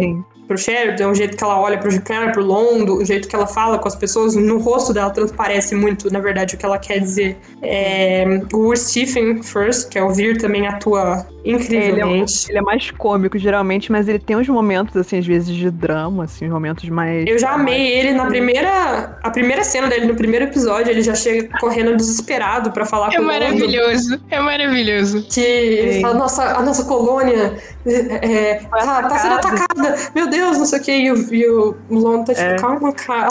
pro 0.47 0.57
Sheridan, 0.57 1.09
o 1.09 1.15
jeito 1.15 1.37
que 1.37 1.43
ela 1.43 1.59
olha 1.59 1.77
pro 1.77 1.89
Jacqueline, 1.89 2.31
pro 2.31 2.43
Londo, 2.43 2.97
o 2.97 3.05
jeito 3.05 3.27
que 3.27 3.35
ela 3.35 3.47
fala 3.47 3.77
com 3.77 3.87
as 3.87 3.95
pessoas, 3.95 4.35
no 4.35 4.57
rosto 4.57 4.93
dela 4.93 5.09
transparece 5.11 5.75
muito, 5.75 6.11
na 6.11 6.19
verdade, 6.19 6.55
o 6.55 6.57
que 6.57 6.65
ela 6.65 6.77
quer 6.77 6.99
dizer. 6.99 7.37
É, 7.61 8.25
o 8.53 8.75
Stephen 8.75 9.41
First, 9.43 9.89
que 9.89 9.97
é 9.97 10.03
o 10.03 10.09
Vir, 10.09 10.37
também 10.37 10.67
atua 10.67 11.25
incrivelmente. 11.43 12.49
Ele 12.49 12.49
é, 12.49 12.51
ele 12.51 12.57
é, 12.57 12.61
mais 12.61 12.91
cômico, 12.91 13.37
geralmente, 13.37 13.91
mas 13.91 14.07
ele 14.07 14.19
tem 14.19 14.35
uns 14.35 14.47
momentos, 14.47 14.95
assim, 14.95 15.17
às 15.17 15.25
vezes 15.25 15.55
de 15.55 15.69
drama, 15.69 16.25
assim, 16.25 16.47
momentos 16.47 16.87
mais... 16.89 17.25
Eu 17.27 17.39
já 17.39 17.51
amei 17.51 17.87
ele 17.99 18.13
na 18.13 18.25
primeira... 18.25 19.17
A 19.23 19.29
primeira 19.29 19.63
cena 19.63 19.87
dele, 19.87 20.05
no 20.05 20.15
primeiro 20.15 20.45
episódio, 20.45 20.91
ele 20.91 21.01
já 21.01 21.15
chega 21.15 21.57
correndo 21.59 21.95
desesperado 21.95 22.71
para 22.71 22.85
falar 22.85 23.09
é 23.13 23.17
com 23.17 23.23
o. 23.23 23.31
É 23.31 23.39
maravilhoso, 23.39 24.21
é 24.29 24.39
maravilhoso. 24.39 25.25
Que 25.31 25.41
ele 25.41 26.01
fala, 26.01 26.13
nossa, 26.13 26.43
a 26.57 26.61
nossa 26.61 26.85
colônia 26.85 27.57
é, 27.85 28.55
tá, 28.55 29.03
tá 29.03 29.17
sendo 29.17 29.33
atacada, 29.35 29.95
meu 30.13 30.29
Deus, 30.29 30.57
não 30.57 30.65
sei 30.65 30.79
o 30.79 30.83
que, 30.83 30.91
e 30.91 31.11
o, 31.11 31.33
e 31.33 31.49
o 31.49 31.75
Londo 31.89 32.25
tá 32.25 32.33
tipo, 32.33 32.45
é. 32.45 32.55
calma, 32.55 32.91
cara. 32.93 33.29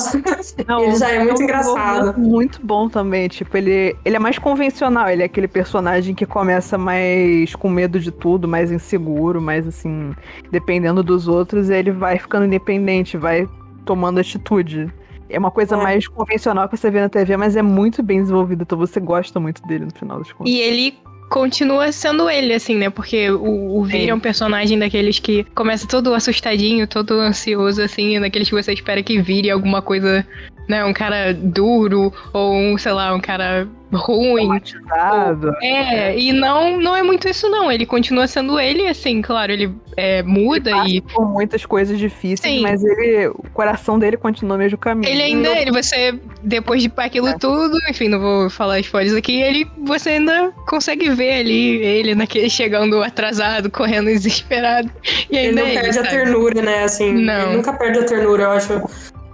Não, 0.66 0.84
ele 0.84 0.96
já 0.96 1.10
é 1.10 1.22
muito 1.22 1.42
engraçado. 1.42 2.18
Muito 2.18 2.60
bom 2.64 2.88
também, 2.88 3.28
tipo, 3.28 3.56
ele, 3.56 3.96
ele 4.04 4.16
é 4.16 4.18
mais 4.18 4.38
convencional, 4.38 5.08
ele 5.08 5.22
é 5.22 5.26
aquele 5.26 5.48
personagem 5.48 6.14
que 6.14 6.26
começa 6.26 6.78
mais 6.78 7.54
com 7.54 7.68
medo 7.68 7.99
de 8.00 8.10
tudo, 8.10 8.48
mais 8.48 8.70
inseguro, 8.70 9.40
mais 9.40 9.66
assim, 9.66 10.12
dependendo 10.50 11.02
dos 11.02 11.28
outros, 11.28 11.70
ele 11.70 11.90
vai 11.90 12.18
ficando 12.18 12.46
independente, 12.46 13.16
vai 13.16 13.48
tomando 13.84 14.20
atitude. 14.20 14.92
É 15.28 15.38
uma 15.38 15.50
coisa 15.50 15.76
é. 15.76 15.82
mais 15.82 16.08
convencional 16.08 16.68
que 16.68 16.76
você 16.76 16.90
vê 16.90 17.00
na 17.00 17.08
TV, 17.08 17.36
mas 17.36 17.56
é 17.56 17.62
muito 17.62 18.02
bem 18.02 18.20
desenvolvido, 18.20 18.62
então 18.62 18.76
você 18.76 18.98
gosta 18.98 19.38
muito 19.38 19.62
dele 19.66 19.84
no 19.84 19.92
final 19.92 20.18
das 20.18 20.32
contas. 20.32 20.52
E 20.52 20.58
ele 20.58 20.98
continua 21.30 21.92
sendo 21.92 22.28
ele, 22.28 22.52
assim, 22.52 22.74
né? 22.74 22.90
Porque 22.90 23.30
o, 23.30 23.78
o 23.78 23.84
Vir 23.84 24.06
é. 24.06 24.08
é 24.08 24.14
um 24.14 24.20
personagem 24.20 24.76
daqueles 24.78 25.20
que 25.20 25.44
começa 25.54 25.86
todo 25.86 26.12
assustadinho, 26.12 26.86
todo 26.86 27.14
ansioso, 27.14 27.80
assim, 27.80 28.20
daqueles 28.20 28.48
que 28.48 28.54
você 28.54 28.72
espera 28.72 29.02
que 29.02 29.22
vire 29.22 29.48
alguma 29.48 29.80
coisa, 29.80 30.26
né? 30.68 30.84
Um 30.84 30.92
cara 30.92 31.32
duro, 31.32 32.12
ou 32.32 32.52
um, 32.52 32.76
sei 32.76 32.92
lá, 32.92 33.14
um 33.14 33.20
cara 33.20 33.68
ruim. 33.92 34.48
Ou, 34.48 35.52
é, 35.62 36.18
e 36.18 36.32
não, 36.32 36.80
não 36.80 36.96
é 36.96 37.02
muito 37.02 37.28
isso, 37.28 37.48
não. 37.48 37.70
Ele 37.70 37.86
continua 37.86 38.26
sendo 38.26 38.58
ele, 38.58 38.86
assim, 38.86 39.20
claro, 39.22 39.52
ele 39.52 39.74
é, 39.96 40.22
muda 40.22 40.70
ele 40.70 40.98
e. 40.98 41.00
Com 41.00 41.24
muitas 41.24 41.66
coisas 41.66 41.98
difíceis, 41.98 42.54
Sim. 42.54 42.62
mas 42.62 42.82
ele. 42.82 43.28
O 43.28 43.44
coração 43.52 43.98
dele 43.98 44.16
continua 44.16 44.56
no 44.56 44.62
mesmo 44.62 44.78
caminho. 44.78 45.10
Ele 45.10 45.22
ainda, 45.22 45.48
ele, 45.58 45.70
você, 45.70 46.18
depois 46.42 46.82
de 46.82 46.92
aquilo 46.96 47.28
é. 47.28 47.38
tudo, 47.38 47.76
enfim, 47.88 48.08
não 48.08 48.20
vou 48.20 48.50
falar 48.50 48.80
spoilers 48.80 49.16
aqui, 49.16 49.40
ele, 49.40 49.66
você 49.84 50.10
ainda 50.10 50.52
consegue 50.66 51.10
ver 51.10 51.40
ali 51.40 51.76
ele 51.82 52.14
naquele 52.14 52.50
chegando 52.50 53.02
atrasado, 53.02 53.70
correndo 53.70 54.06
desesperado. 54.06 54.90
E 55.30 55.38
ainda 55.38 55.60
ele 55.62 55.74
não 55.74 55.82
perde 55.82 55.98
a 55.98 56.02
ternura, 56.02 56.62
né? 56.62 56.84
Assim, 56.84 57.12
não. 57.12 57.48
ele 57.48 57.56
nunca 57.56 57.72
perde 57.72 57.98
a 57.98 58.04
ternura, 58.04 58.44
eu 58.44 58.50
acho. 58.50 58.82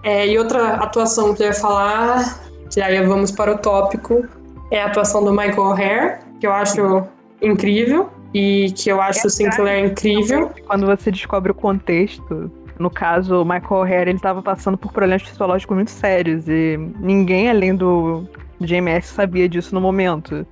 É, 0.02 0.26
e 0.26 0.38
outra 0.38 0.74
atuação 0.74 1.34
que 1.34 1.42
eu 1.42 1.48
ia 1.48 1.52
falar, 1.52 2.40
que 2.72 2.80
aí 2.80 3.04
vamos 3.04 3.32
para 3.32 3.52
o 3.52 3.58
tópico, 3.58 4.24
é 4.70 4.82
a 4.82 4.86
atuação 4.86 5.24
do 5.24 5.30
Michael 5.30 5.72
Hare, 5.72 6.18
que 6.40 6.46
eu 6.46 6.52
acho 6.52 7.04
incrível 7.40 8.10
e 8.34 8.72
que 8.72 8.90
eu 8.90 9.00
acho 9.00 9.26
o 9.26 9.30
Sinclair 9.30 9.86
incrível. 9.86 10.50
Quando 10.66 10.86
você 10.86 11.10
descobre 11.10 11.52
o 11.52 11.54
contexto, 11.54 12.50
no 12.78 12.90
caso, 12.90 13.42
o 13.42 13.44
Michael 13.44 13.82
Hare, 13.82 14.10
ele 14.10 14.18
estava 14.18 14.42
passando 14.42 14.76
por 14.76 14.92
problemas 14.92 15.22
psicológicos 15.22 15.74
muito 15.74 15.90
sérios 15.90 16.46
e 16.48 16.76
ninguém 17.00 17.48
além 17.48 17.74
do 17.74 18.24
JMS 18.60 19.06
sabia 19.06 19.48
disso 19.48 19.74
no 19.74 19.80
momento. 19.80 20.46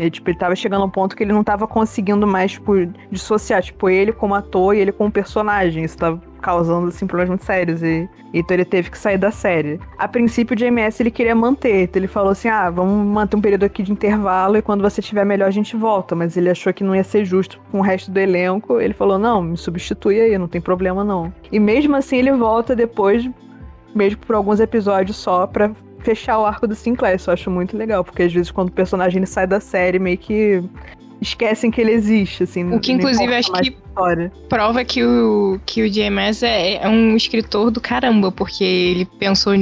Ele, 0.00 0.10
tipo, 0.10 0.30
ele 0.30 0.38
tava 0.38 0.56
chegando 0.56 0.80
a 0.80 0.86
um 0.86 0.90
ponto 0.90 1.14
que 1.14 1.22
ele 1.22 1.32
não 1.32 1.44
tava 1.44 1.66
conseguindo 1.66 2.26
mais, 2.26 2.52
tipo, 2.52 2.72
dissociar, 3.12 3.62
tipo, 3.62 3.86
ele 3.90 4.12
como 4.12 4.34
ator 4.34 4.74
e 4.74 4.78
ele 4.78 4.92
como 4.92 5.10
personagem. 5.10 5.84
Isso 5.84 5.98
tava 5.98 6.22
causando, 6.40 6.88
assim, 6.88 7.06
problemas 7.06 7.28
muito 7.28 7.44
sérios. 7.44 7.82
E, 7.82 8.08
então 8.32 8.56
ele 8.56 8.64
teve 8.64 8.90
que 8.90 8.96
sair 8.96 9.18
da 9.18 9.30
série. 9.30 9.78
A 9.98 10.08
princípio, 10.08 10.54
o 10.54 10.56
JMS 10.56 11.02
ele 11.02 11.10
queria 11.10 11.34
manter. 11.34 11.82
Então 11.82 12.00
ele 12.00 12.06
falou 12.06 12.30
assim: 12.30 12.48
ah, 12.48 12.70
vamos 12.70 13.06
manter 13.06 13.36
um 13.36 13.42
período 13.42 13.64
aqui 13.64 13.82
de 13.82 13.92
intervalo 13.92 14.56
e 14.56 14.62
quando 14.62 14.80
você 14.80 15.00
estiver 15.00 15.26
melhor 15.26 15.48
a 15.48 15.50
gente 15.50 15.76
volta. 15.76 16.14
Mas 16.14 16.34
ele 16.34 16.48
achou 16.48 16.72
que 16.72 16.82
não 16.82 16.96
ia 16.96 17.04
ser 17.04 17.26
justo 17.26 17.60
com 17.70 17.80
o 17.80 17.82
resto 17.82 18.10
do 18.10 18.18
elenco. 18.18 18.80
Ele 18.80 18.94
falou: 18.94 19.18
não, 19.18 19.42
me 19.42 19.56
substitui 19.58 20.18
aí, 20.18 20.38
não 20.38 20.48
tem 20.48 20.62
problema 20.62 21.04
não. 21.04 21.30
E 21.52 21.60
mesmo 21.60 21.94
assim 21.94 22.16
ele 22.16 22.32
volta 22.32 22.74
depois, 22.74 23.28
mesmo 23.94 24.18
por 24.20 24.34
alguns 24.34 24.60
episódios 24.60 25.18
só, 25.18 25.46
pra 25.46 25.70
fechar 26.00 26.38
o 26.38 26.44
arco 26.44 26.66
do 26.66 26.74
Sinclair. 26.74 27.16
Isso 27.16 27.30
eu 27.30 27.34
acho 27.34 27.50
muito 27.50 27.76
legal, 27.76 28.04
porque 28.04 28.22
às 28.22 28.32
vezes 28.32 28.50
quando 28.50 28.68
o 28.68 28.72
personagem 28.72 29.24
sai 29.26 29.46
da 29.46 29.60
série, 29.60 29.98
meio 29.98 30.18
que 30.18 30.62
esquecem 31.20 31.70
que 31.70 31.80
ele 31.80 31.92
existe, 31.92 32.44
assim. 32.44 32.64
O 32.72 32.80
que 32.80 32.92
inclusive 32.92 33.34
acho 33.34 33.52
que 33.52 33.68
história. 33.68 34.32
prova 34.48 34.84
que 34.84 35.04
o, 35.04 35.60
que 35.66 35.82
o 35.82 35.90
JMS 35.90 36.44
é, 36.44 36.76
é, 36.82 36.88
um 36.88 37.16
escritor 37.16 37.70
do 37.70 37.80
caramba, 37.80 38.32
porque 38.32 38.64
ele 38.64 39.04
pensou 39.18 39.52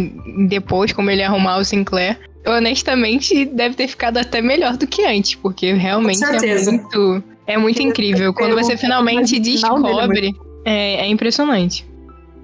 depois 0.48 0.92
como 0.92 1.10
ele 1.10 1.20
ia 1.20 1.28
arrumar 1.28 1.58
o 1.58 1.64
Sinclair. 1.64 2.18
Honestamente, 2.46 3.44
deve 3.44 3.74
ter 3.74 3.88
ficado 3.88 4.18
até 4.18 4.40
melhor 4.40 4.76
do 4.76 4.86
que 4.86 5.04
antes, 5.04 5.34
porque 5.34 5.72
realmente 5.72 6.24
é 6.24 6.64
muito, 6.64 7.22
é 7.46 7.58
muito 7.58 7.82
incrível. 7.82 8.32
Quando 8.32 8.54
você 8.54 8.76
finalmente 8.76 9.38
descobre, 9.38 10.34
é, 10.64 11.06
é 11.06 11.06
impressionante. 11.08 11.87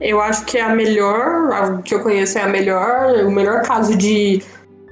Eu 0.04 0.20
acho 0.20 0.44
que 0.44 0.58
é 0.58 0.62
a 0.62 0.74
melhor, 0.74 1.50
a 1.50 1.82
que 1.82 1.94
eu 1.94 2.00
conheço 2.00 2.36
é 2.38 2.42
a 2.42 2.48
melhor, 2.48 3.24
o 3.24 3.30
melhor 3.30 3.62
caso 3.62 3.96
de 3.96 4.42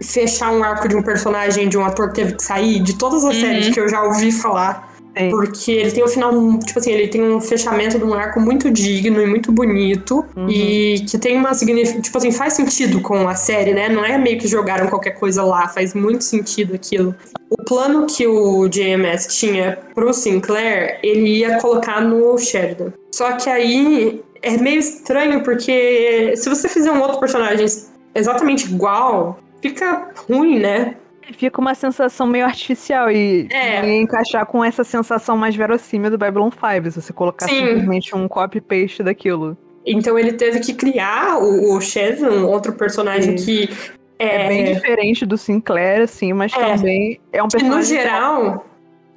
fechar 0.03 0.51
um 0.51 0.65
arco 0.65 0.89
de 0.89 0.97
um 0.97 1.03
personagem, 1.03 1.69
de 1.69 1.77
um 1.77 1.85
ator 1.85 2.09
que 2.09 2.15
teve 2.15 2.33
que 2.35 2.43
sair, 2.43 2.81
de 2.81 2.95
todas 2.97 3.23
as 3.23 3.35
uhum. 3.35 3.41
séries 3.41 3.69
que 3.69 3.79
eu 3.79 3.89
já 3.89 4.03
ouvi 4.03 4.33
falar. 4.33 4.91
Sim. 5.17 5.29
Porque 5.29 5.71
ele 5.71 5.91
tem 5.91 6.03
um 6.03 6.09
final, 6.09 6.59
tipo 6.61 6.79
assim, 6.79 6.93
ele 6.93 7.09
tem 7.09 7.23
um 7.23 7.39
fechamento 7.39 7.99
de 7.99 8.05
um 8.05 8.15
arco 8.15 8.41
muito 8.41 8.71
digno 8.71 9.21
e 9.21 9.27
muito 9.27 9.53
bonito. 9.53 10.25
Uhum. 10.35 10.49
E 10.49 11.01
que 11.01 11.19
tem 11.19 11.37
uma 11.37 11.53
significação. 11.53 12.01
Tipo 12.01 12.17
assim, 12.17 12.33
faz 12.33 12.55
sentido 12.55 13.01
com 13.03 13.29
a 13.29 13.35
série, 13.35 13.75
né? 13.75 13.91
Não 13.91 14.03
é 14.03 14.17
meio 14.17 14.39
que 14.39 14.49
jogaram 14.49 14.87
qualquer 14.87 15.11
coisa 15.11 15.43
lá, 15.45 15.69
faz 15.69 15.93
muito 15.93 16.25
sentido 16.25 16.75
aquilo. 16.75 17.15
O 17.51 17.63
plano 17.63 18.07
que 18.07 18.27
o 18.27 18.67
JMS 18.67 19.29
tinha 19.29 19.79
pro 19.95 20.15
Sinclair, 20.15 20.99
ele 21.03 21.41
ia 21.41 21.59
colocar 21.59 22.01
no 22.01 22.39
Sheridan. 22.39 22.95
Só 23.11 23.33
que 23.33 23.51
aí 23.51 24.23
é 24.43 24.57
meio 24.57 24.81
estranho, 24.81 25.43
porque 25.43 26.35
se 26.37 26.49
você 26.49 26.69
fizer 26.69 26.91
um 26.91 27.01
outro 27.01 27.19
personagem 27.19 27.67
exatamente 28.15 28.67
igual, 28.67 29.39
fica 29.61 30.11
ruim, 30.29 30.59
né? 30.59 30.97
Fica 31.35 31.61
uma 31.61 31.75
sensação 31.75 32.27
meio 32.27 32.45
artificial 32.45 33.11
e, 33.11 33.49
é. 33.51 33.97
encaixar 33.97 34.45
com 34.45 34.63
essa 34.63 34.83
sensação 34.83 35.37
mais 35.37 35.55
verossímil 35.55 36.11
do 36.11 36.19
Babylon 36.19 36.51
5, 36.51 36.91
se 36.91 37.01
você 37.01 37.13
colocar 37.13 37.49
Sim. 37.49 37.67
simplesmente 37.67 38.15
um 38.15 38.27
copy-paste 38.27 39.03
daquilo. 39.03 39.57
Então 39.87 40.19
ele 40.19 40.33
teve 40.33 40.61
que 40.61 40.75
criar 40.75 41.39
o, 41.39 41.77
o 41.77 41.79
um 41.79 42.47
outro 42.47 42.73
personagem 42.73 43.39
Sim. 43.39 43.45
que 43.45 43.71
é... 44.19 44.45
é... 44.45 44.49
bem 44.49 44.75
diferente 44.75 45.25
do 45.25 45.39
Sinclair, 45.39 46.03
assim, 46.03 46.33
mas 46.33 46.53
é. 46.53 46.77
também 46.77 47.21
é 47.33 47.43
um 47.43 47.49
personagem. 47.49 47.79
no 47.79 47.83
geral, 47.83 48.67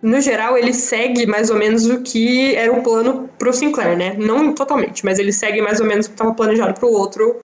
no 0.05 0.21
geral, 0.21 0.55
ele 0.55 0.71
segue 0.71 1.25
mais 1.25 1.49
ou 1.49 1.57
menos 1.57 1.87
o 1.87 2.01
que 2.01 2.55
era 2.55 2.71
o 2.71 2.83
plano 2.83 3.27
pro 3.39 3.51
Sinclair, 3.51 3.97
né? 3.97 4.15
Não 4.17 4.53
totalmente, 4.53 5.03
mas 5.03 5.17
ele 5.17 5.33
segue 5.33 5.61
mais 5.61 5.79
ou 5.79 5.87
menos 5.87 6.05
o 6.05 6.09
que 6.09 6.13
estava 6.13 6.33
planejado 6.33 6.79
pro 6.79 6.91
outro 6.91 7.39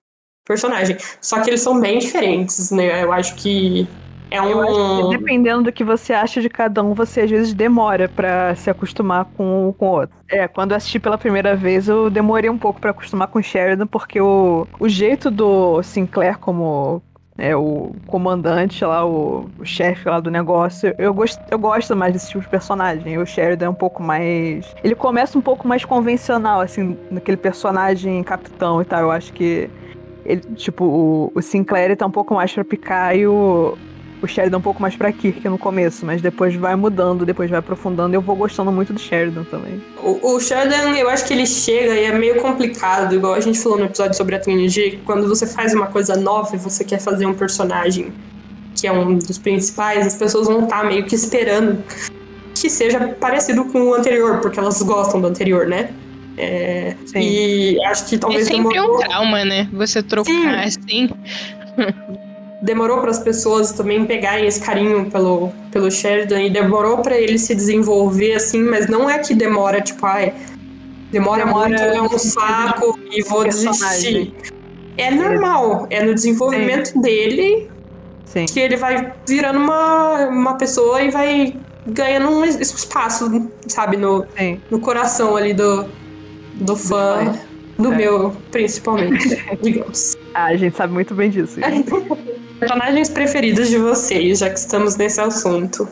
personagem. 0.46 0.96
Só 1.20 1.40
que 1.40 1.50
eles 1.50 1.60
são 1.60 1.80
bem 1.80 1.98
diferentes, 1.98 2.70
né? 2.70 3.02
Eu 3.02 3.12
acho 3.12 3.34
que 3.34 3.88
é 4.30 4.40
um. 4.40 5.10
Que, 5.10 5.18
dependendo 5.18 5.64
do 5.64 5.72
que 5.72 5.82
você 5.82 6.12
acha 6.12 6.40
de 6.40 6.48
cada 6.48 6.84
um, 6.84 6.94
você 6.94 7.22
às 7.22 7.30
vezes 7.30 7.52
demora 7.52 8.08
para 8.08 8.54
se 8.54 8.70
acostumar 8.70 9.24
com, 9.36 9.74
com 9.76 9.88
o 9.88 9.90
outro. 9.90 10.16
É, 10.28 10.46
quando 10.46 10.70
eu 10.70 10.76
assisti 10.76 11.00
pela 11.00 11.18
primeira 11.18 11.56
vez, 11.56 11.88
eu 11.88 12.08
demorei 12.08 12.48
um 12.48 12.58
pouco 12.58 12.80
para 12.80 12.92
acostumar 12.92 13.26
com 13.26 13.40
o 13.40 13.42
Sheridan, 13.42 13.88
porque 13.88 14.20
o, 14.20 14.68
o 14.78 14.88
jeito 14.88 15.32
do 15.32 15.82
Sinclair 15.82 16.38
como 16.38 17.02
é, 17.38 17.56
o 17.56 17.92
comandante 18.06 18.84
lá, 18.84 19.06
o, 19.06 19.48
o 19.58 19.64
chefe 19.64 20.08
lá 20.08 20.20
do 20.20 20.30
negócio. 20.30 20.94
Eu 20.98 21.14
gosto, 21.14 21.42
eu 21.50 21.58
gosto 21.58 21.96
mais 21.96 22.12
desse 22.12 22.28
tipo 22.28 22.40
de 22.40 22.48
personagem. 22.48 23.18
O 23.18 23.26
Sheridan 23.26 23.66
é 23.66 23.68
um 23.70 23.74
pouco 23.74 24.02
mais. 24.02 24.74
Ele 24.84 24.94
começa 24.94 25.38
um 25.38 25.42
pouco 25.42 25.66
mais 25.66 25.84
convencional, 25.84 26.60
assim, 26.60 26.96
naquele 27.10 27.36
personagem 27.36 28.22
capitão 28.22 28.82
e 28.82 28.84
tal. 28.84 29.00
Eu 29.00 29.10
acho 29.10 29.32
que. 29.32 29.70
Ele, 30.24 30.40
tipo, 30.54 30.84
o, 30.84 31.32
o 31.34 31.42
Sinclair 31.42 31.96
tá 31.96 32.06
um 32.06 32.10
pouco 32.10 32.34
mais 32.34 32.52
pra 32.52 32.64
picar 32.64 33.16
e 33.16 33.26
o, 33.26 33.76
o 34.22 34.28
Sheridan 34.28 34.58
um 34.58 34.62
pouco 34.62 34.80
mais 34.80 34.94
pra 34.94 35.12
Kirk 35.12 35.46
no 35.48 35.58
começo, 35.58 36.06
mas 36.06 36.22
depois 36.22 36.54
vai 36.54 36.76
mudando, 36.76 37.26
depois 37.26 37.50
vai 37.50 37.58
aprofundando. 37.58 38.14
E 38.14 38.16
eu 38.16 38.20
vou 38.20 38.36
gostando 38.36 38.70
muito 38.70 38.92
do 38.92 39.00
Sheridan 39.00 39.44
também. 39.44 39.82
O, 40.02 40.34
o 40.34 40.40
Sheridan, 40.40 40.96
eu 40.96 41.10
acho 41.10 41.24
que 41.24 41.32
ele 41.32 41.46
chega 41.46 41.94
e 41.94 42.04
é 42.04 42.12
meio 42.12 42.40
complicado, 42.40 43.14
igual 43.14 43.34
a 43.34 43.40
gente 43.40 43.58
falou 43.58 43.78
no 43.78 43.86
episódio 43.86 44.16
sobre 44.16 44.36
a 44.36 44.38
TNG, 44.38 45.00
quando 45.04 45.28
você 45.28 45.46
faz 45.46 45.74
uma 45.74 45.86
coisa 45.86 46.16
nova 46.16 46.54
e 46.54 46.58
você 46.58 46.84
quer 46.84 47.00
fazer 47.00 47.26
um 47.26 47.34
personagem 47.34 48.12
que 48.74 48.86
é 48.86 48.92
um 48.92 49.18
dos 49.18 49.38
principais, 49.38 50.06
as 50.06 50.14
pessoas 50.14 50.46
vão 50.46 50.64
estar 50.64 50.80
tá 50.80 50.84
meio 50.84 51.04
que 51.04 51.14
esperando 51.14 51.82
que 52.54 52.70
seja 52.70 53.08
parecido 53.20 53.64
com 53.66 53.82
o 53.82 53.94
anterior, 53.94 54.40
porque 54.40 54.58
elas 54.58 54.80
gostam 54.82 55.20
do 55.20 55.26
anterior, 55.26 55.66
né? 55.66 55.90
É, 56.36 56.94
e 57.14 57.76
acho 57.86 58.06
que 58.06 58.16
talvez. 58.16 58.46
É 58.48 58.50
sempre 58.50 58.80
um 58.80 58.98
trauma, 58.98 59.44
né? 59.44 59.68
Você 59.72 60.02
trocar 60.02 60.32
Sim. 60.32 60.48
assim. 60.48 61.10
demorou 62.62 62.98
para 62.98 63.10
as 63.10 63.18
pessoas 63.18 63.72
também 63.72 64.06
pegarem 64.06 64.46
esse 64.46 64.60
carinho 64.60 65.10
pelo, 65.10 65.50
pelo 65.72 65.90
Sheridan 65.90 66.42
e 66.42 66.50
demorou 66.50 66.98
para 66.98 67.18
ele 67.18 67.36
se 67.38 67.54
desenvolver 67.54 68.34
assim, 68.34 68.62
mas 68.62 68.86
não 68.86 69.10
é 69.10 69.18
que 69.18 69.34
demora, 69.34 69.80
tipo, 69.80 70.06
ai, 70.06 70.32
demora, 71.10 71.44
demora 71.44 71.68
muito, 71.68 71.82
é 71.82 72.00
um 72.00 72.18
saco 72.18 72.98
e 73.10 73.22
vou 73.22 73.44
desistir. 73.44 74.32
É 74.96 75.10
normal, 75.10 75.88
é 75.90 76.04
no 76.04 76.14
desenvolvimento 76.14 76.90
Sim. 76.90 77.00
dele 77.00 77.70
Sim. 78.24 78.46
que 78.46 78.60
ele 78.60 78.76
vai 78.76 79.12
virando 79.26 79.58
uma, 79.58 80.26
uma 80.28 80.54
pessoa 80.54 81.02
e 81.02 81.10
vai 81.10 81.56
ganhando 81.84 82.28
um 82.30 82.44
espaço, 82.44 83.50
sabe, 83.66 83.96
no, 83.96 84.24
no 84.70 84.78
coração 84.78 85.36
ali 85.36 85.52
do, 85.52 85.86
do 86.54 86.76
fã, 86.76 87.34
do 87.76 87.92
é. 87.92 87.96
meu, 87.96 88.36
principalmente, 88.52 89.42
digamos. 89.60 90.16
Ah, 90.32 90.44
a 90.44 90.56
gente 90.56 90.76
sabe 90.76 90.92
muito 90.92 91.12
bem 91.12 91.28
disso. 91.28 91.58
Personagens 92.62 93.08
preferidos 93.08 93.68
de 93.68 93.76
vocês, 93.76 94.38
já 94.38 94.48
que 94.48 94.56
estamos 94.56 94.94
nesse 94.94 95.20
assunto. 95.20 95.88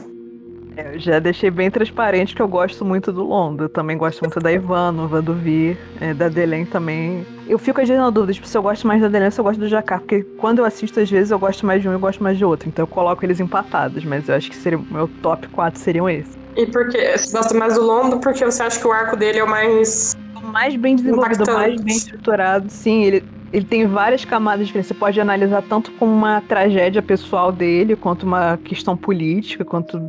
É, 0.76 0.94
eu 0.94 1.00
já 1.00 1.18
deixei 1.18 1.50
bem 1.50 1.68
transparente 1.68 2.32
que 2.32 2.40
eu 2.40 2.46
gosto 2.46 2.84
muito 2.84 3.12
do 3.12 3.24
Londo. 3.24 3.64
Eu 3.64 3.68
também 3.68 3.98
gosto 3.98 4.20
muito 4.20 4.38
da 4.38 4.52
Ivanova, 4.52 5.20
do 5.20 5.34
Vi, 5.34 5.76
é, 6.00 6.14
da 6.14 6.28
Delen 6.28 6.64
também. 6.64 7.26
Eu 7.48 7.58
fico 7.58 7.80
às 7.80 7.88
vezes 7.88 8.00
na 8.00 8.08
dúvida, 8.08 8.34
tipo, 8.34 8.46
se 8.46 8.56
eu 8.56 8.62
gosto 8.62 8.86
mais 8.86 9.02
da 9.02 9.08
Delen 9.08 9.26
ou 9.26 9.32
se 9.32 9.40
eu 9.40 9.44
gosto 9.44 9.58
do 9.58 9.66
Jacar, 9.66 9.98
porque 9.98 10.22
quando 10.38 10.60
eu 10.60 10.64
assisto, 10.64 11.00
às 11.00 11.10
vezes 11.10 11.32
eu 11.32 11.40
gosto 11.40 11.66
mais 11.66 11.82
de 11.82 11.88
um 11.88 11.90
e 11.90 11.94
eu 11.96 11.98
gosto 11.98 12.22
mais 12.22 12.38
de 12.38 12.44
outro. 12.44 12.68
Então 12.68 12.84
eu 12.84 12.86
coloco 12.86 13.24
eles 13.24 13.40
empatados, 13.40 14.04
mas 14.04 14.28
eu 14.28 14.36
acho 14.36 14.48
que 14.48 14.54
seria, 14.54 14.78
meu 14.78 15.08
top 15.20 15.48
4 15.48 15.76
seriam 15.80 16.08
esses. 16.08 16.38
E 16.56 16.66
por 16.66 16.88
que? 16.88 17.18
Você 17.18 17.36
gosta 17.36 17.52
mais 17.52 17.74
do 17.74 17.82
Londo 17.82 18.20
porque 18.20 18.44
você 18.44 18.62
acha 18.62 18.78
que 18.78 18.86
o 18.86 18.92
arco 18.92 19.16
dele 19.16 19.40
é 19.40 19.44
o 19.44 19.50
mais. 19.50 20.16
O 20.36 20.46
mais 20.46 20.76
bem 20.76 20.94
desenvolvido, 20.94 21.50
o 21.50 21.52
mais 21.52 21.80
bem 21.80 21.96
estruturado. 21.96 22.70
Sim, 22.70 23.02
ele 23.02 23.24
ele 23.52 23.64
tem 23.64 23.86
várias 23.86 24.24
camadas 24.24 24.66
diferentes. 24.66 24.88
Você 24.88 24.94
pode 24.94 25.20
analisar 25.20 25.62
tanto 25.62 25.90
como 25.92 26.12
uma 26.12 26.40
tragédia 26.40 27.02
pessoal 27.02 27.50
dele, 27.50 27.96
quanto 27.96 28.24
uma 28.24 28.58
questão 28.58 28.96
política, 28.96 29.64
quanto. 29.64 30.00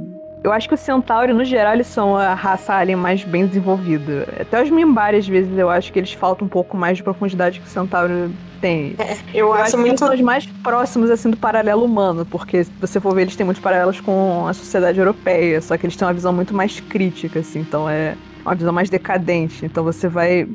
Eu 0.44 0.52
acho 0.52 0.68
que 0.68 0.74
os 0.74 0.80
Centauri, 0.80 1.34
no 1.34 1.46
geral, 1.46 1.74
eles 1.74 1.86
são 1.86 2.18
a 2.18 2.34
raça 2.34 2.74
alien 2.74 2.98
mais 2.98 3.24
bem 3.24 3.46
desenvolvida. 3.46 4.28
Até 4.40 4.62
os 4.62 4.72
Mimbari, 4.72 5.18
às 5.18 5.28
vezes, 5.28 5.56
eu 5.56 5.70
acho 5.70 5.94
que 5.94 6.00
eles 6.00 6.14
faltam 6.14 6.46
um 6.48 6.50
pouco 6.50 6.76
mais 6.76 6.98
de 6.98 7.04
profundidade 7.04 7.60
que 7.60 7.68
o 7.68 7.70
Centauri 7.70 8.32
tem. 8.60 8.96
É, 8.98 9.18
eu, 9.34 9.48
eu, 9.48 9.54
acho, 9.54 9.64
acho 9.64 9.78
muito. 9.78 9.94
Que 9.94 10.00
são 10.00 10.14
os 10.14 10.22
mais 10.22 10.46
próximos, 10.64 11.12
assim, 11.12 11.30
do 11.30 11.38
paralelo 11.38 11.84
humano, 11.84 12.26
porque 12.26 12.64
se 12.64 12.72
você 12.80 13.00
for 13.00 13.14
ver, 13.14 13.24
eles 13.24 13.36
têm 13.36 13.46
muitos 13.46 13.62
paralelos 13.62 14.00
com 14.00 14.48
a 14.48 14.54
sociedade 14.54 14.98
europeia, 14.98 15.62
só 15.62 15.78
que 15.78 15.86
eles 15.86 15.96
têm 15.96 16.08
uma 16.08 16.14
visão 16.14 16.34
muito 16.34 16.56
mais 16.56 16.80
crítica, 16.80 17.40
assim, 17.40 17.60
então 17.60 17.88
é 17.88 18.16
uma 18.44 18.56
visão 18.56 18.74
mais 18.74 18.90
decadente. 18.90 19.64
Então 19.64 19.84
você 19.84 20.08
vai 20.08 20.48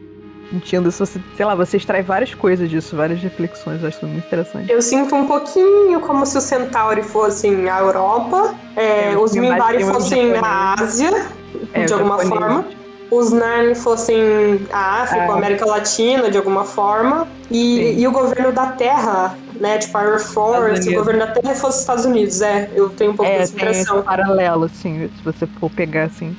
sentindo 0.50 0.88
isso, 0.88 1.04
você, 1.04 1.20
sei 1.36 1.46
lá, 1.46 1.54
você 1.54 1.76
extrai 1.76 2.02
várias 2.02 2.34
coisas 2.34 2.68
disso, 2.68 2.96
várias 2.96 3.20
reflexões, 3.20 3.82
eu 3.82 3.88
acho 3.88 4.06
muito 4.06 4.26
interessante. 4.26 4.70
Eu 4.70 4.80
sinto 4.82 5.14
um 5.14 5.26
pouquinho 5.26 6.00
como 6.00 6.24
se 6.26 6.38
o 6.38 6.40
Centauri 6.40 7.02
fossem 7.02 7.68
a 7.68 7.80
Europa, 7.80 8.54
é, 8.76 9.12
é, 9.12 9.18
os 9.18 9.32
Minbari 9.32 9.84
fossem 9.84 10.34
a 10.36 10.74
Ásia, 10.78 11.26
é, 11.72 11.84
de 11.84 11.92
alguma 11.92 12.18
forma. 12.18 12.64
Os 13.08 13.30
Narn 13.30 13.72
fossem 13.76 14.66
a 14.72 15.02
África, 15.02 15.32
a 15.32 15.34
América 15.36 15.64
Latina, 15.64 16.28
de 16.28 16.36
alguma 16.36 16.64
forma. 16.64 17.28
E, 17.48 18.00
e 18.00 18.08
o 18.08 18.10
governo 18.10 18.50
da 18.50 18.66
Terra, 18.66 19.38
né? 19.60 19.78
Tipo, 19.78 19.98
a 19.98 20.00
Air 20.02 20.18
Force, 20.18 20.88
o 20.88 20.94
governo 20.94 21.20
da 21.20 21.28
Terra 21.28 21.54
fosse 21.54 21.76
os 21.76 21.80
Estados 21.82 22.04
Unidos. 22.04 22.40
É, 22.42 22.68
eu 22.74 22.88
tenho 22.88 23.12
um 23.12 23.16
pouco 23.16 23.30
é, 23.30 23.38
dessa 23.38 23.52
impressão. 23.52 24.02
paralelo, 24.02 24.64
assim, 24.64 25.08
se 25.16 25.22
você 25.22 25.46
for 25.46 25.70
pegar 25.70 26.04
assim. 26.04 26.36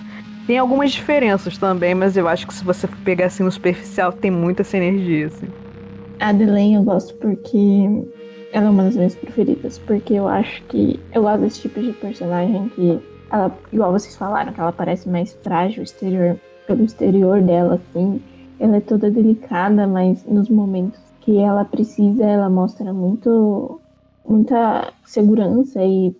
Tem 0.48 0.58
algumas 0.58 0.93
diferenças 0.93 1.58
também, 1.58 1.93
mas 1.93 2.16
eu 2.16 2.26
acho 2.26 2.48
que 2.48 2.54
se 2.54 2.64
você 2.64 2.88
pegar 3.04 3.26
assim 3.26 3.43
no 3.43 3.52
superficial, 3.52 4.14
tem 4.14 4.32
muita 4.32 4.64
sinergia, 4.64 5.28
assim. 5.28 5.48
A 6.22 6.30
Adelaine 6.30 6.76
eu 6.76 6.84
gosto 6.84 7.14
porque 7.16 8.08
ela 8.54 8.68
é 8.68 8.70
uma 8.70 8.84
das 8.84 8.95
minhas 8.95 9.14
preferidas, 9.14 9.78
porque 9.78 10.14
eu 10.14 10.26
acho 10.26 10.64
que 10.64 10.98
eu 11.14 11.24
gosto 11.24 11.41
desse 11.41 11.62
tipo 11.64 11.82
de 11.82 11.91
personagem 11.91 12.70
que 12.70 12.98
ela, 13.30 13.52
igual 13.74 13.91
vocês 13.91 14.16
falaram, 14.16 14.54
que 14.54 14.62
ela 14.62 14.72
parece 14.72 15.10
mais 15.10 15.34
frágil 15.43 15.84
exterior, 15.84 16.39
pelo 16.66 16.86
exterior 16.86 17.41
dela, 17.41 17.76
assim. 17.76 18.22
Ela 18.58 18.78
é 18.78 18.82
toda 18.82 19.12
delicada, 19.12 19.86
mas 19.86 20.26
nos 20.26 20.50
momentos 20.50 21.02
que 21.20 21.38
ela 21.39 21.66
precisa, 21.66 22.24
ela 22.24 22.50
mostra 22.50 22.93
muito 22.93 23.82
muita 24.26 24.93
segurança 25.06 25.84
e 25.84 26.16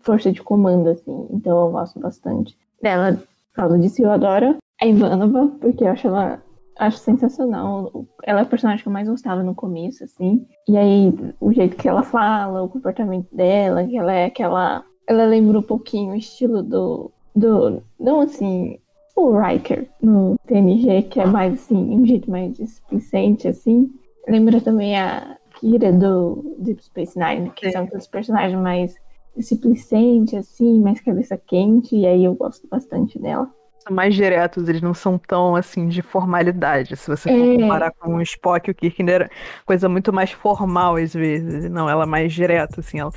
força 0.00 0.32
de 0.32 0.42
comando, 0.42 0.88
assim. 0.88 1.26
Então 1.30 1.66
eu 1.66 1.72
gosto 1.72 2.00
bastante 2.00 2.56
dela 2.82 3.22
causa 3.60 3.78
disso, 3.78 4.02
eu 4.02 4.10
adoro 4.10 4.56
a 4.80 4.86
Ivanova, 4.86 5.48
porque 5.60 5.84
eu 5.84 5.88
acho 5.88 6.06
ela 6.06 6.42
acho 6.80 6.96
sensacional. 6.98 8.06
Ela 8.24 8.40
é 8.40 8.42
a 8.42 8.46
personagem 8.46 8.82
que 8.82 8.88
eu 8.88 8.92
mais 8.92 9.08
gostava 9.08 9.42
no 9.42 9.54
começo, 9.54 10.02
assim. 10.02 10.46
E 10.66 10.76
aí, 10.76 11.12
o 11.38 11.52
jeito 11.52 11.76
que 11.76 11.88
ela 11.88 12.02
fala, 12.02 12.62
o 12.62 12.68
comportamento 12.68 13.28
dela, 13.34 13.86
que 13.86 13.96
ela 13.96 14.12
é 14.12 14.24
aquela. 14.24 14.84
Ela 15.06 15.26
lembra 15.26 15.58
um 15.58 15.62
pouquinho 15.62 16.12
o 16.12 16.16
estilo 16.16 16.62
do. 16.62 17.12
do 17.36 17.82
não 17.98 18.20
assim. 18.20 18.78
O 19.14 19.38
Riker 19.38 19.86
no 20.00 20.38
TNG, 20.46 21.02
que 21.02 21.20
é 21.20 21.26
mais 21.26 21.52
assim, 21.52 21.76
um 21.76 22.06
jeito 22.06 22.30
mais 22.30 22.56
displicente, 22.56 23.46
assim. 23.46 23.90
Lembra 24.26 24.60
também 24.60 24.98
a 24.98 25.36
Kira 25.56 25.92
do 25.92 26.56
Deep 26.58 26.82
Space 26.82 27.18
Nine, 27.18 27.50
que 27.50 27.70
são 27.70 27.82
aqueles 27.82 28.06
personagens 28.06 28.58
mais 28.58 28.94
displicente, 29.40 30.36
assim, 30.36 30.80
mais 30.80 31.00
cabeça 31.00 31.36
quente, 31.36 31.96
e 31.96 32.06
aí 32.06 32.24
eu 32.24 32.34
gosto 32.34 32.66
bastante 32.68 33.18
dela. 33.18 33.48
São 33.78 33.94
mais 33.96 34.14
diretos, 34.14 34.68
eles 34.68 34.82
não 34.82 34.92
são 34.92 35.16
tão, 35.16 35.56
assim, 35.56 35.88
de 35.88 36.02
formalidade. 36.02 36.94
Se 36.96 37.08
você 37.08 37.30
for 37.30 37.54
é. 37.54 37.56
comparar 37.56 37.90
com 37.92 38.16
o 38.16 38.22
Spock 38.22 38.70
o 38.70 38.74
Kirchner, 38.74 39.30
coisa 39.64 39.88
muito 39.88 40.12
mais 40.12 40.30
formal, 40.30 40.96
às 40.96 41.14
vezes. 41.14 41.70
Não, 41.70 41.88
ela 41.88 42.02
é 42.02 42.06
mais 42.06 42.32
direta, 42.32 42.80
assim. 42.80 43.00
Ela... 43.00 43.10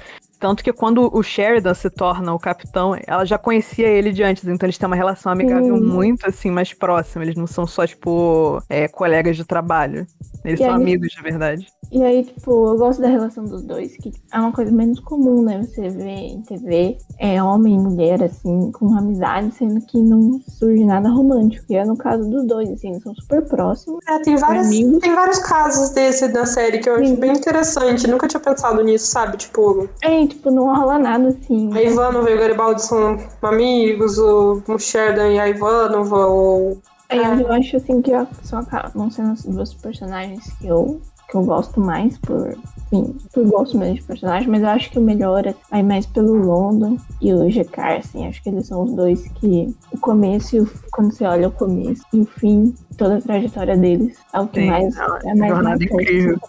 Tanto 0.44 0.62
que 0.62 0.74
quando 0.74 1.10
o 1.16 1.24
Sheridan 1.24 1.74
se 1.74 1.90
torna 1.90 2.34
o 2.34 2.38
capitão, 2.38 2.98
ela 3.08 3.24
já 3.24 3.38
conhecia 3.38 3.88
ele 3.88 4.12
de 4.12 4.22
antes, 4.24 4.46
então 4.46 4.66
eles 4.66 4.78
têm 4.78 4.88
uma 4.88 4.96
relação 4.96 5.32
amigável 5.32 5.78
muito, 5.82 6.28
assim, 6.28 6.52
mais 6.52 6.74
próxima. 6.74 7.24
Eles 7.24 7.38
não 7.38 7.48
são 7.48 7.66
só, 7.66 7.88
tipo, 7.88 8.62
é, 8.68 8.90
colegas 8.90 9.38
de 9.38 9.46
trabalho. 9.46 10.06
Eles 10.44 10.60
e 10.60 10.64
são 10.66 10.76
aí, 10.76 10.82
amigos 10.82 11.14
de 11.14 11.22
verdade. 11.22 11.66
E 11.90 12.04
aí, 12.04 12.26
tipo, 12.26 12.52
eu 12.68 12.78
gosto 12.78 13.02
da 13.02 13.08
relação 13.08 13.46
dos 13.46 13.62
dois, 13.62 13.96
que 13.96 14.12
é 14.34 14.38
uma 14.38 14.52
coisa 14.52 14.70
menos 14.70 15.00
comum, 15.00 15.44
né? 15.44 15.62
Você 15.64 15.88
vê 15.88 16.10
em 16.10 16.42
TV 16.42 16.98
é, 17.20 17.42
homem 17.42 17.76
e 17.76 17.80
mulher, 17.80 18.22
assim, 18.24 18.70
com 18.74 18.98
amizade, 18.98 19.54
sendo 19.56 19.80
que 19.86 20.02
não 20.02 20.42
surge 20.42 20.84
nada 20.84 21.08
romântico. 21.08 21.66
E 21.70 21.76
é 21.78 21.86
no 21.86 21.96
caso 21.96 22.30
dos 22.30 22.46
dois, 22.46 22.70
assim, 22.70 22.90
eles 22.90 23.04
são 23.04 23.16
super 23.16 23.48
próximos. 23.48 24.00
É, 24.10 24.20
tem, 24.20 24.36
várias, 24.36 24.70
tem 24.70 25.16
vários 25.16 25.40
casos 25.40 25.92
desse 25.92 26.28
da 26.28 26.46
série 26.46 26.80
que 26.80 26.90
eu 26.90 26.98
Sim. 26.98 27.04
acho 27.04 27.16
bem 27.16 27.32
interessante. 27.32 28.10
Nunca 28.10 28.28
tinha 28.28 28.42
pensado 28.42 28.84
nisso, 28.84 29.08
sabe? 29.08 29.38
Tipo. 29.38 29.88
É, 30.02 30.33
tipo, 30.34 30.52
não 30.52 30.66
rola 30.66 31.00
nada 31.00 31.30
assim. 31.30 31.70
A 31.74 31.82
Ivanova 31.82 32.30
e 32.30 32.34
o 32.36 32.40
Garibaldi 32.40 32.82
são 32.82 33.18
amigos, 33.42 34.18
o 34.18 34.62
Sheridan 34.78 35.30
e 35.30 35.40
a 35.40 35.50
Ivanova, 35.50 36.28
ou. 36.28 36.82
É, 37.10 37.18
eu 37.18 37.52
acho 37.52 37.78
assim 37.78 38.02
que 38.02 38.12
são, 38.42 38.66
vão 38.96 39.10
sendo 39.12 39.32
as 39.32 39.44
duas 39.44 39.74
personagens 39.74 40.52
que 40.60 40.68
eu 40.68 41.00
que 41.34 41.38
eu 41.38 41.44
gosto 41.44 41.82
mais 41.82 42.16
por, 42.20 42.56
enfim, 42.92 43.16
por 43.34 43.44
gosto 43.48 43.76
mesmo 43.76 43.96
de 43.96 44.04
personagem, 44.04 44.48
mas 44.48 44.62
eu 44.62 44.70
acho 44.70 44.92
que 44.92 45.00
o 45.00 45.02
melhor 45.02 45.48
é 45.48 45.56
vai 45.72 45.82
mais 45.82 46.06
pelo 46.06 46.34
London 46.34 46.96
e 47.20 47.34
o 47.34 47.50
Gekar, 47.50 47.98
assim, 47.98 48.28
acho 48.28 48.42
que 48.44 48.50
eles 48.50 48.68
são 48.68 48.84
os 48.84 48.94
dois 48.94 49.28
que 49.40 49.76
o 49.92 49.98
começo 49.98 50.56
e 50.56 50.60
o, 50.60 50.70
quando 50.92 51.12
você 51.12 51.26
olha 51.26 51.48
o 51.48 51.52
começo 51.52 52.04
e 52.14 52.20
o 52.20 52.26
fim, 52.26 52.76
toda 53.00 53.18
a 53.18 53.22
trajetória 53.22 53.76
deles 53.76 54.16
é 54.32 54.40
o 54.40 54.48
que 54.48 54.62
Sim, 54.62 54.70
mais 54.70 54.96
é, 54.96 55.30
é 55.30 55.36
mais 55.36 55.54
jornada 55.54 55.84
incrível. 55.84 56.40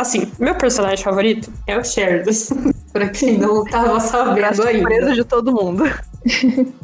Assim, 0.00 0.32
meu 0.38 0.54
personagem 0.54 1.04
favorito 1.04 1.52
é 1.66 1.76
o 1.76 1.84
Sheridan. 1.84 2.32
pra 2.90 3.08
quem 3.10 3.36
não 3.36 3.62
tava 3.64 4.00
sabendo 4.00 4.62
é 4.62 4.66
a 4.66 4.68
ainda. 4.68 5.12
de 5.12 5.24
todo 5.24 5.52
mundo. 5.52 5.84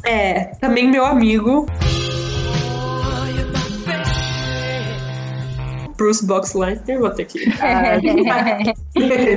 é, 0.05 0.45
também 0.61 0.87
meu 0.87 1.03
amigo. 1.03 1.65
Bruce 5.97 6.25
Boxleitner, 6.25 6.99
vou 6.99 7.09
ter 7.09 7.25
que. 7.25 7.47
Ah, 7.59 7.97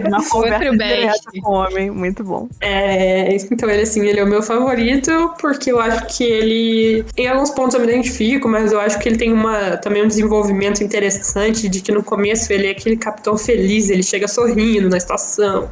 uma 0.07 0.25
conversa 0.29 0.71
direta 0.71 1.19
com 1.43 1.51
o 1.51 1.55
homem, 1.55 1.91
muito 1.91 2.23
bom. 2.23 2.49
É, 2.61 3.35
então 3.51 3.69
ele 3.69 3.83
assim, 3.83 4.07
ele 4.07 4.21
é 4.21 4.25
o 4.25 4.27
meu 4.27 4.43
favorito, 4.43 5.11
porque 5.41 5.73
eu 5.73 5.81
acho 5.81 6.07
que 6.07 6.25
ele. 6.25 7.05
Em 7.17 7.27
alguns 7.27 7.51
pontos 7.51 7.75
eu 7.75 7.81
me 7.81 7.87
identifico, 7.87 8.49
mas 8.49 8.73
eu 8.73 8.81
acho 8.81 8.99
que 8.99 9.09
ele 9.09 9.17
tem 9.17 9.33
uma, 9.33 9.77
também 9.79 10.05
um 10.05 10.09
desenvolvimento 10.09 10.85
interessante 10.85 11.69
de 11.69 11.81
que 11.81 11.91
no 11.91 12.03
começo 12.03 12.53
ele 12.53 12.67
é 12.67 12.71
aquele 12.71 12.97
capitão 12.97 13.37
feliz, 13.37 13.89
ele 13.91 14.03
chega 14.03 14.29
sorrindo 14.29 14.89
na 14.89 14.97
estação. 14.97 15.71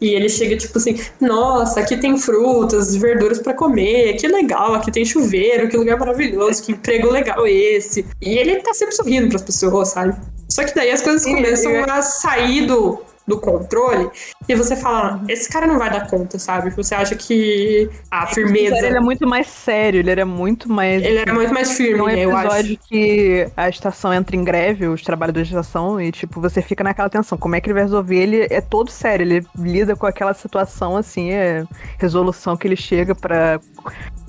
E 0.00 0.14
ele 0.14 0.28
chega 0.28 0.56
tipo 0.56 0.78
assim: 0.78 0.98
nossa, 1.20 1.80
aqui 1.80 1.96
tem 1.96 2.16
frutas, 2.16 2.96
verduras 2.96 3.38
para 3.38 3.54
comer, 3.54 4.14
que 4.14 4.26
legal, 4.26 4.74
aqui 4.74 4.90
tem 4.90 5.04
chuveiro, 5.04 5.68
que 5.68 5.76
lugar 5.76 5.98
maravilhoso, 5.98 6.62
que 6.62 6.72
emprego 6.72 7.10
legal 7.10 7.46
esse. 7.46 8.06
E 8.20 8.38
ele 8.38 8.56
tá 8.56 8.72
sempre 8.74 8.94
sorrindo 8.94 9.28
para 9.28 9.36
as 9.36 9.42
pessoas, 9.42 9.88
sabe? 9.88 10.16
Só 10.50 10.64
que 10.64 10.74
daí 10.74 10.90
as 10.90 11.00
coisas 11.00 11.24
começam 11.24 11.84
a 11.84 12.02
sair 12.02 12.66
do, 12.66 13.02
do 13.30 13.38
controle 13.38 14.10
e 14.48 14.54
você 14.56 14.74
fala, 14.74 15.22
esse 15.28 15.48
cara 15.48 15.64
não 15.66 15.78
vai 15.78 15.88
dar 15.88 16.08
conta, 16.08 16.38
sabe? 16.38 16.70
Você 16.70 16.94
acha 16.94 17.14
que 17.14 17.88
a 18.10 18.26
firmeza. 18.26 18.76
Ele 18.84 18.96
é 18.96 19.00
muito 19.00 19.26
mais 19.28 19.46
sério, 19.46 20.00
ele 20.00 20.10
era 20.10 20.26
muito 20.26 20.68
mais. 20.68 21.02
Ele 21.02 21.18
era 21.18 21.32
muito 21.32 21.54
mais 21.54 21.76
firme, 21.76 22.00
um 22.00 22.06
né? 22.06 22.18
Eu 22.18 22.36
acho. 22.36 22.76
que 22.88 23.48
a 23.56 23.68
estação 23.68 24.12
entra 24.12 24.34
em 24.34 24.42
greve, 24.42 24.88
os 24.88 25.02
trabalhadores 25.02 25.48
da 25.50 25.60
estação, 25.60 26.00
e 26.00 26.10
tipo, 26.10 26.40
você 26.40 26.60
fica 26.60 26.82
naquela 26.82 27.08
tensão. 27.08 27.38
Como 27.38 27.54
é 27.54 27.60
que 27.60 27.68
ele 27.68 27.74
vai 27.74 27.84
resolver? 27.84 28.16
Ele 28.16 28.46
é 28.50 28.60
todo 28.60 28.90
sério, 28.90 29.22
ele 29.22 29.46
lida 29.56 29.94
com 29.94 30.06
aquela 30.06 30.34
situação 30.34 30.96
assim, 30.96 31.30
é 31.30 31.64
resolução 31.98 32.56
que 32.56 32.66
ele 32.66 32.76
chega 32.76 33.14
para 33.14 33.60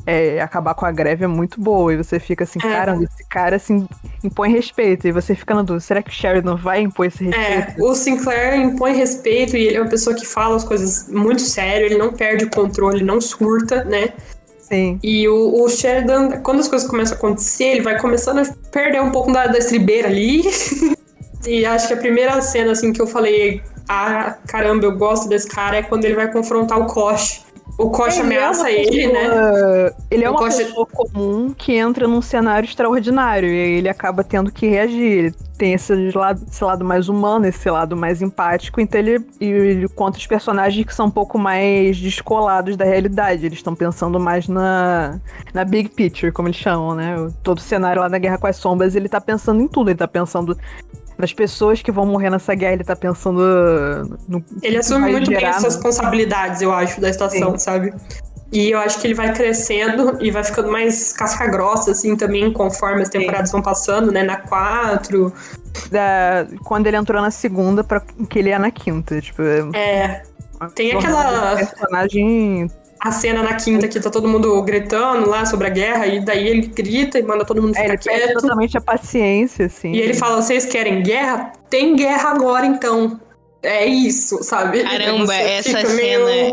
é, 0.06 0.42
acabar 0.42 0.74
com 0.74 0.86
a 0.86 0.92
greve 0.92 1.24
é 1.24 1.28
muito 1.28 1.60
boa. 1.60 1.94
E 1.94 1.98
você 1.98 2.20
fica 2.20 2.44
assim, 2.44 2.60
é. 2.60 2.70
caramba, 2.70 3.04
esse 3.04 3.26
cara 3.28 3.56
assim, 3.56 3.88
impõe 4.24 4.52
respeito. 4.52 5.08
E 5.08 5.12
você 5.12 5.36
fica 5.36 5.54
na 5.54 5.62
dúvida, 5.62 5.80
será 5.82 6.02
que 6.02 6.10
o 6.10 6.14
Sheridan 6.14 6.56
vai 6.56 6.82
impor 6.82 7.06
esse 7.06 7.28
é, 7.28 7.30
respeito? 7.30 7.82
É, 7.82 7.84
o 7.84 7.96
Sinclair 7.96 8.60
impõe 8.60 8.94
respeito 8.94 9.56
e 9.56 9.68
ele 9.68 9.78
é 9.78 9.82
uma 9.82 9.90
pessoa 9.90 10.16
que 10.16 10.26
fala 10.26 10.56
as 10.56 10.64
coisas 10.64 11.08
muito 11.10 11.42
sério, 11.42 11.86
ele 11.86 11.98
não 11.98 12.14
perde 12.14 12.46
o 12.46 12.50
controle, 12.50 13.04
não 13.04 13.22
surta, 13.22 13.84
né? 13.84 14.14
Sim. 14.60 15.00
E 15.04 15.28
o, 15.28 15.64
o, 15.64 15.70
Sheridan, 15.70 16.42
quando 16.42 16.62
as 16.62 16.68
coisas 16.68 16.88
começam 16.90 17.16
a 17.16 17.18
acontecer, 17.18 17.66
ele 17.66 17.82
vai 17.82 18.00
começando 18.00 18.40
a 18.40 18.70
perder 18.72 19.02
um 19.02 19.12
pouco 19.12 19.32
da, 19.32 19.48
da 19.48 19.58
estribeira 19.58 20.08
ali. 20.08 20.44
e 21.46 21.66
acho 21.66 21.88
que 21.88 21.94
a 21.94 21.98
primeira 21.98 22.42
cena, 22.42 22.72
assim, 22.72 22.94
que 22.94 23.02
eu 23.02 23.08
falei, 23.08 23.62
ah, 23.90 24.38
caramba, 24.48 24.86
eu 24.86 24.96
gosto 24.96 25.28
desse 25.28 25.48
cara, 25.48 25.78
é 25.78 25.84
quando 25.84 26.06
ele 26.06 26.16
vai 26.16 26.32
confrontar 26.32 26.80
o 26.80 26.86
Kosh. 26.86 27.44
O 27.78 27.90
Kosh 27.90 28.18
ele 28.18 28.28
ameaça 28.28 28.70
é 28.70 28.82
ele, 28.82 29.08
né? 29.12 29.92
Ele 30.10 30.24
é 30.24 30.30
o 30.30 30.34
uma 30.34 30.44
pessoa 30.44 30.86
comum 30.86 31.54
que 31.54 31.74
entra 31.74 32.08
num 32.08 32.22
cenário 32.22 32.68
extraordinário 32.68 33.50
e 33.50 33.78
ele 33.78 33.90
acaba 33.90 34.24
tendo 34.24 34.52
que 34.52 34.68
reagir. 34.68 35.02
Ele 35.02 35.36
tem 35.58 35.74
esse 35.74 35.94
lado, 36.12 36.42
esse 36.50 36.64
lado 36.64 36.84
mais 36.84 37.08
humano, 37.08 37.46
esse 37.46 37.70
lado 37.70 37.96
mais 37.96 38.22
empático, 38.22 38.82
então 38.82 39.00
ele, 39.00 39.24
ele 39.40 39.88
conta 39.90 40.18
os 40.18 40.26
personagens 40.26 40.86
que 40.86 40.94
são 40.94 41.06
um 41.06 41.12
pouco 41.12 41.38
mais 41.38 42.00
descolados 42.00 42.76
da 42.76 42.86
realidade. 42.86 43.46
Eles 43.46 43.60
estão 43.60 43.76
pensando 43.76 44.20
mais 44.20 44.48
na, 44.48 45.20
na 45.54 45.64
big 45.64 45.90
picture, 45.90 46.32
como 46.32 46.48
eles 46.48 46.58
chamam, 46.58 46.96
né? 46.96 47.16
Todo 47.44 47.60
o 47.60 47.62
cenário 47.62 48.02
lá 48.02 48.08
da 48.08 48.18
Guerra 48.18 48.38
com 48.38 48.48
as 48.48 48.58
Sombras, 48.58 48.96
ele 48.96 49.08
tá 49.08 49.22
pensando 49.22 49.62
em 49.62 49.68
tudo. 49.68 49.90
Ele 49.90 49.98
tá 49.98 50.08
pensando 50.08 50.58
nas 51.22 51.32
pessoas 51.32 51.82
que 51.82 51.92
vão 51.92 52.06
morrer 52.06 52.32
nessa 52.32 52.56
guerra, 52.56 52.74
ele 52.74 52.84
tá 52.84 52.96
pensando 52.96 53.40
no. 54.28 54.44
Ele 54.62 54.78
assume 54.78 55.12
muito 55.12 55.30
bem 55.30 55.46
as 55.46 55.64
responsabilidades, 55.64 56.62
eu 56.62 56.74
acho, 56.74 57.00
da 57.00 57.14
situação, 57.14 57.52
Sim. 57.52 57.60
sabe? 57.60 57.94
E 58.52 58.72
eu 58.72 58.80
acho 58.80 59.00
que 59.00 59.08
ele 59.08 59.14
vai 59.14 59.32
crescendo 59.34 60.18
e 60.20 60.30
vai 60.30 60.44
ficando 60.44 60.70
mais 60.70 61.14
casca-grossa, 61.14 61.92
assim, 61.92 62.18
também, 62.18 62.52
conforme 62.52 63.02
as 63.02 63.10
temporadas 63.10 63.50
Sim. 63.50 63.54
vão 63.54 63.62
passando, 63.62 64.12
né? 64.12 64.24
Na 64.24 64.36
4. 64.36 65.32
Da... 65.90 66.48
Quando 66.66 66.88
ele 66.88 66.98
entrou 66.98 67.22
na 67.22 67.32
segunda, 67.32 67.82
pra 67.84 68.02
que 68.02 68.40
ele 68.40 68.50
é 68.50 68.60
na 68.60 68.72
quinta, 68.72 69.22
tipo. 69.22 69.42
É. 69.74 70.24
Tem 70.76 70.92
aquela. 70.92 71.56
personagem 71.56 72.70
a 73.04 73.12
cena 73.12 73.42
na 73.42 73.56
quinta 73.56 73.88
que 73.88 74.00
tá 74.00 74.12
todo 74.12 74.28
mundo 74.28 74.62
gritando 74.62 75.28
lá 75.28 75.44
sobre 75.44 75.66
a 75.66 75.70
guerra, 75.72 76.06
e 76.06 76.20
daí 76.20 76.48
ele 76.48 76.68
grita 76.68 77.18
e 77.18 77.24
manda 77.24 77.44
todo 77.44 77.60
mundo 77.60 77.76
é, 77.76 77.98
ficar 77.98 78.14
ele 78.14 78.24
quieto. 78.26 78.42
totalmente 78.42 78.78
a 78.78 78.82
paciência, 78.82 79.66
assim. 79.66 79.92
E 79.92 80.00
ele 80.00 80.14
fala: 80.14 80.40
vocês 80.40 80.66
querem 80.66 81.02
guerra? 81.02 81.52
Tem 81.68 81.96
guerra 81.96 82.30
agora, 82.30 82.66
então. 82.66 83.20
É 83.64 83.86
isso, 83.86 84.44
sabe? 84.44 84.84
Caramba, 84.84 85.36
essa 85.36 85.70
cena. 85.70 85.90
Meio, 85.94 86.28
é 86.28 86.52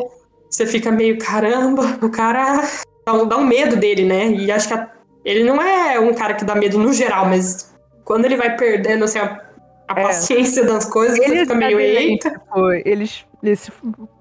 você 0.51 0.67
fica 0.67 0.91
meio, 0.91 1.19
caramba, 1.19 1.99
o 2.03 2.11
cara 2.11 2.67
dá 3.07 3.13
um, 3.13 3.27
dá 3.27 3.37
um 3.37 3.47
medo 3.47 3.77
dele, 3.77 4.05
né? 4.05 4.29
E 4.29 4.51
acho 4.51 4.69
que 4.69 4.75
a, 4.75 4.91
ele 5.25 5.45
não 5.45 5.61
é 5.61 6.01
um 6.01 6.15
cara 6.15 6.35
que 6.35 6.45
dá 6.45 6.55
medo 6.55 6.79
no 6.79 6.93
geral, 6.93 7.27
mas 7.27 7.75
quando 8.05 8.25
ele 8.25 8.37
vai 8.37 8.57
perdendo 8.57 9.05
assim, 9.05 9.19
a, 9.19 9.39
a 9.87 10.01
é. 10.01 10.03
paciência 10.03 10.65
das 10.65 10.87
coisas, 10.87 11.19
ele 11.19 11.29
você 11.29 11.41
fica 11.41 11.55
meio 11.55 11.79
eita. 11.79 12.31
Tipo, 12.31 12.73
eles 12.85 13.27
esse 13.43 13.73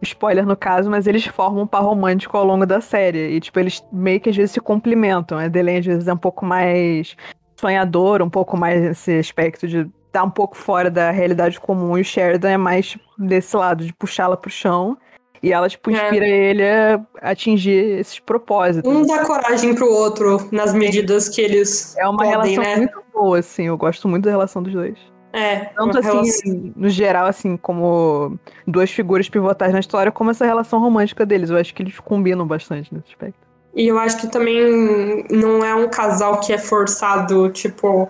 spoiler 0.02 0.46
no 0.46 0.56
caso, 0.56 0.90
mas 0.90 1.08
eles 1.08 1.26
formam 1.26 1.64
um 1.64 1.68
par 1.68 1.82
romântico 1.82 2.38
ao 2.38 2.46
longo 2.46 2.66
da 2.66 2.82
série. 2.82 3.36
E, 3.36 3.40
tipo, 3.40 3.60
eles 3.60 3.84
meio 3.92 4.20
que 4.20 4.30
às 4.30 4.36
vezes 4.36 4.52
se 4.52 4.60
complementam. 4.60 5.38
A 5.38 5.48
Delaney 5.48 5.80
às 5.80 5.86
vezes 5.86 6.08
é 6.08 6.14
um 6.14 6.18
pouco 6.18 6.46
mais 6.46 7.16
sonhador, 7.60 8.22
um 8.22 8.30
pouco 8.30 8.56
mais 8.56 8.84
esse 8.84 9.18
aspecto 9.18 9.68
de 9.68 9.80
estar 9.80 9.92
tá 10.12 10.24
um 10.24 10.30
pouco 10.30 10.56
fora 10.56 10.90
da 10.90 11.12
realidade 11.12 11.60
comum. 11.60 11.98
E 11.98 12.02
o 12.02 12.06
Sheridan 12.06 12.52
é 12.52 12.58
mais 12.58 12.90
tipo, 12.90 13.06
desse 13.18 13.56
lado, 13.56 13.86
de 13.86 13.94
puxá-la 13.94 14.38
pro 14.38 14.50
chão. 14.50 14.98
E 15.42 15.54
ela, 15.54 15.70
tipo, 15.70 15.92
é. 15.92 15.94
inspira 15.94 16.28
é. 16.28 16.30
ele 16.30 16.64
a 16.64 17.02
atingir 17.22 18.00
esses 18.00 18.20
propósitos. 18.20 18.92
Um 18.92 19.06
dá 19.06 19.26
coragem 19.26 19.76
pro 19.76 19.88
outro 19.88 20.48
nas 20.52 20.74
medidas 20.74 21.30
que 21.30 21.42
eles. 21.42 21.96
É 21.98 22.08
uma 22.08 22.18
podem, 22.18 22.32
relação 22.32 22.64
né? 22.64 22.76
muito 22.78 23.04
boa, 23.14 23.40
assim. 23.40 23.64
Eu 23.64 23.78
gosto 23.78 24.08
muito 24.08 24.26
da 24.26 24.32
relação 24.32 24.64
dos 24.64 24.74
dois. 24.74 24.98
É. 25.34 25.66
Tanto 25.76 26.00
assim, 26.00 26.08
relação... 26.08 26.74
no 26.76 26.90
geral, 26.90 27.26
assim, 27.28 27.58
como 27.58 28.40
duas 28.66 28.90
figuras 28.90 29.30
pivotais 29.30 29.74
na 29.74 29.80
história, 29.80 30.12
como 30.12 30.32
essa 30.32 30.46
relação 30.46 30.80
romântica 30.80 31.26
deles. 31.26 31.50
Eu 31.50 31.58
acho 31.58 31.74
que 31.74 31.84
eles 31.84 32.00
combinam 32.00 32.48
bastante 32.48 32.94
nesse 32.94 33.10
aspecto. 33.10 33.48
E 33.76 33.88
eu 33.88 34.00
acho 34.00 34.20
que 34.20 34.28
também 34.28 35.26
não 35.30 35.64
é 35.64 35.76
um 35.76 35.88
casal 35.88 36.40
que 36.40 36.52
é 36.52 36.58
forçado, 36.58 37.50
tipo, 37.50 38.10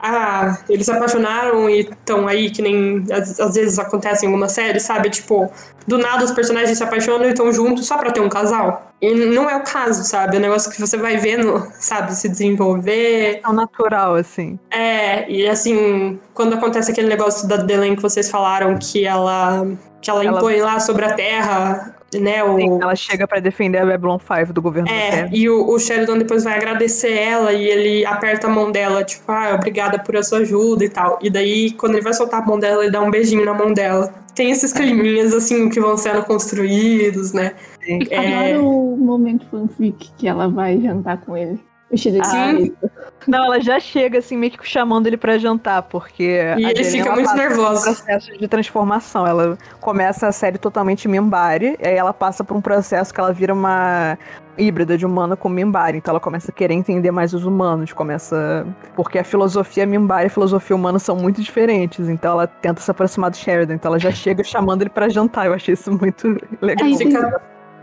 ah, 0.00 0.58
eles 0.68 0.86
se 0.86 0.92
apaixonaram 0.92 1.68
e 1.68 1.80
estão 1.80 2.28
aí, 2.28 2.50
que 2.50 2.62
nem 2.62 3.04
às, 3.10 3.40
às, 3.40 3.54
vezes 3.54 3.78
acontece 3.78 4.24
em 4.24 4.28
algumas 4.28 4.52
séries, 4.52 4.84
sabe? 4.84 5.10
Tipo, 5.10 5.50
do 5.86 5.98
nada 5.98 6.24
os 6.24 6.30
personagens 6.30 6.78
se 6.78 6.84
apaixonam 6.84 7.26
e 7.26 7.30
estão 7.30 7.52
juntos 7.52 7.86
só 7.86 7.98
pra 7.98 8.12
ter 8.12 8.20
um 8.20 8.28
casal. 8.28 8.92
E 9.02 9.12
não 9.12 9.50
é 9.50 9.56
o 9.56 9.64
caso, 9.64 10.04
sabe? 10.04 10.36
É 10.36 10.38
um 10.38 10.42
negócio 10.42 10.70
que 10.70 10.80
você 10.80 10.96
vai 10.96 11.16
vendo, 11.16 11.66
sabe, 11.80 12.14
se 12.14 12.28
desenvolver. 12.28 13.40
É 13.44 13.52
natural, 13.52 14.14
assim. 14.14 14.58
É, 14.70 15.28
e 15.28 15.48
assim, 15.48 16.20
quando 16.32 16.54
acontece 16.54 16.92
aquele 16.92 17.08
negócio 17.08 17.48
da 17.48 17.56
Delen 17.56 17.96
que 17.96 18.02
vocês 18.02 18.30
falaram 18.30 18.78
que 18.78 19.04
ela 19.04 19.66
que 20.00 20.08
ela, 20.08 20.24
ela 20.24 20.38
impõe 20.38 20.60
lá 20.60 20.78
sobre 20.78 21.04
a 21.04 21.12
Terra 21.14 21.97
né? 22.14 22.42
O... 22.42 22.56
Sim, 22.56 22.78
ela 22.80 22.96
chega 22.96 23.26
para 23.26 23.40
defender 23.40 23.78
a 23.78 23.86
Babylon 23.86 24.18
5 24.18 24.52
do 24.52 24.62
governo 24.62 24.88
É, 24.88 25.28
e 25.32 25.48
o, 25.48 25.68
o, 25.68 25.78
Sheridan 25.78 26.18
depois 26.18 26.44
vai 26.44 26.56
agradecer 26.56 27.12
ela 27.12 27.52
e 27.52 27.66
ele 27.66 28.06
aperta 28.06 28.46
a 28.46 28.50
mão 28.50 28.70
dela, 28.70 29.04
tipo, 29.04 29.30
ah, 29.30 29.54
obrigada 29.54 29.98
por 29.98 30.16
a 30.16 30.22
sua 30.22 30.38
ajuda 30.38 30.84
e 30.84 30.88
tal. 30.88 31.18
E 31.20 31.28
daí, 31.28 31.72
quando 31.72 31.94
ele 31.94 32.02
vai 32.02 32.14
soltar 32.14 32.42
a 32.42 32.46
mão 32.46 32.58
dela, 32.58 32.82
ele 32.82 32.92
dá 32.92 33.00
um 33.00 33.10
beijinho 33.10 33.44
na 33.44 33.52
mão 33.52 33.72
dela. 33.72 34.12
Tem 34.34 34.50
esses 34.50 34.72
climinhas, 34.72 35.34
assim, 35.34 35.68
que 35.68 35.80
vão 35.80 35.96
sendo 35.96 36.22
construídos, 36.22 37.32
né? 37.32 37.54
Sim. 37.84 37.98
É... 38.10 38.52
Adoro 38.52 38.68
o 38.68 38.96
momento 38.96 39.44
fanfic 39.50 40.10
que 40.16 40.28
ela 40.28 40.48
vai 40.48 40.80
jantar 40.80 41.20
com 41.20 41.36
ele. 41.36 41.60
Vestida 41.90 42.20
de 42.20 42.26
ah, 42.26 42.52
Não, 43.26 43.44
ela 43.44 43.60
já 43.60 43.78
chega 43.80 44.18
assim, 44.18 44.36
meio 44.36 44.52
que 44.52 44.66
chamando 44.66 45.06
ele 45.06 45.16
para 45.16 45.38
jantar, 45.38 45.82
porque. 45.82 46.40
E 46.56 46.64
ele 46.64 46.84
fica 46.84 47.12
muito 47.12 47.34
nervoso. 47.34 47.80
Um 47.80 47.94
processo 47.94 48.38
de 48.38 48.48
transformação. 48.48 49.26
Ela 49.26 49.58
começa 49.80 50.26
a 50.26 50.32
série 50.32 50.58
totalmente 50.58 51.08
Mimbari, 51.08 51.76
e 51.80 51.86
aí 51.86 51.96
ela 51.96 52.14
passa 52.14 52.44
por 52.44 52.56
um 52.56 52.60
processo 52.60 53.12
que 53.12 53.20
ela 53.20 53.32
vira 53.32 53.52
uma 53.52 54.18
híbrida 54.56 54.96
de 54.96 55.04
humana 55.06 55.36
com 55.36 55.48
Mimbari. 55.48 55.98
Então 55.98 56.12
ela 56.12 56.20
começa 56.20 56.50
a 56.50 56.54
querer 56.54 56.74
entender 56.74 57.10
mais 57.10 57.34
os 57.34 57.44
humanos, 57.44 57.92
começa. 57.92 58.66
Porque 58.94 59.18
a 59.18 59.24
filosofia 59.24 59.86
Mimbari 59.86 60.24
e 60.24 60.28
a 60.28 60.30
filosofia 60.30 60.74
humana 60.74 60.98
são 60.98 61.16
muito 61.16 61.42
diferentes. 61.42 62.08
Então 62.08 62.32
ela 62.32 62.46
tenta 62.46 62.80
se 62.80 62.90
aproximar 62.90 63.30
do 63.30 63.36
Sheridan. 63.36 63.74
Então 63.74 63.90
ela 63.90 63.98
já 63.98 64.10
chega 64.10 64.42
chamando 64.42 64.82
ele 64.82 64.90
para 64.90 65.08
jantar. 65.08 65.46
Eu 65.46 65.54
achei 65.54 65.74
isso 65.74 65.90
muito 65.92 66.28
legal. 66.60 66.86
Aí, 66.86 66.96
fica 66.96 67.40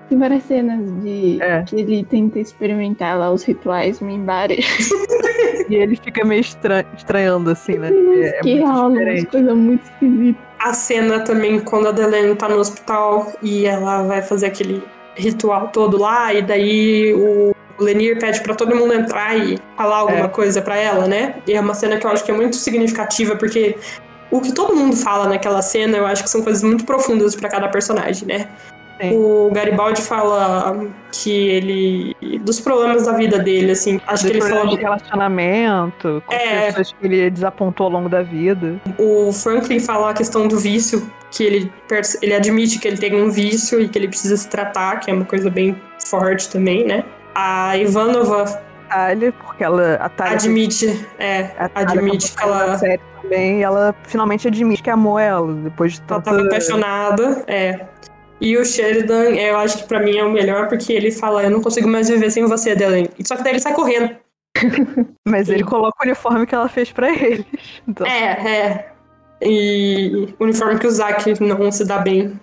tem 0.09 0.19
várias 0.19 0.43
cenas 0.43 1.01
de 1.01 1.41
é. 1.41 1.63
que 1.63 1.77
ele 1.77 2.03
tenta 2.03 2.39
experimentar 2.39 3.17
lá 3.17 3.31
os 3.31 3.43
rituais 3.43 3.99
Mimbari. 3.99 4.59
e 5.69 5.75
ele 5.75 5.95
fica 5.95 6.23
meio 6.25 6.41
estran 6.41 6.83
estranhando, 6.97 7.49
assim, 7.49 7.73
né? 7.73 7.89
É, 8.21 8.39
que 8.41 8.59
rola 8.59 8.87
umas 8.87 9.23
coisas 9.25 9.55
muito 9.55 9.83
esquisitas. 9.83 10.43
A 10.59 10.73
cena 10.73 11.19
também, 11.19 11.59
quando 11.59 11.87
a 11.87 11.91
Delaney 11.91 12.35
tá 12.35 12.49
no 12.49 12.57
hospital 12.57 13.31
e 13.41 13.65
ela 13.65 14.03
vai 14.03 14.21
fazer 14.21 14.47
aquele 14.47 14.83
ritual 15.15 15.69
todo 15.69 15.97
lá, 15.97 16.33
e 16.33 16.41
daí 16.41 17.13
o 17.13 17.55
Lenir 17.79 18.19
pede 18.19 18.41
para 18.41 18.55
todo 18.55 18.75
mundo 18.75 18.93
entrar 18.93 19.37
e 19.37 19.59
falar 19.75 19.97
alguma 19.97 20.25
é. 20.25 20.27
coisa 20.27 20.61
para 20.61 20.77
ela, 20.77 21.07
né? 21.07 21.35
E 21.47 21.53
é 21.53 21.59
uma 21.59 21.73
cena 21.73 21.97
que 21.97 22.05
eu 22.05 22.11
acho 22.11 22.23
que 22.23 22.31
é 22.31 22.33
muito 22.33 22.55
significativa, 22.55 23.35
porque 23.35 23.77
o 24.31 24.41
que 24.41 24.53
todo 24.53 24.75
mundo 24.75 24.95
fala 24.95 25.27
naquela 25.27 25.61
cena, 25.61 25.97
eu 25.97 26.05
acho 26.05 26.23
que 26.23 26.29
são 26.29 26.41
coisas 26.41 26.63
muito 26.63 26.85
profundas 26.85 27.35
para 27.35 27.49
cada 27.49 27.67
personagem, 27.67 28.27
né? 28.27 28.49
O 29.11 29.49
Garibaldi 29.51 30.01
fala 30.01 30.87
que 31.11 31.31
ele. 31.31 32.15
dos 32.41 32.59
problemas 32.59 33.05
da 33.05 33.11
vida 33.13 33.39
dele, 33.39 33.71
assim. 33.71 33.99
Acho 34.07 34.25
que 34.25 34.31
ele 34.31 34.41
fala. 34.41 34.67
de 34.67 34.75
relacionamento, 34.77 36.23
com 36.25 36.33
é, 36.33 36.67
pessoas 36.67 36.93
que 36.93 37.05
ele 37.05 37.29
desapontou 37.29 37.87
ao 37.87 37.91
longo 37.91 38.09
da 38.09 38.21
vida. 38.21 38.79
O 38.97 39.31
Franklin 39.33 39.79
fala 39.79 40.11
a 40.11 40.13
questão 40.13 40.47
do 40.47 40.57
vício, 40.57 41.09
que 41.29 41.43
ele, 41.43 41.71
ele 42.21 42.33
admite 42.33 42.79
que 42.79 42.87
ele 42.87 42.97
tem 42.97 43.21
um 43.21 43.29
vício 43.29 43.81
e 43.81 43.89
que 43.89 43.99
ele 43.99 44.07
precisa 44.07 44.37
se 44.37 44.47
tratar, 44.47 44.99
que 44.99 45.11
é 45.11 45.13
uma 45.13 45.25
coisa 45.25 45.49
bem 45.49 45.75
forte 46.07 46.49
também, 46.49 46.85
né? 46.85 47.03
A 47.33 47.77
Ivanova. 47.77 48.45
Thalia, 48.87 49.33
porque 49.33 49.63
ela. 49.63 49.95
A 49.95 50.07
Thalia 50.07 50.33
admite, 50.35 51.05
é, 51.19 51.49
admite 51.75 52.31
que 52.31 52.43
ela. 52.43 52.79
Também, 53.21 53.59
e 53.59 53.63
ela 53.63 53.93
finalmente 54.03 54.47
admite 54.47 54.83
que 54.83 54.89
amou 54.89 55.17
ela, 55.17 55.51
depois 55.51 55.93
de 55.93 56.01
tanta... 56.01 56.29
Ela 56.29 56.37
tava 56.37 56.47
apaixonada, 56.47 57.43
é. 57.47 57.87
E 58.39 58.57
o 58.57 58.65
Sheridan, 58.65 59.29
eu 59.35 59.57
acho 59.57 59.77
que 59.77 59.87
pra 59.87 59.99
mim 59.99 60.17
é 60.17 60.23
o 60.23 60.31
melhor, 60.31 60.67
porque 60.67 60.91
ele 60.91 61.11
fala, 61.11 61.43
eu 61.43 61.49
não 61.49 61.61
consigo 61.61 61.87
mais 61.87 62.09
viver 62.09 62.29
sem 62.31 62.45
você, 62.45 62.71
Adeline. 62.71 63.09
Só 63.25 63.35
que 63.35 63.43
daí 63.43 63.53
ele 63.53 63.59
sai 63.59 63.73
correndo. 63.73 64.15
Mas 65.27 65.49
ele 65.49 65.63
coloca 65.63 65.97
o 65.99 66.05
uniforme 66.05 66.45
que 66.45 66.55
ela 66.55 66.69
fez 66.69 66.91
pra 66.91 67.09
ele. 67.09 67.45
Então... 67.87 68.05
É, 68.07 68.47
é. 68.47 68.91
E 69.41 70.33
o 70.39 70.43
uniforme 70.43 70.79
que 70.79 70.87
o 70.87 70.91
Zack 70.91 71.41
não 71.41 71.71
se 71.71 71.85
dá 71.85 71.99
bem. 71.99 72.39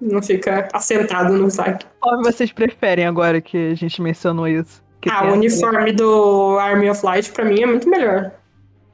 Não 0.00 0.22
fica 0.22 0.68
assentado 0.72 1.34
no 1.34 1.48
Zack. 1.48 1.86
Qual 2.00 2.22
vocês 2.22 2.52
preferem 2.52 3.06
agora 3.06 3.40
que 3.40 3.72
a 3.72 3.74
gente 3.74 4.00
mencionou 4.02 4.46
isso? 4.46 4.82
ah, 5.10 5.28
o 5.28 5.32
uniforme 5.34 5.92
do 5.92 6.58
Army 6.58 6.88
of 6.88 7.04
Light 7.04 7.30
pra 7.32 7.44
mim 7.44 7.62
é 7.62 7.66
muito 7.66 7.88
melhor. 7.88 8.32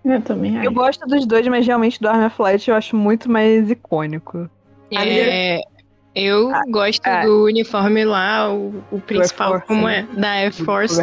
Eu 0.05 0.21
também 0.23 0.57
acho. 0.57 0.67
Eu 0.67 0.73
gosto 0.73 1.07
dos 1.07 1.27
dois, 1.27 1.47
mas 1.47 1.67
realmente 1.67 2.01
do 2.01 2.09
Army 2.09 2.27
of 2.27 2.41
Light 2.41 2.69
eu 2.69 2.75
acho 2.75 2.97
muito 2.97 3.31
mais 3.31 3.71
icônico. 3.71 4.49
É, 4.91 5.61
Eu 6.15 6.51
ah, 6.53 6.63
gosto 6.69 7.07
ah, 7.07 7.25
do 7.25 7.45
uniforme 7.45 8.05
lá, 8.05 8.53
o, 8.53 8.83
o 8.91 9.01
principal, 9.01 9.53
Force, 9.53 9.67
como 9.67 9.87
né? 9.87 10.09
é, 10.11 10.21
da 10.21 10.31
Air 10.31 10.53
Force. 10.53 11.01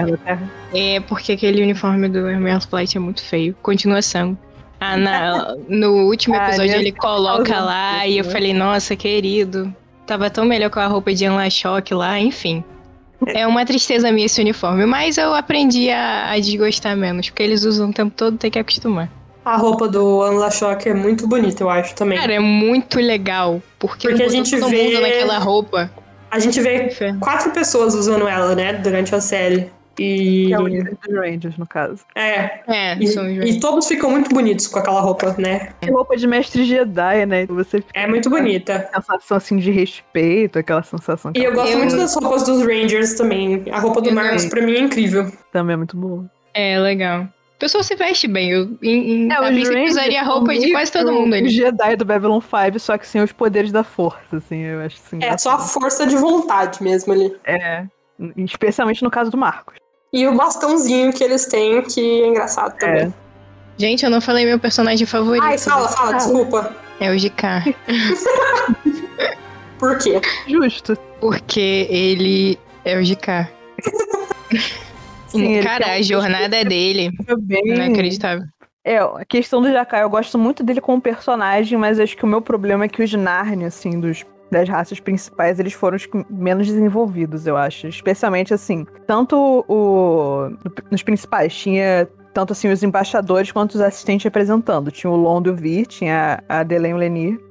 É 0.74 1.00
porque 1.02 1.32
aquele 1.32 1.62
uniforme 1.62 2.10
do 2.10 2.28
Hermes 2.28 2.66
Flight 2.66 2.98
é 2.98 3.00
muito 3.00 3.24
feio. 3.24 3.56
Continuação. 3.62 4.38
Ah, 4.80 4.98
na, 4.98 5.56
no 5.70 6.08
último 6.08 6.36
ah, 6.36 6.48
episódio 6.48 6.76
ah, 6.76 6.78
ele 6.78 6.92
coloca 6.92 7.60
lá 7.60 8.06
e 8.06 8.18
eu 8.18 8.26
falei, 8.26 8.54
nossa, 8.54 8.96
querido. 8.96 9.74
Tava 10.06 10.30
tão 10.30 10.46
melhor 10.46 10.70
com 10.70 10.80
a 10.80 10.88
roupa 10.88 11.14
de 11.14 11.26
Anla 11.26 11.50
Choque 11.50 11.94
lá, 11.94 12.20
enfim. 12.20 12.64
É 13.28 13.48
uma 13.48 13.66
tristeza 13.66 14.12
minha 14.12 14.26
esse 14.26 14.40
uniforme, 14.40 14.86
mas 14.86 15.18
eu 15.18 15.34
aprendi 15.34 15.90
a, 15.90 16.32
a 16.32 16.40
desgostar 16.40 16.96
menos, 16.96 17.30
porque 17.30 17.44
eles 17.44 17.64
usam 17.64 17.90
o 17.90 17.94
tempo 17.94 18.14
todo, 18.16 18.38
tem 18.38 18.52
que 18.52 18.60
acostumar. 18.60 19.10
A 19.48 19.56
roupa 19.56 19.88
do 19.88 20.22
Anla 20.22 20.52
Shock 20.52 20.90
é 20.90 20.94
muito 20.94 21.26
bonita, 21.26 21.64
eu 21.64 21.70
acho 21.70 21.96
também. 21.96 22.18
Cara, 22.18 22.34
é 22.34 22.40
muito 22.40 23.00
legal. 23.00 23.62
Porque, 23.80 24.10
porque 24.10 24.22
a 24.22 24.28
gente 24.28 24.60
todo 24.60 24.70
vê... 24.70 24.84
mundo 24.84 25.02
naquela 25.02 25.38
roupa. 25.38 25.90
A 26.30 26.38
gente 26.38 26.60
vê 26.60 26.90
quatro 27.22 27.52
pessoas 27.52 27.96
usando 27.96 28.28
ela, 28.28 28.54
né, 28.54 28.74
durante 28.74 29.16
a 29.16 29.22
série. 29.22 29.72
E... 29.98 30.48
Que 30.48 30.54
é 30.54 30.60
o 30.60 31.22
Rangers, 31.22 31.58
no 31.58 31.66
caso. 31.66 32.04
É. 32.14 32.60
É, 32.68 32.98
e, 33.00 33.50
e 33.52 33.60
todos 33.62 33.88
ficam 33.88 34.12
muito 34.12 34.30
bonitos 34.36 34.68
com 34.68 34.80
aquela 34.80 35.00
roupa, 35.00 35.34
né? 35.38 35.70
Que 35.80 35.90
roupa 35.90 36.18
de 36.18 36.28
mestre 36.28 36.66
Jedi, 36.66 37.26
né? 37.26 37.46
Você 37.46 37.82
é 37.94 38.06
muito 38.06 38.30
bonita. 38.30 38.90
A 38.92 39.02
sensação 39.02 39.38
assim 39.38 39.56
de 39.56 39.72
respeito, 39.72 40.60
aquela 40.60 40.84
sensação. 40.84 41.32
E 41.34 41.42
eu 41.42 41.54
gosto 41.54 41.72
eu... 41.72 41.78
muito 41.78 41.96
das 41.96 42.14
roupas 42.14 42.44
dos 42.44 42.60
Rangers 42.64 43.14
também. 43.14 43.64
A 43.72 43.80
roupa 43.80 44.02
do 44.02 44.12
Marcos, 44.12 44.46
pra 44.48 44.62
mim, 44.62 44.74
é 44.74 44.82
incrível. 44.82 45.32
Também 45.54 45.76
é 45.76 45.78
muito 45.78 45.96
boa. 45.96 46.30
É, 46.54 46.78
legal. 46.78 47.30
O 47.58 47.60
pessoal 47.60 47.84
se 47.84 47.96
veste 47.96 48.28
bem. 48.28 48.52
Eu, 48.52 48.78
em, 48.84 49.26
em, 49.26 49.32
é, 49.32 49.36
a 49.36 49.42
princípio 49.42 49.84
usaria 49.84 50.22
a 50.22 50.24
roupa 50.24 50.54
de 50.54 50.72
quase 50.72 50.92
todo 50.92 51.12
mundo. 51.12 51.34
O 51.34 51.50
Jedi 51.50 51.96
do 51.96 52.06
Babylon 52.06 52.40
5, 52.40 52.80
só 52.80 52.96
que 53.00 53.08
sem 53.08 53.20
os 53.20 53.32
poderes 53.32 53.72
da 53.72 53.84
força, 53.84 54.38
assim, 54.38 54.62
eu 54.62 54.80
acho 54.82 54.98
assim. 55.04 55.18
É, 55.24 55.36
só 55.40 55.54
a 55.54 55.58
força 55.58 56.06
de 56.06 56.16
vontade 56.16 56.84
mesmo 56.84 57.14
ali. 57.14 57.36
É. 57.44 57.84
Especialmente 58.38 59.04
no 59.04 59.10
caso 59.10 59.32
do 59.32 59.38
Marcos. 59.38 59.76
E 60.14 60.28
o 60.28 60.36
bastãozinho 60.36 61.12
que 61.12 61.24
eles 61.24 61.48
têm, 61.48 61.82
que 61.82 62.22
é 62.22 62.28
engraçado 62.28 62.78
também. 62.78 63.06
É. 63.06 63.14
Gente, 63.76 64.06
eu 64.06 64.12
não 64.12 64.22
falei 64.22 64.46
meu 64.46 64.60
personagem 64.60 65.08
favorito. 65.08 65.44
Ai, 65.44 65.58
fala, 65.58 65.88
fala, 65.88 66.14
desculpa. 66.14 66.76
É 67.00 67.12
o 67.12 67.16
GK. 67.16 67.76
Por 69.80 69.98
quê? 69.98 70.22
Justo. 70.48 70.96
Porque 71.20 71.88
ele 71.90 72.60
é 72.86 73.00
o 73.00 73.04
GK. 73.04 73.50
Sim, 75.28 75.62
Cara, 75.62 75.94
a 75.94 76.02
jornada 76.02 76.64
dele. 76.64 77.12
Bem... 77.40 77.74
Inacreditável. 77.74 78.46
É, 78.84 79.00
a 79.00 79.26
questão 79.28 79.62
do 79.62 79.70
Jakai, 79.70 80.02
eu 80.02 80.10
gosto 80.10 80.38
muito 80.38 80.64
dele 80.64 80.80
como 80.80 81.02
personagem, 81.02 81.78
mas 81.78 82.00
acho 82.00 82.16
que 82.16 82.24
o 82.24 82.28
meu 82.28 82.42
problema 82.42 82.86
é 82.86 82.88
que 82.88 83.04
os 83.04 83.14
Narnia, 83.14 83.68
assim, 83.68 84.00
dos, 84.00 84.26
das 84.50 84.70
raças 84.70 84.98
principais, 85.00 85.60
eles 85.60 85.74
foram 85.74 85.98
os 85.98 86.08
menos 86.30 86.68
desenvolvidos, 86.68 87.46
eu 87.46 87.58
acho. 87.58 87.88
Especialmente, 87.88 88.54
assim, 88.54 88.86
tanto 89.06 89.66
o, 89.68 90.50
nos 90.90 91.04
principais, 91.04 91.54
tinha 91.54 92.08
tanto, 92.34 92.54
assim, 92.54 92.72
os 92.72 92.82
embaixadores 92.82 93.52
quanto 93.52 93.76
os 93.76 93.82
assistentes 93.82 94.24
representando. 94.24 94.90
Tinha 94.90 95.12
o 95.12 95.18
Londo 95.18 95.54
Vir, 95.54 95.86
tinha 95.86 96.42
a 96.48 96.60
Adelaine 96.60 96.98
Lenir, 96.98 97.42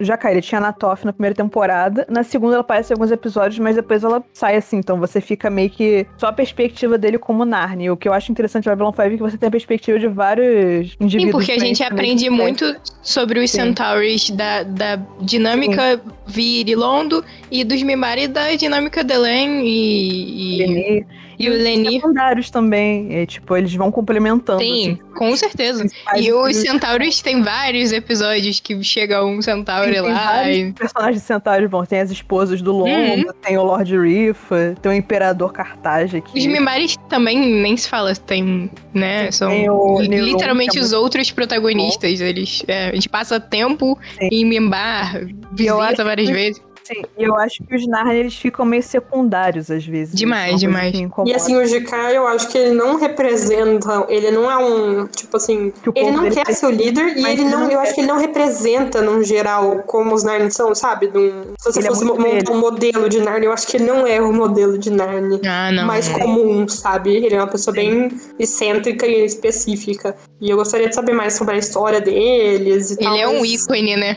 já 0.00 0.18
ele 0.30 0.40
tinha 0.40 0.58
a 0.58 0.62
Natoff 0.62 1.04
na 1.04 1.12
primeira 1.12 1.34
temporada. 1.34 2.06
Na 2.08 2.22
segunda 2.22 2.54
ela 2.54 2.60
aparece 2.60 2.92
em 2.92 2.94
alguns 2.94 3.10
episódios, 3.10 3.58
mas 3.58 3.76
depois 3.76 4.04
ela 4.04 4.22
sai 4.32 4.56
assim. 4.56 4.76
Então 4.76 4.98
você 4.98 5.20
fica 5.20 5.50
meio 5.50 5.68
que 5.70 6.06
só 6.16 6.28
a 6.28 6.32
perspectiva 6.32 6.96
dele 6.96 7.18
como 7.18 7.44
Narnia. 7.44 7.92
O 7.92 7.96
que 7.96 8.08
eu 8.08 8.12
acho 8.12 8.30
interessante 8.30 8.64
do 8.64 8.70
Babylon 8.70 8.92
5 8.92 9.02
é 9.02 9.10
que 9.10 9.16
você 9.16 9.36
tem 9.36 9.48
a 9.48 9.50
perspectiva 9.50 9.98
de 9.98 10.06
vários 10.06 10.96
indivíduos. 11.00 11.22
Sim, 11.22 11.30
porque 11.30 11.52
a 11.52 11.58
gente 11.58 11.82
aprende 11.82 12.30
muito 12.30 12.76
sobre 13.02 13.40
os 13.40 13.50
Sim. 13.50 13.62
Centaurs 13.62 14.30
da, 14.30 14.62
da 14.62 14.96
dinâmica 15.20 15.96
Sim. 15.96 16.12
Vir 16.26 16.68
e 16.68 16.74
Londo 16.74 17.24
e 17.50 17.64
dos 17.64 17.82
Mimari 17.82 18.28
da 18.28 18.54
dinâmica 18.54 19.02
Delen 19.02 19.62
e. 19.64 20.62
e... 20.62 21.06
E, 21.38 21.46
e 21.46 21.50
o 21.50 21.52
Lenny. 21.52 21.92
secundários 21.94 22.50
também. 22.50 23.12
E, 23.12 23.26
tipo, 23.26 23.56
eles 23.56 23.74
vão 23.74 23.90
complementando. 23.90 24.60
Sim, 24.60 24.92
assim. 24.92 25.14
com 25.14 25.36
certeza. 25.36 25.86
E 26.16 26.32
os 26.32 26.56
Centauros 26.56 27.20
tem 27.22 27.42
vários 27.42 27.92
episódios 27.92 28.60
que 28.60 28.82
chega 28.82 29.24
um 29.24 29.40
Centauro 29.42 30.02
lá. 30.02 30.36
Vários 30.36 30.70
e... 30.70 30.72
personagens 30.72 31.22
Centauros 31.22 31.68
bom. 31.68 31.84
Tem 31.84 32.00
as 32.00 32.10
esposas 32.10 32.62
do 32.62 32.72
Longo, 32.72 32.90
uhum. 32.90 33.32
tem 33.42 33.58
o 33.58 33.62
Lord 33.62 33.96
Rifa, 33.96 34.74
tem 34.80 34.92
o 34.92 34.94
Imperador 34.94 35.52
Cartage 35.52 36.18
aqui. 36.18 36.38
Os 36.38 36.46
Mimares 36.46 36.96
também 37.08 37.38
nem 37.38 37.76
se 37.76 37.88
fala, 37.88 38.14
tem, 38.14 38.70
né? 38.92 39.30
São 39.30 39.50
o 39.68 40.00
literalmente 40.00 40.78
é 40.78 40.80
os 40.80 40.92
outros 40.92 41.30
protagonistas. 41.30 42.20
Eles, 42.20 42.62
é, 42.66 42.88
a 42.88 42.94
gente 42.94 43.08
passa 43.08 43.40
tempo 43.40 43.98
Sim. 44.18 44.28
em 44.30 44.44
Mimbar, 44.44 45.26
visita 45.52 46.04
várias 46.04 46.28
vezes. 46.28 46.62
Sim, 46.84 47.02
e 47.16 47.24
eu 47.24 47.34
acho 47.36 47.64
que 47.64 47.74
os 47.74 47.86
Narnia 47.86 48.20
eles 48.20 48.36
ficam 48.36 48.64
meio 48.64 48.82
secundários 48.82 49.70
às 49.70 49.86
vezes. 49.86 50.14
Demais, 50.14 50.60
demais. 50.60 50.94
e 51.24 51.34
assim, 51.34 51.56
o 51.56 51.66
GK 51.66 52.14
eu 52.14 52.26
acho 52.26 52.48
que 52.48 52.58
ele 52.58 52.74
não 52.74 52.98
representa, 52.98 54.04
ele 54.08 54.30
não 54.30 54.50
é 54.50 54.58
um, 54.58 55.06
tipo 55.06 55.36
assim, 55.36 55.72
ele 55.94 56.10
não 56.10 56.28
quer 56.28 56.46
ser 56.52 56.66
o 56.66 56.70
líder 56.70 57.16
e 57.16 57.26
ele 57.26 57.44
não, 57.44 57.70
eu 57.70 57.80
acho 57.80 57.94
que 57.94 58.00
ele 58.00 58.08
não 58.08 58.18
representa, 58.18 59.00
no 59.00 59.24
geral, 59.24 59.82
como 59.86 60.14
os 60.14 60.22
Narnia 60.22 60.50
são, 60.50 60.74
sabe? 60.74 61.08
Num, 61.08 61.54
se 61.58 61.72
você 61.72 61.78
ele 61.78 61.86
é 61.86 61.90
fosse 61.90 62.04
é 62.04 62.06
montar 62.06 62.52
um 62.52 62.60
modelo 62.60 63.08
de 63.08 63.20
Narnia, 63.20 63.48
eu 63.48 63.52
acho 63.52 63.66
que 63.66 63.78
ele 63.78 63.84
não 63.86 64.06
é 64.06 64.20
o 64.20 64.32
modelo 64.32 64.76
de 64.76 64.90
Narnia 64.90 65.40
ah, 65.46 65.72
não, 65.72 65.86
mais 65.86 66.10
é. 66.10 66.18
comum, 66.18 66.68
sabe? 66.68 67.16
Ele 67.16 67.34
é 67.34 67.38
uma 67.38 67.50
pessoa 67.50 67.74
Sim. 67.74 67.80
bem 67.80 68.20
excêntrica 68.38 69.06
e 69.06 69.24
específica. 69.24 70.14
E 70.38 70.50
eu 70.50 70.56
gostaria 70.56 70.88
de 70.88 70.94
saber 70.94 71.14
mais 71.14 71.32
sobre 71.32 71.54
a 71.54 71.58
história 71.58 72.00
deles 72.00 72.90
e 72.90 72.94
ele 72.94 73.02
tal. 73.02 73.14
Ele 73.14 73.22
é 73.22 73.28
um 73.28 73.44
ícone, 73.44 73.96
né? 73.96 74.16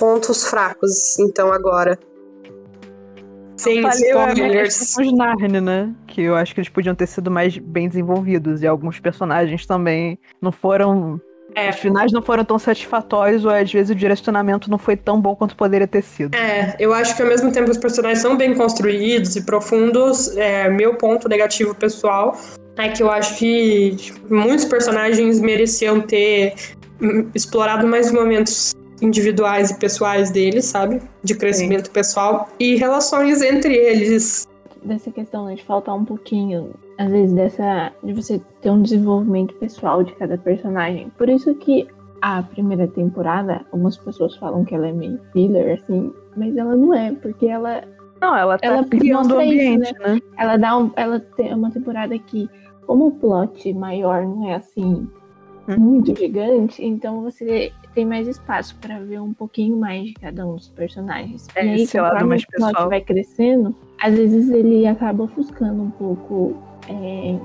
Pontos 0.00 0.46
fracos, 0.46 1.18
então, 1.18 1.52
agora. 1.52 1.98
Sem 3.58 3.86
spoilers. 3.86 4.96
Os 4.96 5.12
Narnia, 5.12 5.60
né? 5.60 5.94
Que 6.06 6.22
eu 6.22 6.34
acho 6.34 6.54
que 6.54 6.60
eles 6.60 6.70
podiam 6.70 6.94
ter 6.94 7.06
sido 7.06 7.30
mais 7.30 7.58
bem 7.58 7.86
desenvolvidos. 7.86 8.62
E 8.62 8.66
alguns 8.66 8.98
personagens 8.98 9.66
também 9.66 10.18
não 10.40 10.50
foram. 10.50 11.20
É. 11.54 11.68
Os 11.68 11.76
finais 11.76 12.10
não 12.10 12.22
foram 12.22 12.44
tão 12.44 12.58
satisfatórios, 12.58 13.44
ou 13.44 13.50
às 13.50 13.70
vezes 13.70 13.90
o 13.90 13.94
direcionamento 13.94 14.70
não 14.70 14.78
foi 14.78 14.96
tão 14.96 15.20
bom 15.20 15.36
quanto 15.36 15.54
poderia 15.56 15.86
ter 15.86 16.02
sido. 16.02 16.34
É, 16.34 16.74
eu 16.78 16.94
acho 16.94 17.14
que 17.14 17.22
ao 17.22 17.28
mesmo 17.28 17.52
tempo 17.52 17.70
os 17.70 17.76
personagens 17.76 18.20
são 18.20 18.36
bem 18.36 18.54
construídos 18.54 19.36
e 19.36 19.42
profundos. 19.44 20.34
É, 20.36 20.70
meu 20.70 20.94
ponto 20.94 21.28
negativo 21.28 21.74
pessoal 21.74 22.38
é 22.78 22.88
que 22.88 23.02
eu 23.02 23.10
acho 23.10 23.36
que 23.36 23.94
tipo, 23.96 24.32
muitos 24.32 24.64
personagens 24.64 25.40
mereciam 25.40 26.00
ter 26.00 26.54
hum, 27.02 27.28
explorado 27.34 27.86
mais 27.86 28.10
momentos 28.12 28.72
individuais 29.00 29.70
e 29.70 29.78
pessoais 29.78 30.30
deles, 30.30 30.66
sabe? 30.66 31.00
De 31.22 31.34
crescimento 31.34 31.86
Sim. 31.86 31.92
pessoal 31.92 32.48
e 32.58 32.76
relações 32.76 33.42
entre 33.42 33.74
eles. 33.74 34.48
Dessa 34.82 35.10
questão 35.10 35.44
né, 35.44 35.54
de 35.54 35.64
faltar 35.64 35.94
um 35.94 36.04
pouquinho, 36.04 36.70
às 36.98 37.10
vezes, 37.10 37.32
dessa. 37.32 37.92
de 38.02 38.12
você 38.12 38.40
ter 38.62 38.70
um 38.70 38.82
desenvolvimento 38.82 39.54
pessoal 39.54 40.02
de 40.02 40.12
cada 40.14 40.38
personagem. 40.38 41.10
Por 41.18 41.28
isso 41.28 41.54
que 41.54 41.86
a 42.22 42.42
primeira 42.42 42.86
temporada, 42.86 43.62
algumas 43.72 43.96
pessoas 43.96 44.36
falam 44.36 44.64
que 44.64 44.74
ela 44.74 44.88
é 44.88 44.92
meio 44.92 45.18
filler, 45.32 45.78
assim, 45.80 46.12
mas 46.36 46.56
ela 46.56 46.76
não 46.76 46.94
é, 46.94 47.12
porque 47.12 47.46
ela. 47.46 47.82
Não, 48.20 48.36
ela 48.36 48.58
tá 48.58 48.66
ela 48.66 48.84
criando 48.84 49.34
o 49.34 49.38
ambiente, 49.38 49.84
isso, 49.84 50.02
né? 50.02 50.14
né? 50.14 50.20
Ela 50.36 50.56
dá 50.58 50.76
um, 50.76 50.90
ela 50.94 51.20
tem 51.20 51.54
uma 51.54 51.70
temporada 51.70 52.18
que, 52.18 52.48
como 52.86 53.06
o 53.06 53.10
plot 53.12 53.72
maior 53.72 54.22
não 54.26 54.48
é 54.48 54.56
assim 54.56 55.08
hum. 55.66 55.76
muito 55.78 56.14
gigante, 56.14 56.84
então 56.84 57.22
você 57.22 57.72
tem 57.94 58.04
mais 58.06 58.28
espaço 58.28 58.76
para 58.80 58.98
ver 59.00 59.20
um 59.20 59.32
pouquinho 59.32 59.76
mais 59.76 60.04
de 60.04 60.14
cada 60.14 60.46
um 60.46 60.56
dos 60.56 60.68
personagens. 60.68 61.46
É, 61.54 61.64
e 61.64 61.70
aí, 61.70 61.86
conforme 61.86 62.24
mais 62.24 62.42
o 62.42 62.46
pessoal 62.46 62.88
vai 62.88 63.00
crescendo, 63.00 63.74
às 64.00 64.14
vezes 64.14 64.50
ele 64.50 64.86
acaba 64.86 65.24
ofuscando 65.24 65.82
um 65.82 65.90
pouco 65.90 66.56
é, 66.88 67.38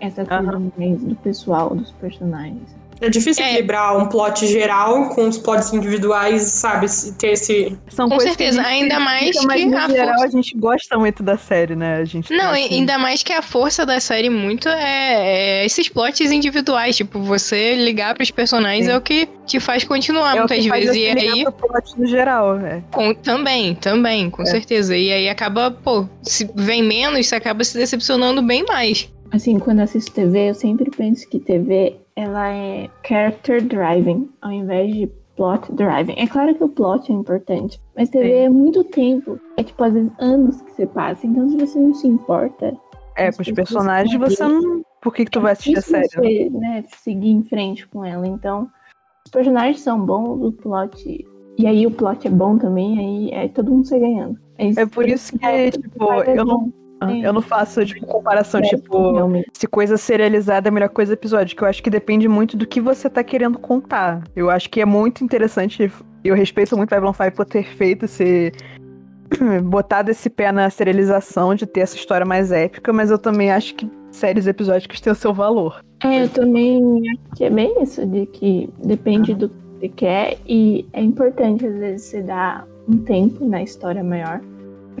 essa 0.00 0.24
coisa 0.24 0.56
uhum. 0.56 0.72
mais 0.76 1.02
do 1.04 1.14
pessoal 1.16 1.74
dos 1.74 1.90
personagens. 1.92 2.79
É 3.00 3.08
difícil 3.08 3.42
é. 3.42 3.48
equilibrar 3.48 3.96
um 3.96 4.06
plot 4.06 4.46
geral 4.46 5.08
com 5.10 5.28
os 5.28 5.38
plots 5.38 5.72
individuais, 5.72 6.42
sabe? 6.42 6.86
Ter 7.18 7.32
esse. 7.32 7.78
São 7.88 8.08
com 8.08 8.20
certeza, 8.20 8.60
ainda 8.62 9.00
mais 9.00 9.38
que. 9.38 9.46
Mas, 9.46 9.64
no 9.64 9.76
a 9.76 9.88
geral, 9.88 10.08
força... 10.08 10.26
a 10.26 10.28
gente 10.28 10.56
gosta 10.56 10.98
muito 10.98 11.22
da 11.22 11.38
série, 11.38 11.74
né? 11.74 11.96
A 11.96 12.04
gente 12.04 12.32
Não, 12.32 12.50
assim... 12.50 12.74
ainda 12.74 12.98
mais 12.98 13.22
que 13.22 13.32
a 13.32 13.40
força 13.40 13.86
da 13.86 13.98
série 14.00 14.28
muito 14.28 14.68
é, 14.68 15.62
é 15.62 15.66
esses 15.66 15.88
plots 15.88 16.20
individuais. 16.30 16.96
Tipo, 16.96 17.20
você 17.20 17.74
ligar 17.74 18.14
pros 18.14 18.30
personagens 18.30 18.86
Sim. 18.86 18.92
é 18.92 18.96
o 18.96 19.00
que 19.00 19.26
te 19.46 19.58
faz 19.58 19.82
continuar 19.82 20.36
é 20.36 20.38
muitas 20.38 20.64
vezes. 20.64 20.96
e 20.96 21.06
aí. 21.06 21.44
Pro 21.44 21.52
plot 21.52 21.98
no 21.98 22.06
geral, 22.06 22.56
né? 22.56 22.84
Com, 22.92 23.14
também, 23.14 23.74
também, 23.74 24.28
com 24.28 24.42
é. 24.42 24.46
certeza. 24.46 24.96
E 24.96 25.10
aí 25.10 25.28
acaba, 25.28 25.70
pô, 25.70 26.06
se 26.22 26.48
vem 26.54 26.82
menos, 26.82 27.26
você 27.26 27.36
acaba 27.36 27.64
se 27.64 27.78
decepcionando 27.78 28.42
bem 28.42 28.64
mais. 28.66 29.10
Assim, 29.32 29.58
quando 29.58 29.80
assisto 29.80 30.10
TV, 30.12 30.50
eu 30.50 30.54
sempre 30.54 30.90
penso 30.90 31.28
que 31.28 31.38
TV 31.38 31.96
ela 32.20 32.48
é 32.52 32.90
character 33.06 33.62
driving, 33.62 34.30
ao 34.42 34.52
invés 34.52 34.94
de 34.94 35.06
plot 35.36 35.72
driving. 35.72 36.14
É 36.16 36.26
claro 36.26 36.54
que 36.54 36.62
o 36.62 36.68
plot 36.68 37.10
é 37.10 37.14
importante, 37.14 37.80
mas 37.96 38.10
TV 38.10 38.28
Sim. 38.28 38.34
é 38.34 38.48
muito 38.48 38.84
tempo. 38.84 39.40
É 39.56 39.62
tipo, 39.62 39.82
às 39.82 39.94
vezes, 39.94 40.12
anos 40.18 40.60
que 40.62 40.72
você 40.72 40.86
passa. 40.86 41.26
Então, 41.26 41.48
se 41.48 41.56
você 41.56 41.78
não 41.78 41.94
se 41.94 42.06
importa. 42.06 42.76
É, 43.16 43.32
com 43.32 43.42
os 43.42 43.50
personagens, 43.50 44.18
você 44.18 44.42
não. 44.46 44.82
Por 45.00 45.14
que, 45.14 45.24
que 45.24 45.30
tu 45.30 45.38
é 45.38 45.42
vai 45.42 45.52
assistir 45.52 45.78
a 45.78 45.82
série? 45.82 46.08
Você, 46.08 46.50
né, 46.50 46.84
seguir 47.02 47.30
em 47.30 47.42
frente 47.42 47.88
com 47.88 48.04
ela. 48.04 48.26
Então, 48.26 48.68
os 49.24 49.30
personagens 49.30 49.80
são 49.80 50.04
bons, 50.04 50.42
o 50.42 50.52
plot 50.52 51.26
e 51.60 51.66
aí 51.66 51.86
o 51.86 51.90
plot 51.90 52.26
é 52.26 52.30
bom 52.30 52.56
também, 52.56 52.98
aí 52.98 53.30
é 53.32 53.48
todo 53.48 53.70
mundo 53.70 53.86
sai 53.86 54.00
ganhando. 54.00 54.38
É, 54.56 54.68
é 54.80 54.86
por 54.86 55.06
isso 55.06 55.38
que, 55.38 55.44
é, 55.44 55.70
tipo, 55.70 56.12
eu 56.24 56.44
não, 56.44 56.72
eu 57.22 57.32
não 57.32 57.40
faço, 57.40 57.84
tipo, 57.84 58.06
comparação, 58.06 58.60
é, 58.60 58.64
tipo, 58.64 59.12
realmente. 59.12 59.50
se 59.52 59.66
coisa 59.66 59.96
serializada 59.96 60.68
é 60.68 60.70
a 60.70 60.72
melhor 60.72 60.88
coisa 60.88 61.14
episódio, 61.14 61.56
que 61.56 61.62
eu 61.62 61.68
acho 61.68 61.82
que 61.82 61.90
depende 61.90 62.28
muito 62.28 62.56
do 62.56 62.66
que 62.66 62.80
você 62.80 63.08
tá 63.08 63.24
querendo 63.24 63.58
contar. 63.58 64.22
Eu 64.34 64.50
acho 64.50 64.68
que 64.68 64.80
é 64.80 64.84
muito 64.84 65.24
interessante, 65.24 65.90
eu 66.24 66.34
respeito 66.34 66.76
muito 66.76 66.90
Babylon 66.90 67.12
5 67.12 67.32
por 67.32 67.44
ter 67.44 67.64
feito 67.64 68.04
esse... 68.04 68.52
botado 69.62 70.10
esse 70.10 70.28
pé 70.28 70.50
na 70.50 70.68
serialização, 70.68 71.54
de 71.54 71.64
ter 71.64 71.80
essa 71.80 71.96
história 71.96 72.26
mais 72.26 72.50
épica, 72.50 72.92
mas 72.92 73.10
eu 73.10 73.18
também 73.18 73.50
acho 73.50 73.76
que 73.76 73.88
séries 74.10 74.46
episódicas 74.46 75.00
têm 75.00 75.12
o 75.12 75.16
seu 75.16 75.32
valor. 75.32 75.80
É, 76.02 76.24
eu 76.24 76.28
também 76.28 77.08
acho 77.10 77.36
que 77.36 77.44
é 77.44 77.50
bem 77.50 77.80
isso, 77.80 78.04
de 78.04 78.26
que 78.26 78.68
depende 78.82 79.34
do 79.34 79.48
você 79.80 79.88
quer 79.88 80.36
e 80.46 80.86
é 80.92 81.02
importante 81.02 81.66
às 81.66 81.74
vezes 81.74 82.06
você 82.06 82.22
dar 82.22 82.66
um 82.86 82.98
tempo 82.98 83.44
na 83.46 83.62
história 83.62 84.04
maior 84.04 84.40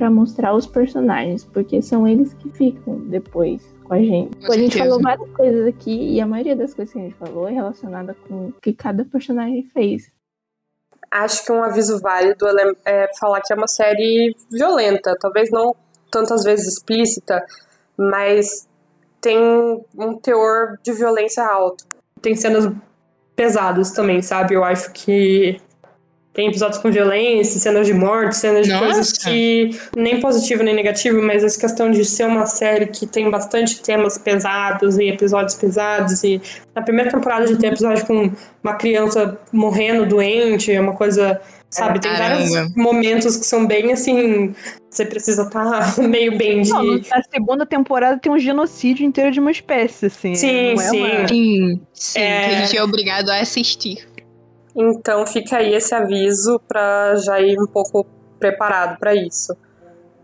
para 0.00 0.10
mostrar 0.10 0.54
os 0.54 0.66
personagens, 0.66 1.44
porque 1.44 1.82
são 1.82 2.08
eles 2.08 2.32
que 2.32 2.48
ficam 2.48 3.00
depois 3.00 3.62
com 3.84 3.92
a 3.92 3.98
gente. 3.98 4.46
Com 4.46 4.50
a 4.50 4.56
gente 4.56 4.78
falou 4.78 4.98
várias 4.98 5.30
coisas 5.32 5.66
aqui 5.66 6.14
e 6.14 6.18
a 6.22 6.26
maioria 6.26 6.56
das 6.56 6.72
coisas 6.72 6.90
que 6.90 6.98
a 6.98 7.02
gente 7.02 7.16
falou 7.16 7.46
é 7.46 7.52
relacionada 7.52 8.16
com 8.26 8.46
o 8.46 8.52
que 8.62 8.72
cada 8.72 9.04
personagem 9.04 9.62
fez. 9.62 10.10
Acho 11.10 11.44
que 11.44 11.52
um 11.52 11.62
aviso 11.62 12.00
válido 12.00 12.46
é 12.86 13.10
falar 13.18 13.42
que 13.42 13.52
é 13.52 13.56
uma 13.56 13.68
série 13.68 14.34
violenta, 14.50 15.14
talvez 15.20 15.50
não 15.50 15.76
tantas 16.10 16.44
vezes 16.44 16.78
explícita, 16.78 17.44
mas 17.94 18.66
tem 19.20 19.38
um 19.98 20.16
teor 20.16 20.78
de 20.82 20.94
violência 20.94 21.44
alto. 21.44 21.84
Tem 22.22 22.34
cenas 22.34 22.72
pesados 23.36 23.90
também, 23.90 24.22
sabe? 24.22 24.54
Eu 24.54 24.64
acho 24.64 24.90
que 24.94 25.60
tem 26.40 26.48
episódios 26.48 26.80
com 26.80 26.90
violência, 26.90 27.60
cenas 27.60 27.86
de 27.86 27.92
morte, 27.92 28.34
cenas 28.34 28.66
de 28.66 28.72
Nossa. 28.72 28.84
coisas 28.86 29.12
que 29.12 29.78
nem 29.94 30.20
positivo 30.20 30.62
nem 30.62 30.74
negativo, 30.74 31.20
mas 31.20 31.44
essa 31.44 31.60
questão 31.60 31.90
de 31.90 32.02
ser 32.02 32.24
uma 32.24 32.46
série 32.46 32.86
que 32.86 33.06
tem 33.06 33.30
bastante 33.30 33.82
temas 33.82 34.16
pesados 34.16 34.96
e 34.96 35.04
episódios 35.08 35.54
pesados 35.54 36.24
e 36.24 36.40
na 36.74 36.80
primeira 36.80 37.10
temporada 37.10 37.46
de 37.46 37.58
ter 37.58 37.66
episódio 37.66 38.06
com 38.06 38.32
uma 38.64 38.74
criança 38.74 39.38
morrendo 39.52 40.06
doente, 40.06 40.72
é 40.72 40.80
uma 40.80 40.94
coisa 40.94 41.38
Sabe, 41.70 42.00
tem 42.00 42.12
vários 42.12 42.74
momentos 42.74 43.36
que 43.36 43.46
são 43.46 43.64
bem 43.64 43.92
assim. 43.92 44.52
Você 44.90 45.04
precisa 45.04 45.42
estar 45.42 45.94
tá 45.94 46.02
meio 46.02 46.36
bem 46.36 46.62
de. 46.62 46.70
Não, 46.70 46.84
na 46.84 47.22
segunda 47.32 47.64
temporada 47.64 48.18
tem 48.18 48.32
um 48.32 48.38
genocídio 48.38 49.06
inteiro 49.06 49.30
de 49.30 49.38
uma 49.38 49.52
espécie, 49.52 50.06
assim. 50.06 50.34
Sim, 50.34 50.76
sim. 50.76 51.06
É 51.06 51.18
uma... 51.20 51.28
Sim, 51.28 51.80
sim. 51.92 52.18
É... 52.18 52.48
Que 52.48 52.54
a 52.54 52.60
gente 52.62 52.76
é 52.76 52.82
obrigado 52.82 53.30
a 53.30 53.38
assistir. 53.38 54.04
Então 54.76 55.26
fica 55.26 55.58
aí 55.58 55.74
esse 55.74 55.94
aviso 55.94 56.60
para 56.68 57.16
já 57.16 57.40
ir 57.40 57.58
um 57.60 57.66
pouco 57.66 58.06
preparado 58.38 58.98
para 58.98 59.14
isso. 59.14 59.56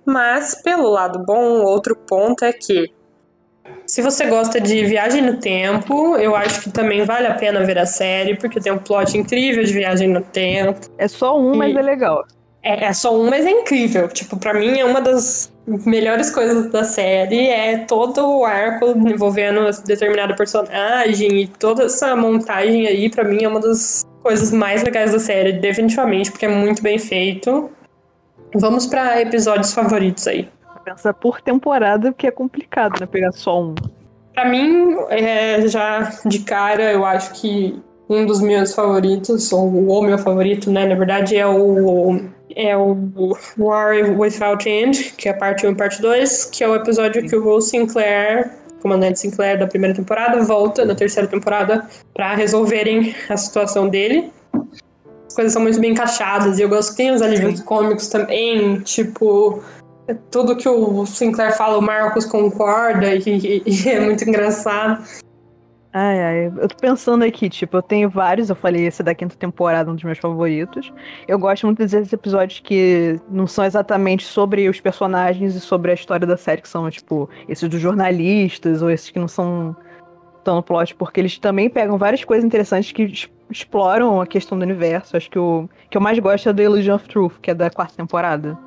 Mas, 0.05 0.55
pelo 0.63 0.89
lado 0.89 1.25
bom, 1.27 1.63
outro 1.63 1.97
ponto 1.97 2.45
é 2.45 2.53
que 2.53 2.93
se 3.87 4.03
você 4.03 4.27
gosta 4.27 4.61
de 4.61 4.85
viagem 4.85 5.23
no 5.23 5.39
tempo, 5.39 6.17
eu 6.17 6.35
acho 6.35 6.61
que 6.63 6.71
também 6.71 7.05
vale 7.05 7.27
a 7.27 7.35
pena 7.35 7.65
ver 7.65 7.79
a 7.79 7.87
série, 7.87 8.37
porque 8.37 8.61
tem 8.61 8.73
um 8.73 8.79
plot 8.79 9.17
incrível 9.17 9.63
de 9.65 9.73
viagem 9.73 10.09
no 10.09 10.21
tempo. 10.21 10.81
É 10.99 11.09
só 11.09 11.39
um, 11.39 11.55
e... 11.55 11.59
mas 11.59 11.77
é 11.77 11.83
legal. 11.83 12.25
É, 12.63 12.87
é 12.87 12.93
só 12.93 13.17
um, 13.17 13.29
mas 13.31 13.45
é 13.45 13.51
incrível. 13.51 14.09
Tipo, 14.09 14.37
para 14.37 14.55
mim 14.55 14.79
é 14.79 14.85
uma 14.85 15.01
das 15.01 15.53
melhores 15.67 16.31
coisas 16.31 16.71
da 16.71 16.85
série 16.85 17.49
é 17.49 17.79
todo 17.79 18.25
o 18.27 18.45
arco 18.45 18.87
envolvendo 19.09 19.69
determinado 19.85 20.35
personagem 20.37 21.43
e 21.43 21.49
toda 21.49 21.85
essa 21.85 22.15
montagem 22.15 22.87
aí, 22.87 23.11
para 23.11 23.25
mim, 23.25 23.43
é 23.43 23.49
uma 23.49 23.61
das 23.61 24.07
coisas 24.23 24.53
mais 24.53 24.83
legais 24.83 25.13
da 25.13 25.19
série, 25.19 25.53
definitivamente, 25.55 26.31
porque 26.31 26.47
é 26.47 26.49
muito 26.49 26.83
bem 26.83 26.99
feito. 26.99 27.71
Vamos 28.55 28.87
para 28.87 29.21
episódios 29.21 29.73
favoritos 29.75 30.27
aí 30.27 30.49
pensar 30.87 31.13
por 31.15 31.41
temporada, 31.41 32.13
que 32.13 32.29
é 32.29 32.31
complicado, 32.31 33.01
né? 33.01 33.07
Pegar 33.07 33.33
só 33.33 33.61
um. 33.61 33.75
Pra 34.33 34.45
mim, 34.45 34.97
é, 35.09 35.67
já 35.67 36.13
de 36.25 36.39
cara, 36.41 36.93
eu 36.93 37.05
acho 37.05 37.33
que 37.33 37.83
um 38.09 38.25
dos 38.25 38.41
meus 38.41 38.75
favoritos, 38.75 39.53
ou 39.53 39.69
o 39.69 40.03
meu 40.03 40.19
favorito, 40.19 40.71
né? 40.71 40.87
Na 40.87 40.95
verdade, 40.95 41.37
é 41.37 41.47
o, 41.47 42.21
é 42.55 42.77
o 42.77 42.97
War 43.59 43.95
Without 44.19 44.69
End, 44.69 45.15
que 45.17 45.29
é 45.29 45.33
a 45.33 45.35
parte 45.35 45.67
1 45.67 45.73
e 45.73 45.75
parte 45.75 46.01
2, 46.01 46.45
que 46.47 46.63
é 46.63 46.69
o 46.69 46.75
episódio 46.75 47.27
que 47.27 47.35
o 47.35 47.45
Will 47.45 47.61
Sinclair, 47.61 48.51
comandante 48.81 49.19
Sinclair 49.19 49.59
da 49.59 49.67
primeira 49.67 49.95
temporada, 49.95 50.43
volta 50.43 50.85
na 50.85 50.95
terceira 50.95 51.29
temporada 51.29 51.87
para 52.15 52.35
resolverem 52.35 53.15
a 53.29 53.37
situação 53.37 53.89
dele. 53.89 54.31
As 55.27 55.35
coisas 55.35 55.53
são 55.53 55.63
muito 55.63 55.81
bem 55.81 55.91
encaixadas 55.91 56.59
e 56.59 56.63
eu 56.63 56.69
gosto 56.69 56.93
que 56.93 56.99
tem 56.99 57.11
os 57.11 57.21
alívios 57.21 57.61
cômicos 57.61 58.09
também, 58.09 58.81
tipo 58.81 59.63
tudo 60.31 60.57
que 60.57 60.69
o 60.69 61.05
Sinclair 61.05 61.57
fala, 61.57 61.79
o 61.79 61.83
Marcos 61.83 62.25
concorda 62.25 63.13
e, 63.15 63.63
e, 63.67 63.89
é 63.89 64.01
muito 64.01 64.23
engraçado. 64.23 65.03
Ai, 65.99 66.23
ai, 66.23 66.47
eu 66.49 66.69
tô 66.69 66.77
pensando 66.77 67.25
aqui, 67.25 67.49
tipo, 67.49 67.75
eu 67.75 67.81
tenho 67.81 68.11
vários, 68.11 68.51
eu 68.51 68.55
falei 68.55 68.87
esse 68.87 69.03
da 69.03 69.15
quinta 69.15 69.35
temporada, 69.35 69.91
um 69.91 69.95
dos 69.95 70.05
meus 70.05 70.19
favoritos. 70.19 70.93
Eu 71.27 71.39
gosto 71.39 71.65
muito 71.65 71.79
desses 71.79 72.13
episódios 72.13 72.61
que 72.61 73.19
não 73.31 73.47
são 73.47 73.65
exatamente 73.65 74.23
sobre 74.23 74.69
os 74.69 74.79
personagens 74.79 75.55
e 75.55 75.61
sobre 75.61 75.91
a 75.91 75.95
história 75.95 76.27
da 76.27 76.37
série, 76.37 76.61
que 76.61 76.69
são, 76.69 76.91
tipo, 76.91 77.31
esses 77.49 77.67
dos 77.67 77.81
jornalistas, 77.81 78.83
ou 78.83 78.91
esses 78.91 79.09
que 79.09 79.19
não 79.19 79.27
são 79.27 79.75
tão 80.45 80.57
no 80.57 80.63
plot, 80.63 80.95
porque 80.97 81.19
eles 81.19 81.39
também 81.39 81.71
pegam 81.71 81.97
várias 81.97 82.23
coisas 82.23 82.45
interessantes 82.45 82.93
que 82.93 83.11
exploram 83.51 84.21
a 84.21 84.27
questão 84.27 84.59
do 84.59 84.65
universo. 84.67 85.17
Acho 85.17 85.31
que 85.31 85.39
o 85.39 85.67
que 85.89 85.97
eu 85.97 86.03
mais 86.03 86.19
gosto 86.19 86.47
é 86.47 86.53
do 86.53 86.61
Illusion 86.61 86.95
of 86.95 87.09
Truth, 87.09 87.39
que 87.41 87.53
é 87.53 87.55
da 87.55 87.71
quarta 87.71 87.97
temporada. 87.97 88.59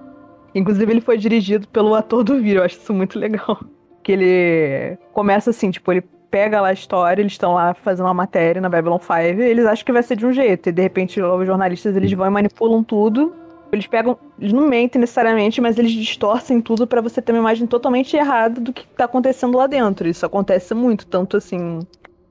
Inclusive, 0.55 0.91
ele 0.91 1.01
foi 1.01 1.15
dirigido 1.15 1.67
pelo 1.67 1.93
ator 1.93 2.23
do 2.23 2.38
vídeo, 2.38 2.57
eu 2.57 2.63
acho 2.63 2.80
isso 2.80 2.91
muito 2.91 3.19
legal. 3.19 3.63
Que 4.01 4.13
ele 4.13 4.97
começa 5.13 5.51
assim, 5.51 5.69
tipo, 5.69 5.91
ele 5.91 6.03
pega 6.30 6.61
lá 6.61 6.69
a 6.69 6.73
história, 6.73 7.21
eles 7.21 7.34
estão 7.34 7.53
lá 7.53 7.73
fazendo 7.73 8.05
uma 8.05 8.13
matéria 8.13 8.61
na 8.61 8.69
Babylon 8.69 8.99
5, 8.99 9.11
e 9.13 9.41
eles 9.41 9.65
acham 9.65 9.86
que 9.86 9.91
vai 9.91 10.03
ser 10.03 10.15
de 10.15 10.25
um 10.25 10.32
jeito, 10.32 10.69
e 10.69 10.71
de 10.71 10.82
repente 10.82 11.21
os 11.21 11.45
jornalistas 11.45 11.95
eles 11.95 12.11
vão 12.13 12.27
e 12.27 12.30
manipulam 12.30 12.84
tudo. 12.84 13.34
Eles 13.71 13.86
pegam, 13.86 14.17
eles 14.39 14.51
não 14.51 14.67
mentem 14.67 14.99
necessariamente, 14.99 15.61
mas 15.61 15.77
eles 15.77 15.91
distorcem 15.91 16.59
tudo 16.59 16.88
para 16.88 17.01
você 17.01 17.21
ter 17.21 17.32
uma 17.32 17.39
imagem 17.39 17.67
totalmente 17.67 18.17
errada 18.17 18.59
do 18.59 18.73
que 18.73 18.88
tá 18.88 19.05
acontecendo 19.05 19.55
lá 19.57 19.67
dentro. 19.67 20.07
Isso 20.07 20.25
acontece 20.25 20.73
muito, 20.73 21.05
tanto 21.05 21.38
assim, 21.38 21.80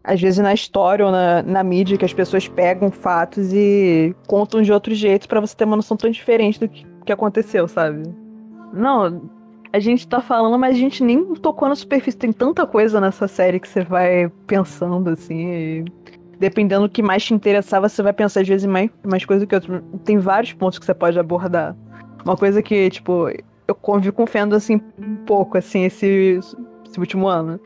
às 0.02 0.20
vezes 0.20 0.40
na 0.40 0.52
história 0.52 1.06
ou 1.06 1.12
na, 1.12 1.42
na 1.44 1.62
mídia, 1.62 1.96
que 1.96 2.04
as 2.04 2.12
pessoas 2.12 2.48
pegam 2.48 2.90
fatos 2.90 3.52
e 3.52 4.16
contam 4.26 4.62
de 4.62 4.72
outro 4.72 4.92
jeito 4.96 5.28
para 5.28 5.40
você 5.40 5.54
ter 5.54 5.64
uma 5.64 5.76
noção 5.76 5.96
tão 5.96 6.10
diferente 6.10 6.58
do 6.58 6.68
que 6.68 6.84
que 7.08 7.12
aconteceu, 7.12 7.66
sabe? 7.66 8.02
Não, 8.72 9.22
a 9.72 9.78
gente 9.78 10.08
tá 10.08 10.20
falando, 10.20 10.58
mas 10.58 10.74
a 10.74 10.78
gente 10.78 11.02
nem 11.02 11.34
tocou 11.34 11.68
na 11.68 11.74
superfície. 11.74 12.16
Tem 12.16 12.32
tanta 12.32 12.66
coisa 12.66 13.00
nessa 13.00 13.28
série 13.28 13.60
que 13.60 13.68
você 13.68 13.82
vai 13.82 14.30
pensando, 14.46 15.10
assim. 15.10 15.50
E 15.50 15.84
dependendo 16.38 16.88
do 16.88 16.92
que 16.92 17.02
mais 17.02 17.24
te 17.24 17.34
interessava, 17.34 17.88
você 17.88 18.02
vai 18.02 18.12
pensar 18.12 18.40
às 18.40 18.48
vezes 18.48 18.66
mais, 18.66 18.90
mais 19.04 19.24
coisa 19.24 19.46
que 19.46 19.54
outro. 19.54 19.82
Tem 20.04 20.18
vários 20.18 20.52
pontos 20.52 20.78
que 20.78 20.86
você 20.86 20.94
pode 20.94 21.18
abordar. 21.18 21.76
Uma 22.24 22.36
coisa 22.36 22.62
que, 22.62 22.90
tipo, 22.90 23.28
eu 23.66 23.74
convivo 23.74 24.14
com 24.14 24.26
Fendo, 24.26 24.54
assim, 24.56 24.80
um 24.98 25.16
pouco, 25.26 25.58
assim, 25.58 25.84
esse, 25.84 26.40
esse 26.86 26.98
último 26.98 27.28
ano. 27.28 27.60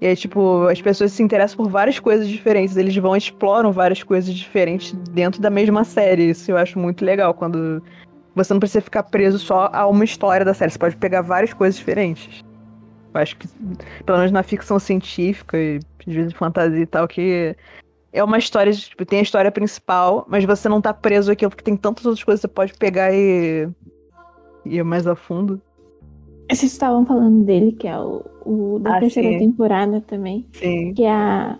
E 0.00 0.06
aí, 0.06 0.16
tipo, 0.16 0.66
as 0.66 0.82
pessoas 0.82 1.12
se 1.12 1.22
interessam 1.22 1.56
por 1.56 1.70
várias 1.70 1.98
coisas 1.98 2.28
diferentes. 2.28 2.76
Eles 2.76 2.94
vão 2.96 3.16
exploram 3.16 3.72
várias 3.72 4.02
coisas 4.02 4.34
diferentes 4.34 4.92
dentro 5.10 5.40
da 5.40 5.48
mesma 5.48 5.84
série. 5.84 6.30
Isso 6.30 6.50
eu 6.50 6.56
acho 6.56 6.78
muito 6.78 7.04
legal 7.04 7.32
quando 7.32 7.82
você 8.36 8.52
não 8.52 8.60
precisa 8.60 8.82
ficar 8.82 9.02
preso 9.04 9.38
só 9.38 9.70
a 9.72 9.86
uma 9.86 10.04
história 10.04 10.44
da 10.44 10.52
série. 10.52 10.70
Você 10.70 10.78
pode 10.78 10.96
pegar 10.96 11.22
várias 11.22 11.54
coisas 11.54 11.78
diferentes. 11.78 12.44
Eu 13.14 13.20
acho 13.20 13.34
que, 13.38 13.48
pelo 14.04 14.18
menos 14.18 14.30
na 14.30 14.42
ficção 14.42 14.78
científica 14.78 15.56
e 15.56 15.80
às 16.06 16.14
vezes 16.14 16.32
fantasia 16.34 16.82
e 16.82 16.86
tal, 16.86 17.08
que 17.08 17.56
é 18.12 18.22
uma 18.22 18.36
história, 18.36 18.70
tipo, 18.72 19.06
tem 19.06 19.20
a 19.20 19.22
história 19.22 19.50
principal, 19.50 20.26
mas 20.28 20.44
você 20.44 20.68
não 20.68 20.82
tá 20.82 20.92
preso 20.92 21.32
aquilo, 21.32 21.50
porque 21.50 21.64
tem 21.64 21.76
tantas 21.76 22.04
outras 22.04 22.22
coisas 22.22 22.40
que 22.40 22.46
você 22.46 22.52
pode 22.52 22.74
pegar 22.74 23.10
e, 23.12 23.68
e 24.66 24.76
ir 24.76 24.84
mais 24.84 25.06
a 25.06 25.16
fundo. 25.16 25.60
Vocês 26.50 26.72
estavam 26.72 27.06
falando 27.06 27.42
dele, 27.42 27.72
que 27.72 27.88
é 27.88 27.98
o, 27.98 28.22
o 28.44 28.78
da 28.78 28.96
ah, 28.96 29.00
terceira 29.00 29.30
sim. 29.30 29.38
temporada 29.38 30.00
também. 30.02 30.46
Sim. 30.52 30.92
Que 30.92 31.04
é 31.04 31.10
a, 31.10 31.58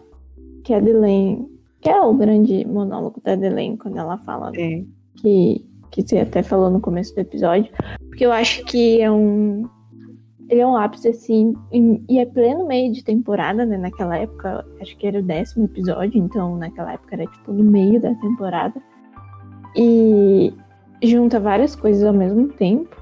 que 0.62 0.74
é 0.74 0.76
a 0.76 0.80
Delaine, 0.80 1.48
que 1.80 1.88
é 1.88 2.00
o 2.00 2.12
grande 2.12 2.66
monólogo 2.66 3.20
da 3.24 3.34
Delaine, 3.34 3.78
quando 3.78 3.96
ela 3.96 4.18
fala 4.18 4.52
sim. 4.54 4.86
que 5.16 5.64
que 5.90 6.02
você 6.02 6.18
até 6.18 6.42
falou 6.42 6.70
no 6.70 6.80
começo 6.80 7.14
do 7.14 7.20
episódio, 7.20 7.70
porque 8.08 8.24
eu 8.24 8.32
acho 8.32 8.64
que 8.64 9.00
é 9.00 9.10
um 9.10 9.68
ele 10.48 10.60
é 10.60 10.66
um 10.66 10.76
ápice 10.76 11.08
assim, 11.08 11.54
e 12.08 12.18
é 12.18 12.24
pleno 12.24 12.66
meio 12.66 12.92
de 12.92 13.02
temporada, 13.02 13.66
né? 13.66 13.76
Naquela 13.76 14.16
época, 14.16 14.64
acho 14.80 14.96
que 14.96 15.06
era 15.06 15.18
o 15.18 15.22
décimo 15.22 15.64
episódio, 15.64 16.22
então 16.22 16.56
naquela 16.56 16.92
época 16.92 17.16
era 17.16 17.26
tipo 17.26 17.52
no 17.52 17.64
meio 17.64 18.00
da 18.00 18.14
temporada. 18.14 18.80
E 19.74 20.54
junta 21.02 21.40
várias 21.40 21.74
coisas 21.74 22.04
ao 22.04 22.14
mesmo 22.14 22.48
tempo. 22.48 22.96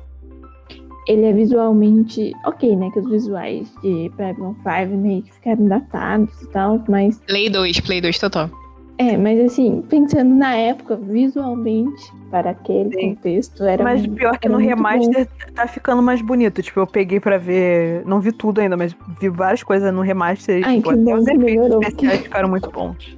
Ele 1.07 1.27
é 1.27 1.33
visualmente 1.35 2.33
ok, 2.47 2.75
né? 2.77 2.91
Que 2.91 3.01
os 3.01 3.11
visuais 3.11 3.71
de 3.83 4.11
Babylon 4.17 4.55
5 4.55 4.97
meio 4.97 5.23
que 5.23 5.35
ficaram 5.35 5.67
datados 5.69 6.41
e 6.41 6.49
tal, 6.49 6.83
mas. 6.89 7.19
Play 7.27 7.51
2, 7.51 7.81
Play 7.81 8.01
2 8.01 8.19
total. 8.19 8.51
É, 8.97 9.17
mas 9.17 9.39
assim, 9.41 9.83
pensando 9.83 10.35
na 10.35 10.55
época, 10.55 10.97
visualmente, 10.97 12.03
para 12.35 12.51
aquele 12.51 12.93
Sim. 12.93 13.15
contexto 13.15 13.63
era 13.63 13.85
Mas 13.85 14.05
pior 14.09 14.37
que 14.41 14.49
no 14.49 14.59
remaster 14.59 15.29
bom. 15.29 15.53
tá 15.55 15.69
ficando 15.69 16.03
mais 16.03 16.21
bonito. 16.21 16.61
Tipo, 16.61 16.81
eu 16.81 16.87
peguei 16.87 17.21
pra 17.21 17.39
ver. 17.39 18.05
Não 18.07 18.19
vi 18.19 18.33
tudo 18.33 18.61
ainda, 18.61 18.77
mas 18.77 18.93
vi 19.21 19.29
várias 19.29 19.63
coisas 19.63 19.95
no 19.95 20.01
remaster. 20.01 20.61
Ai, 20.67 20.79
tipo, 20.79 20.91
que 20.91 20.97
bom, 20.97 21.15
os 21.15 21.29
efeitos 21.29 21.81
especiais 21.81 22.21
ficaram 22.23 22.49
muito 22.49 22.69
bons. 22.73 23.17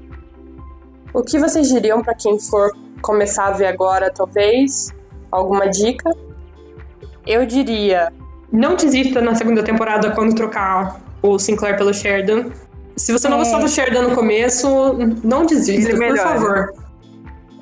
O 1.15 1.23
que 1.23 1.39
vocês 1.39 1.67
diriam 1.71 2.03
para 2.03 2.15
quem 2.15 2.39
for 2.39 2.71
começar 3.01 3.47
a 3.47 3.53
ver 3.53 3.69
agora, 3.69 4.11
talvez? 4.11 4.95
Alguma 5.33 5.67
dica? 5.67 6.11
Eu 7.27 7.47
diria: 7.47 8.13
não 8.53 8.77
desista 8.77 9.23
na 9.23 9.35
segunda 9.35 9.63
temporada 9.63 10.11
quando 10.11 10.35
trocar 10.35 11.01
o 11.23 11.39
Sinclair 11.39 11.79
pelo 11.79 11.95
Sheridan. 11.95 12.51
Se 12.97 13.13
você 13.13 13.31
não 13.31 13.39
é. 13.39 13.41
gostou 13.41 13.61
do 13.61 13.69
Sheridan 13.69 14.09
no 14.09 14.15
começo, 14.15 14.69
não 15.25 15.47
desista, 15.47 15.97
por 15.97 16.19
favor. 16.19 16.86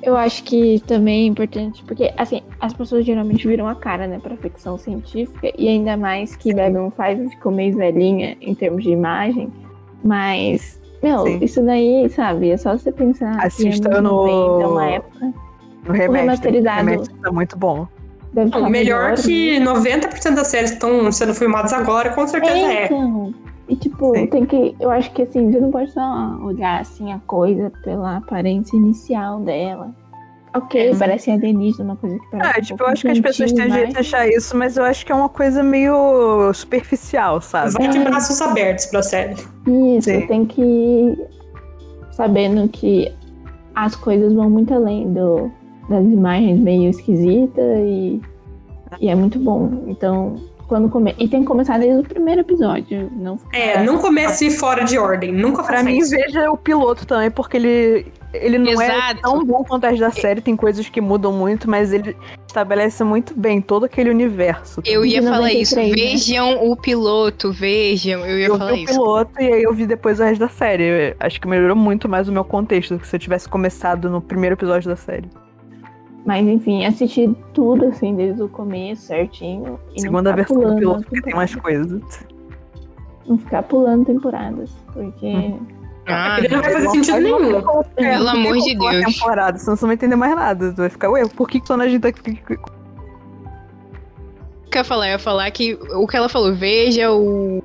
Eu 0.05 0.15
acho 0.15 0.43
que 0.43 0.79
também 0.85 1.23
é 1.23 1.25
importante, 1.25 1.83
porque, 1.83 2.13
assim, 2.15 2.41
as 2.59 2.73
pessoas 2.73 3.03
geralmente 3.03 3.47
viram 3.47 3.67
a 3.67 3.73
cara, 3.73 4.05
né, 4.05 4.19
pra 4.21 4.37
ficção 4.37 4.77
científica, 4.77 5.51
e 5.57 5.67
ainda 5.67 5.97
mais 5.97 6.35
que 6.35 6.53
Babylon 6.53 6.91
5 6.91 7.31
ficou 7.31 7.51
meio 7.51 7.75
velhinha 7.75 8.37
em 8.39 8.53
termos 8.53 8.83
de 8.83 8.91
imagem, 8.91 9.51
mas, 10.03 10.79
meu, 11.01 11.23
Sim. 11.23 11.39
isso 11.41 11.61
daí, 11.63 12.07
sabe, 12.09 12.51
é 12.51 12.57
só 12.57 12.77
você 12.77 12.91
pensar. 12.91 13.43
Assista 13.43 13.99
no. 13.99 14.27
90, 14.27 14.67
uma 14.67 14.85
época. 14.85 15.33
No 15.87 15.93
remasterizado. 15.93 16.91
O 16.91 17.07
tá 17.21 17.31
muito 17.31 17.57
bom. 17.57 17.87
Deve 18.31 18.51
melhor, 18.51 18.69
melhor 18.69 19.15
que 19.15 19.59
90% 19.59 20.35
das 20.35 20.47
séries 20.47 20.71
que 20.71 20.75
estão 20.75 21.11
sendo 21.11 21.33
filmadas 21.33 21.73
agora, 21.73 22.11
com 22.11 22.27
certeza 22.27 22.71
é. 22.71 22.89
E 23.67 23.75
tipo, 23.75 24.15
Sim. 24.15 24.27
tem 24.27 24.45
que. 24.45 24.75
Eu 24.79 24.91
acho 24.91 25.11
que 25.11 25.23
assim, 25.23 25.51
você 25.51 25.59
não 25.59 25.71
pode 25.71 25.91
só 25.91 26.37
olhar 26.41 26.81
assim 26.81 27.11
a 27.11 27.19
coisa 27.19 27.71
pela 27.83 28.17
aparência 28.17 28.75
inicial 28.77 29.39
dela. 29.39 29.93
Ok, 30.55 30.89
é. 30.89 30.95
parece 30.95 31.31
alienígena, 31.31 31.83
uma 31.83 31.95
coisa 31.97 32.17
que 32.17 32.25
parece. 32.31 32.49
Ah, 32.49 32.61
tipo, 32.61 32.83
eu 32.83 32.87
acho 32.87 33.01
que 33.01 33.07
as 33.09 33.19
pessoas 33.19 33.51
têm 33.51 33.69
jeito 33.69 33.91
de 33.91 33.99
achar 33.99 34.27
isso, 34.27 34.55
mas 34.55 34.77
eu 34.77 34.85
acho 34.85 35.05
que 35.05 35.11
é 35.11 35.15
uma 35.15 35.27
coisa 35.27 35.61
meio 35.61 36.53
superficial, 36.53 37.41
sabe? 37.41 37.73
Vai 37.73 37.89
de 37.89 37.99
braços 37.99 38.41
abertos 38.41 38.85
pra 38.85 39.03
série. 39.03 39.35
Isso, 39.67 40.09
Sim. 40.09 40.27
tem 40.27 40.45
que 40.45 40.61
ir 40.61 41.27
sabendo 42.11 42.69
que 42.69 43.11
as 43.75 43.95
coisas 43.97 44.33
vão 44.33 44.49
muito 44.49 44.73
além 44.73 45.11
do, 45.11 45.51
das 45.89 46.05
imagens 46.05 46.57
meio 46.59 46.89
esquisitas 46.89 47.79
e, 47.79 48.21
e 49.01 49.09
é 49.09 49.15
muito 49.15 49.37
bom. 49.39 49.83
Então, 49.87 50.35
quando 50.67 50.89
come... 50.89 51.15
E 51.17 51.27
tem 51.27 51.41
que 51.41 51.47
começar 51.47 51.77
desde 51.77 51.99
o 51.99 52.03
primeiro 52.03 52.41
episódio. 52.41 53.09
Não 53.15 53.39
É, 53.53 53.83
não 53.83 53.97
comece 53.97 54.49
fora 54.49 54.83
de 54.83 54.97
ordem. 54.97 55.31
Nunca 55.31 55.63
Pra 55.63 55.83
mim, 55.83 55.97
isso. 55.97 56.11
veja 56.11 56.49
o 56.51 56.57
piloto 56.57 57.05
também, 57.05 57.31
porque 57.31 57.57
ele, 57.57 58.07
ele 58.33 58.57
não 58.57 58.81
é 58.81 58.85
Exato. 58.85 59.17
é 59.17 59.21
tão 59.21 59.45
bom 59.45 59.63
quanto 59.63 59.85
as 59.85 59.99
da 59.99 60.11
série. 60.11 60.41
Tem 60.41 60.55
coisas 60.55 60.87
que 60.89 61.01
mudam 61.01 61.31
muito, 61.31 61.69
mas 61.69 61.93
ele 61.93 62.15
estabelece 62.47 63.03
muito 63.03 63.33
bem 63.37 63.61
todo 63.61 63.85
aquele 63.85 64.09
universo. 64.09 64.81
Eu 64.85 65.05
ia 65.05 65.21
falar 65.21 65.51
isso. 65.51 65.75
Né? 65.75 65.89
Vejam 65.89 66.69
o 66.69 66.75
piloto, 66.75 67.51
vejam. 67.51 68.25
Eu 68.25 68.39
ia 68.39 68.47
eu 68.47 68.57
falar 68.57 68.71
vi 68.73 68.83
isso. 68.83 68.93
o 68.93 68.95
piloto 68.95 69.41
e 69.41 69.53
aí 69.53 69.63
eu 69.63 69.73
vi 69.73 69.85
depois 69.85 70.19
o 70.19 70.23
resto 70.23 70.39
da 70.39 70.49
série. 70.49 70.83
Eu 70.83 71.15
acho 71.19 71.39
que 71.39 71.47
melhorou 71.47 71.75
muito 71.75 72.07
mais 72.07 72.27
o 72.27 72.31
meu 72.31 72.43
contexto 72.43 72.95
do 72.95 72.99
que 72.99 73.07
se 73.07 73.15
eu 73.15 73.19
tivesse 73.19 73.47
começado 73.49 74.09
no 74.09 74.21
primeiro 74.21 74.55
episódio 74.55 74.89
da 74.89 74.95
série. 74.95 75.29
Mas 76.25 76.45
enfim, 76.47 76.83
assisti 76.85 77.33
tudo 77.53 77.85
assim 77.85 78.15
desde 78.15 78.41
o 78.41 78.49
começo, 78.49 79.03
certinho. 79.03 79.79
E 79.95 80.01
Segunda 80.01 80.33
versão 80.33 80.59
do 80.59 80.75
piloto, 80.75 81.03
porque 81.03 81.21
tem 81.21 81.35
mais 81.35 81.55
coisas. 81.55 82.01
Não 83.27 83.37
ficar 83.37 83.63
pulando 83.63 84.05
temporadas, 84.05 84.71
porque. 84.91 85.27
Hum. 85.27 85.59
Ah, 86.07 86.37
não 86.49 86.61
vai 86.61 86.71
fazer 86.71 86.89
sentido 86.89 87.19
nenhum. 87.19 87.61
Pelo 87.95 88.29
amor 88.29 88.57
de 88.57 88.75
Deus. 88.75 89.13
temporada, 89.13 89.57
senão 89.57 89.75
você 89.75 89.85
não 89.85 89.89
vai 89.89 89.95
entender 89.95 90.15
mais 90.15 90.35
nada. 90.35 90.71
Tu 90.71 90.77
vai 90.77 90.89
ficar, 90.89 91.09
ué, 91.09 91.27
por 91.27 91.47
que, 91.47 91.59
que 91.59 91.71
a 91.71 91.87
gente 91.87 92.01
tá 92.01 92.09
aqui? 92.09 92.39
O 94.67 94.69
que 94.69 94.77
eu 94.77 94.81
ia 94.81 94.83
falar? 94.83 95.07
Eu 95.07 95.11
ia 95.13 95.19
falar 95.19 95.49
que 95.51 95.73
o 95.73 96.05
que 96.05 96.17
ela 96.17 96.29
falou, 96.29 96.53
veja 96.53 97.11
o 97.11 97.63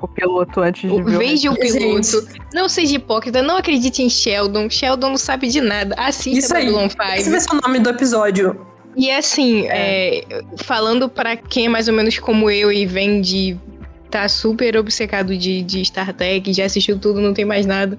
o 0.00 0.08
piloto 0.08 0.60
antes 0.60 0.90
de 0.90 1.02
ver 1.02 1.18
Veja 1.18 1.50
o 1.50 1.54
piloto. 1.54 2.02
Gente. 2.02 2.40
Não 2.52 2.68
seja 2.68 2.96
hipócrita, 2.96 3.42
não 3.42 3.56
acredite 3.56 4.02
em 4.02 4.08
Sheldon. 4.08 4.68
Sheldon 4.70 5.10
não 5.10 5.16
sabe 5.16 5.48
de 5.48 5.60
nada. 5.60 5.94
Assista 5.98 6.38
Isso 6.38 6.56
aí. 6.56 6.66
Babylon 6.66 6.88
5. 6.88 7.02
Esse 7.16 7.30
vai 7.30 7.40
ser 7.40 7.54
o 7.54 7.60
nome 7.60 7.78
do 7.78 7.90
episódio. 7.90 8.66
E 8.96 9.10
assim, 9.10 9.66
é. 9.66 10.18
É, 10.18 10.42
falando 10.58 11.08
para 11.08 11.36
quem 11.36 11.66
é 11.66 11.68
mais 11.68 11.88
ou 11.88 11.94
menos 11.94 12.18
como 12.18 12.50
eu 12.50 12.72
e 12.72 12.86
vem 12.86 13.20
de 13.20 13.56
tá 14.10 14.28
super 14.28 14.76
obcecado 14.76 15.36
de, 15.36 15.62
de 15.62 15.84
Star 15.84 16.12
Trek, 16.12 16.52
já 16.52 16.66
assistiu 16.66 16.96
tudo, 16.98 17.20
não 17.20 17.34
tem 17.34 17.44
mais 17.44 17.66
nada. 17.66 17.98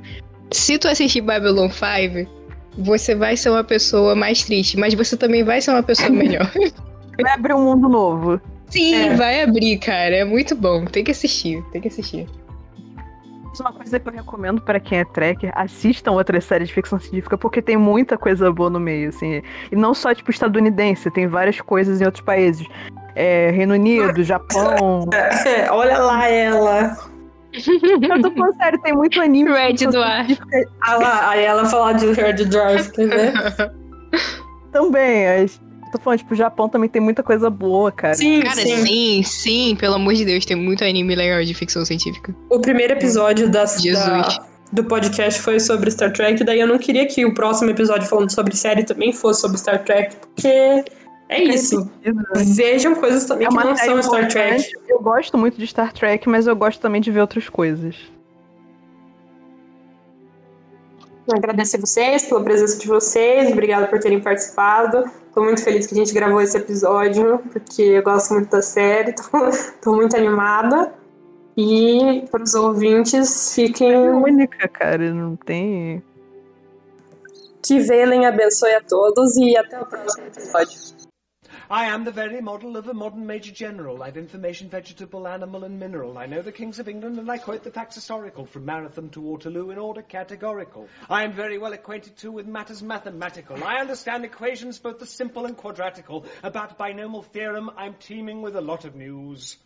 Se 0.50 0.78
tu 0.78 0.88
assistir 0.88 1.20
Babylon 1.20 1.70
5, 1.70 2.32
você 2.78 3.14
vai 3.14 3.36
ser 3.36 3.50
uma 3.50 3.64
pessoa 3.66 4.16
mais 4.16 4.44
triste, 4.44 4.78
mas 4.78 4.94
você 4.94 5.18
também 5.18 5.44
vai 5.44 5.60
ser 5.60 5.72
uma 5.72 5.84
pessoa 5.84 6.08
melhor. 6.12 6.50
Vai 7.22 7.34
abrir 7.34 7.54
um 7.54 7.64
mundo 7.66 7.90
novo. 7.90 8.42
Sim, 8.70 8.96
é. 8.96 9.16
vai 9.16 9.42
abrir, 9.42 9.78
cara. 9.78 10.16
É 10.16 10.26
muito 10.26 10.56
bom. 10.56 10.86
Tem 10.86 11.04
que 11.04 11.12
assistir, 11.12 11.64
tem 11.72 11.82
que 11.82 11.88
assistir. 11.88 12.28
Uma 13.60 13.72
coisa 13.72 13.98
que 13.98 14.10
eu 14.10 14.12
recomendo 14.12 14.62
para 14.62 14.82
quem 14.82 15.00
é 15.00 15.06
tracker, 15.06 15.50
assistam 15.56 16.12
outras 16.12 16.44
séries 16.44 16.68
de 16.68 16.74
ficção 16.74 17.00
científica, 17.00 17.38
porque 17.38 17.62
tem 17.62 17.78
muita 17.78 18.18
coisa 18.18 18.52
boa 18.52 18.70
no 18.70 18.82
meio, 18.82 19.10
assim. 19.10 19.42
E 19.72 19.76
não 19.78 19.94
só, 19.94 20.14
tipo, 20.14 20.30
estadunidense, 20.30 21.10
tem 21.10 21.26
várias 21.26 21.62
coisas 21.62 22.02
em 22.02 22.06
outros 22.06 22.22
países. 22.22 22.68
É, 23.16 23.52
Reino 23.52 23.76
Unido, 23.76 24.22
Japão. 24.26 25.08
É, 25.46 25.72
olha 25.72 25.98
lá 26.00 26.28
ela. 26.28 26.98
Eu 27.54 28.22
tô 28.22 28.32
falando 28.32 28.58
sério, 28.58 28.82
tem 28.82 28.94
muito 28.94 29.22
anime. 29.22 29.50
Red 29.50 29.88
Dwarf. 29.88 30.38
Ah 30.82 30.98
lá, 30.98 31.30
aí 31.30 31.46
ela 31.46 31.66
falar 31.66 31.94
de 31.94 32.12
Red 32.12 32.46
Dwarf, 32.46 32.92
quer 32.92 33.08
ver? 33.08 33.34
Também, 34.74 35.26
as, 35.26 35.62
tô 35.98 36.04
falando, 36.04 36.20
tipo, 36.20 36.34
o 36.34 36.38
Japão 36.38 36.70
também 36.70 36.90
tem 36.90 37.02
muita 37.02 37.24
coisa 37.24 37.50
boa, 37.50 37.92
cara. 37.92 38.14
Sim, 38.14 38.42
cara, 38.42 38.56
sim. 38.56 38.86
sim, 38.86 39.24
sim, 39.24 39.76
pelo 39.76 39.96
amor 39.96 40.14
de 40.14 40.26
Deus, 40.26 40.46
tem 40.46 40.56
muito 40.56 40.84
anime 40.84 41.16
legal 41.16 41.44
de 41.44 41.54
ficção 41.54 41.86
científica. 41.86 42.36
O 42.50 42.60
primeiro 42.60 42.94
episódio 42.94 43.50
das, 43.50 43.84
da, 43.84 44.46
do 44.72 44.84
podcast 44.84 45.42
foi 45.42 45.60
sobre 45.60 45.92
Star 45.92 46.12
Trek, 46.12 46.44
daí 46.44 46.60
eu 46.60 46.68
não 46.68 46.78
queria 46.78 47.06
que 47.06 47.26
o 47.26 47.34
próximo 47.34 47.72
episódio 47.72 48.08
falando 48.08 48.32
sobre 48.32 48.56
série 48.56 48.84
também 48.84 49.14
fosse 49.14 49.42
sobre 49.42 49.58
Star 49.58 49.84
Trek, 49.84 50.16
porque 50.16 50.84
é 51.28 51.44
isso. 51.44 51.90
Vejam 52.36 52.96
coisas 52.96 53.26
também 53.26 53.48
é 53.48 53.50
que 53.50 53.56
não 53.56 53.76
são 53.76 54.02
Star 54.02 54.28
Trek. 54.28 54.70
Eu 54.88 55.02
gosto 55.02 55.38
muito 55.38 55.58
de 55.58 55.66
Star 55.68 55.92
Trek, 55.92 56.30
mas 56.30 56.48
eu 56.48 56.56
gosto 56.56 56.80
também 56.80 57.02
de 57.02 57.12
ver 57.12 57.22
outras 57.22 57.50
coisas. 57.50 57.96
Agradecer 61.34 61.80
vocês 61.80 62.26
pela 62.26 62.44
presença 62.44 62.78
de 62.78 62.88
vocês, 62.88 63.52
obrigado 63.52 63.90
por 63.90 64.00
terem 64.00 64.22
participado. 64.22 65.10
Estou 65.28 65.44
muito 65.44 65.64
feliz 65.64 65.88
que 65.88 65.96
a 65.96 65.98
gente 65.98 66.14
gravou 66.14 66.40
esse 66.40 66.56
episódio, 66.56 67.40
porque 67.52 67.82
eu 67.82 68.04
gosto 68.04 68.34
muito 68.36 68.50
da 68.52 68.62
série, 68.62 69.12
estou 69.50 69.96
muito 69.96 70.16
animada. 70.16 70.94
E 71.58 72.26
para 72.30 72.44
os 72.44 72.54
ouvintes, 72.54 73.54
fiquem. 73.56 73.94
É 73.94 74.12
única, 74.12 74.68
cara, 74.68 75.14
não 75.14 75.36
tem. 75.36 76.04
Que 77.66 77.80
Velen 77.80 78.26
abençoe 78.26 78.76
a 78.76 78.82
todos 78.82 79.36
e 79.38 79.58
até 79.58 79.82
o 79.82 79.86
próximo 79.86 80.28
episódio. 80.28 80.95
I 81.70 81.86
am 81.86 82.04
the 82.04 82.12
very 82.12 82.42
model 82.42 82.78
of 82.78 82.88
a 82.88 82.94
modern 82.94 83.26
Major 83.26 83.52
General. 83.52 84.04
I've 84.04 84.18
information, 84.18 84.70
vegetable, 84.70 85.28
animal, 85.28 85.64
and 85.64 85.80
mineral. 85.80 86.18
I 86.18 86.28
know 86.28 86.44
the 86.44 86.52
kings 86.52 86.78
of 86.78 86.88
England, 86.88 87.18
and 87.18 87.30
I 87.30 87.40
quote 87.40 87.64
the 87.64 87.72
facts 87.72 87.96
historical, 87.96 88.46
from 88.46 88.66
Marathon 88.66 89.10
to 89.12 89.22
Waterloo 89.22 89.72
in 89.72 89.80
order 89.80 90.04
categorical. 90.04 90.88
I 91.10 91.24
am 91.24 91.34
very 91.34 91.58
well 91.58 91.74
acquainted 91.74 92.18
too 92.18 92.32
with 92.32 92.46
matters 92.46 92.84
mathematical. 92.84 93.64
I 93.64 93.80
understand 93.80 94.26
equations, 94.26 94.78
both 94.78 95.00
the 95.00 95.08
simple 95.08 95.46
and 95.46 95.58
quadratical. 95.58 96.26
About 96.44 96.78
binomial 96.78 97.24
theorem, 97.24 97.72
I'm 97.76 97.96
teeming 97.96 98.44
with 98.44 98.56
a 98.56 98.62
lot 98.62 98.86
of 98.86 98.96
news 98.96 99.58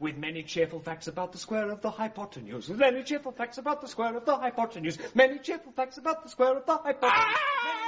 with 0.00 0.16
many 0.16 0.42
cheerful 0.42 0.80
facts 0.80 1.06
about 1.06 1.32
the 1.32 1.38
square 1.38 1.70
of 1.70 1.82
the 1.82 1.90
hypotenuse. 1.90 2.68
With 2.68 2.78
many 2.78 3.02
cheerful 3.02 3.32
facts 3.32 3.58
about 3.58 3.82
the 3.82 3.88
square 3.88 4.16
of 4.16 4.24
the 4.24 4.36
hypotenuse. 4.36 4.96
Many 5.14 5.38
cheerful 5.38 5.72
facts 5.72 5.98
about 5.98 6.22
the 6.22 6.30
square 6.30 6.56
of 6.56 6.64
the 6.64 6.76
hypotenuse. 6.76 7.36
Ah! 7.36 7.81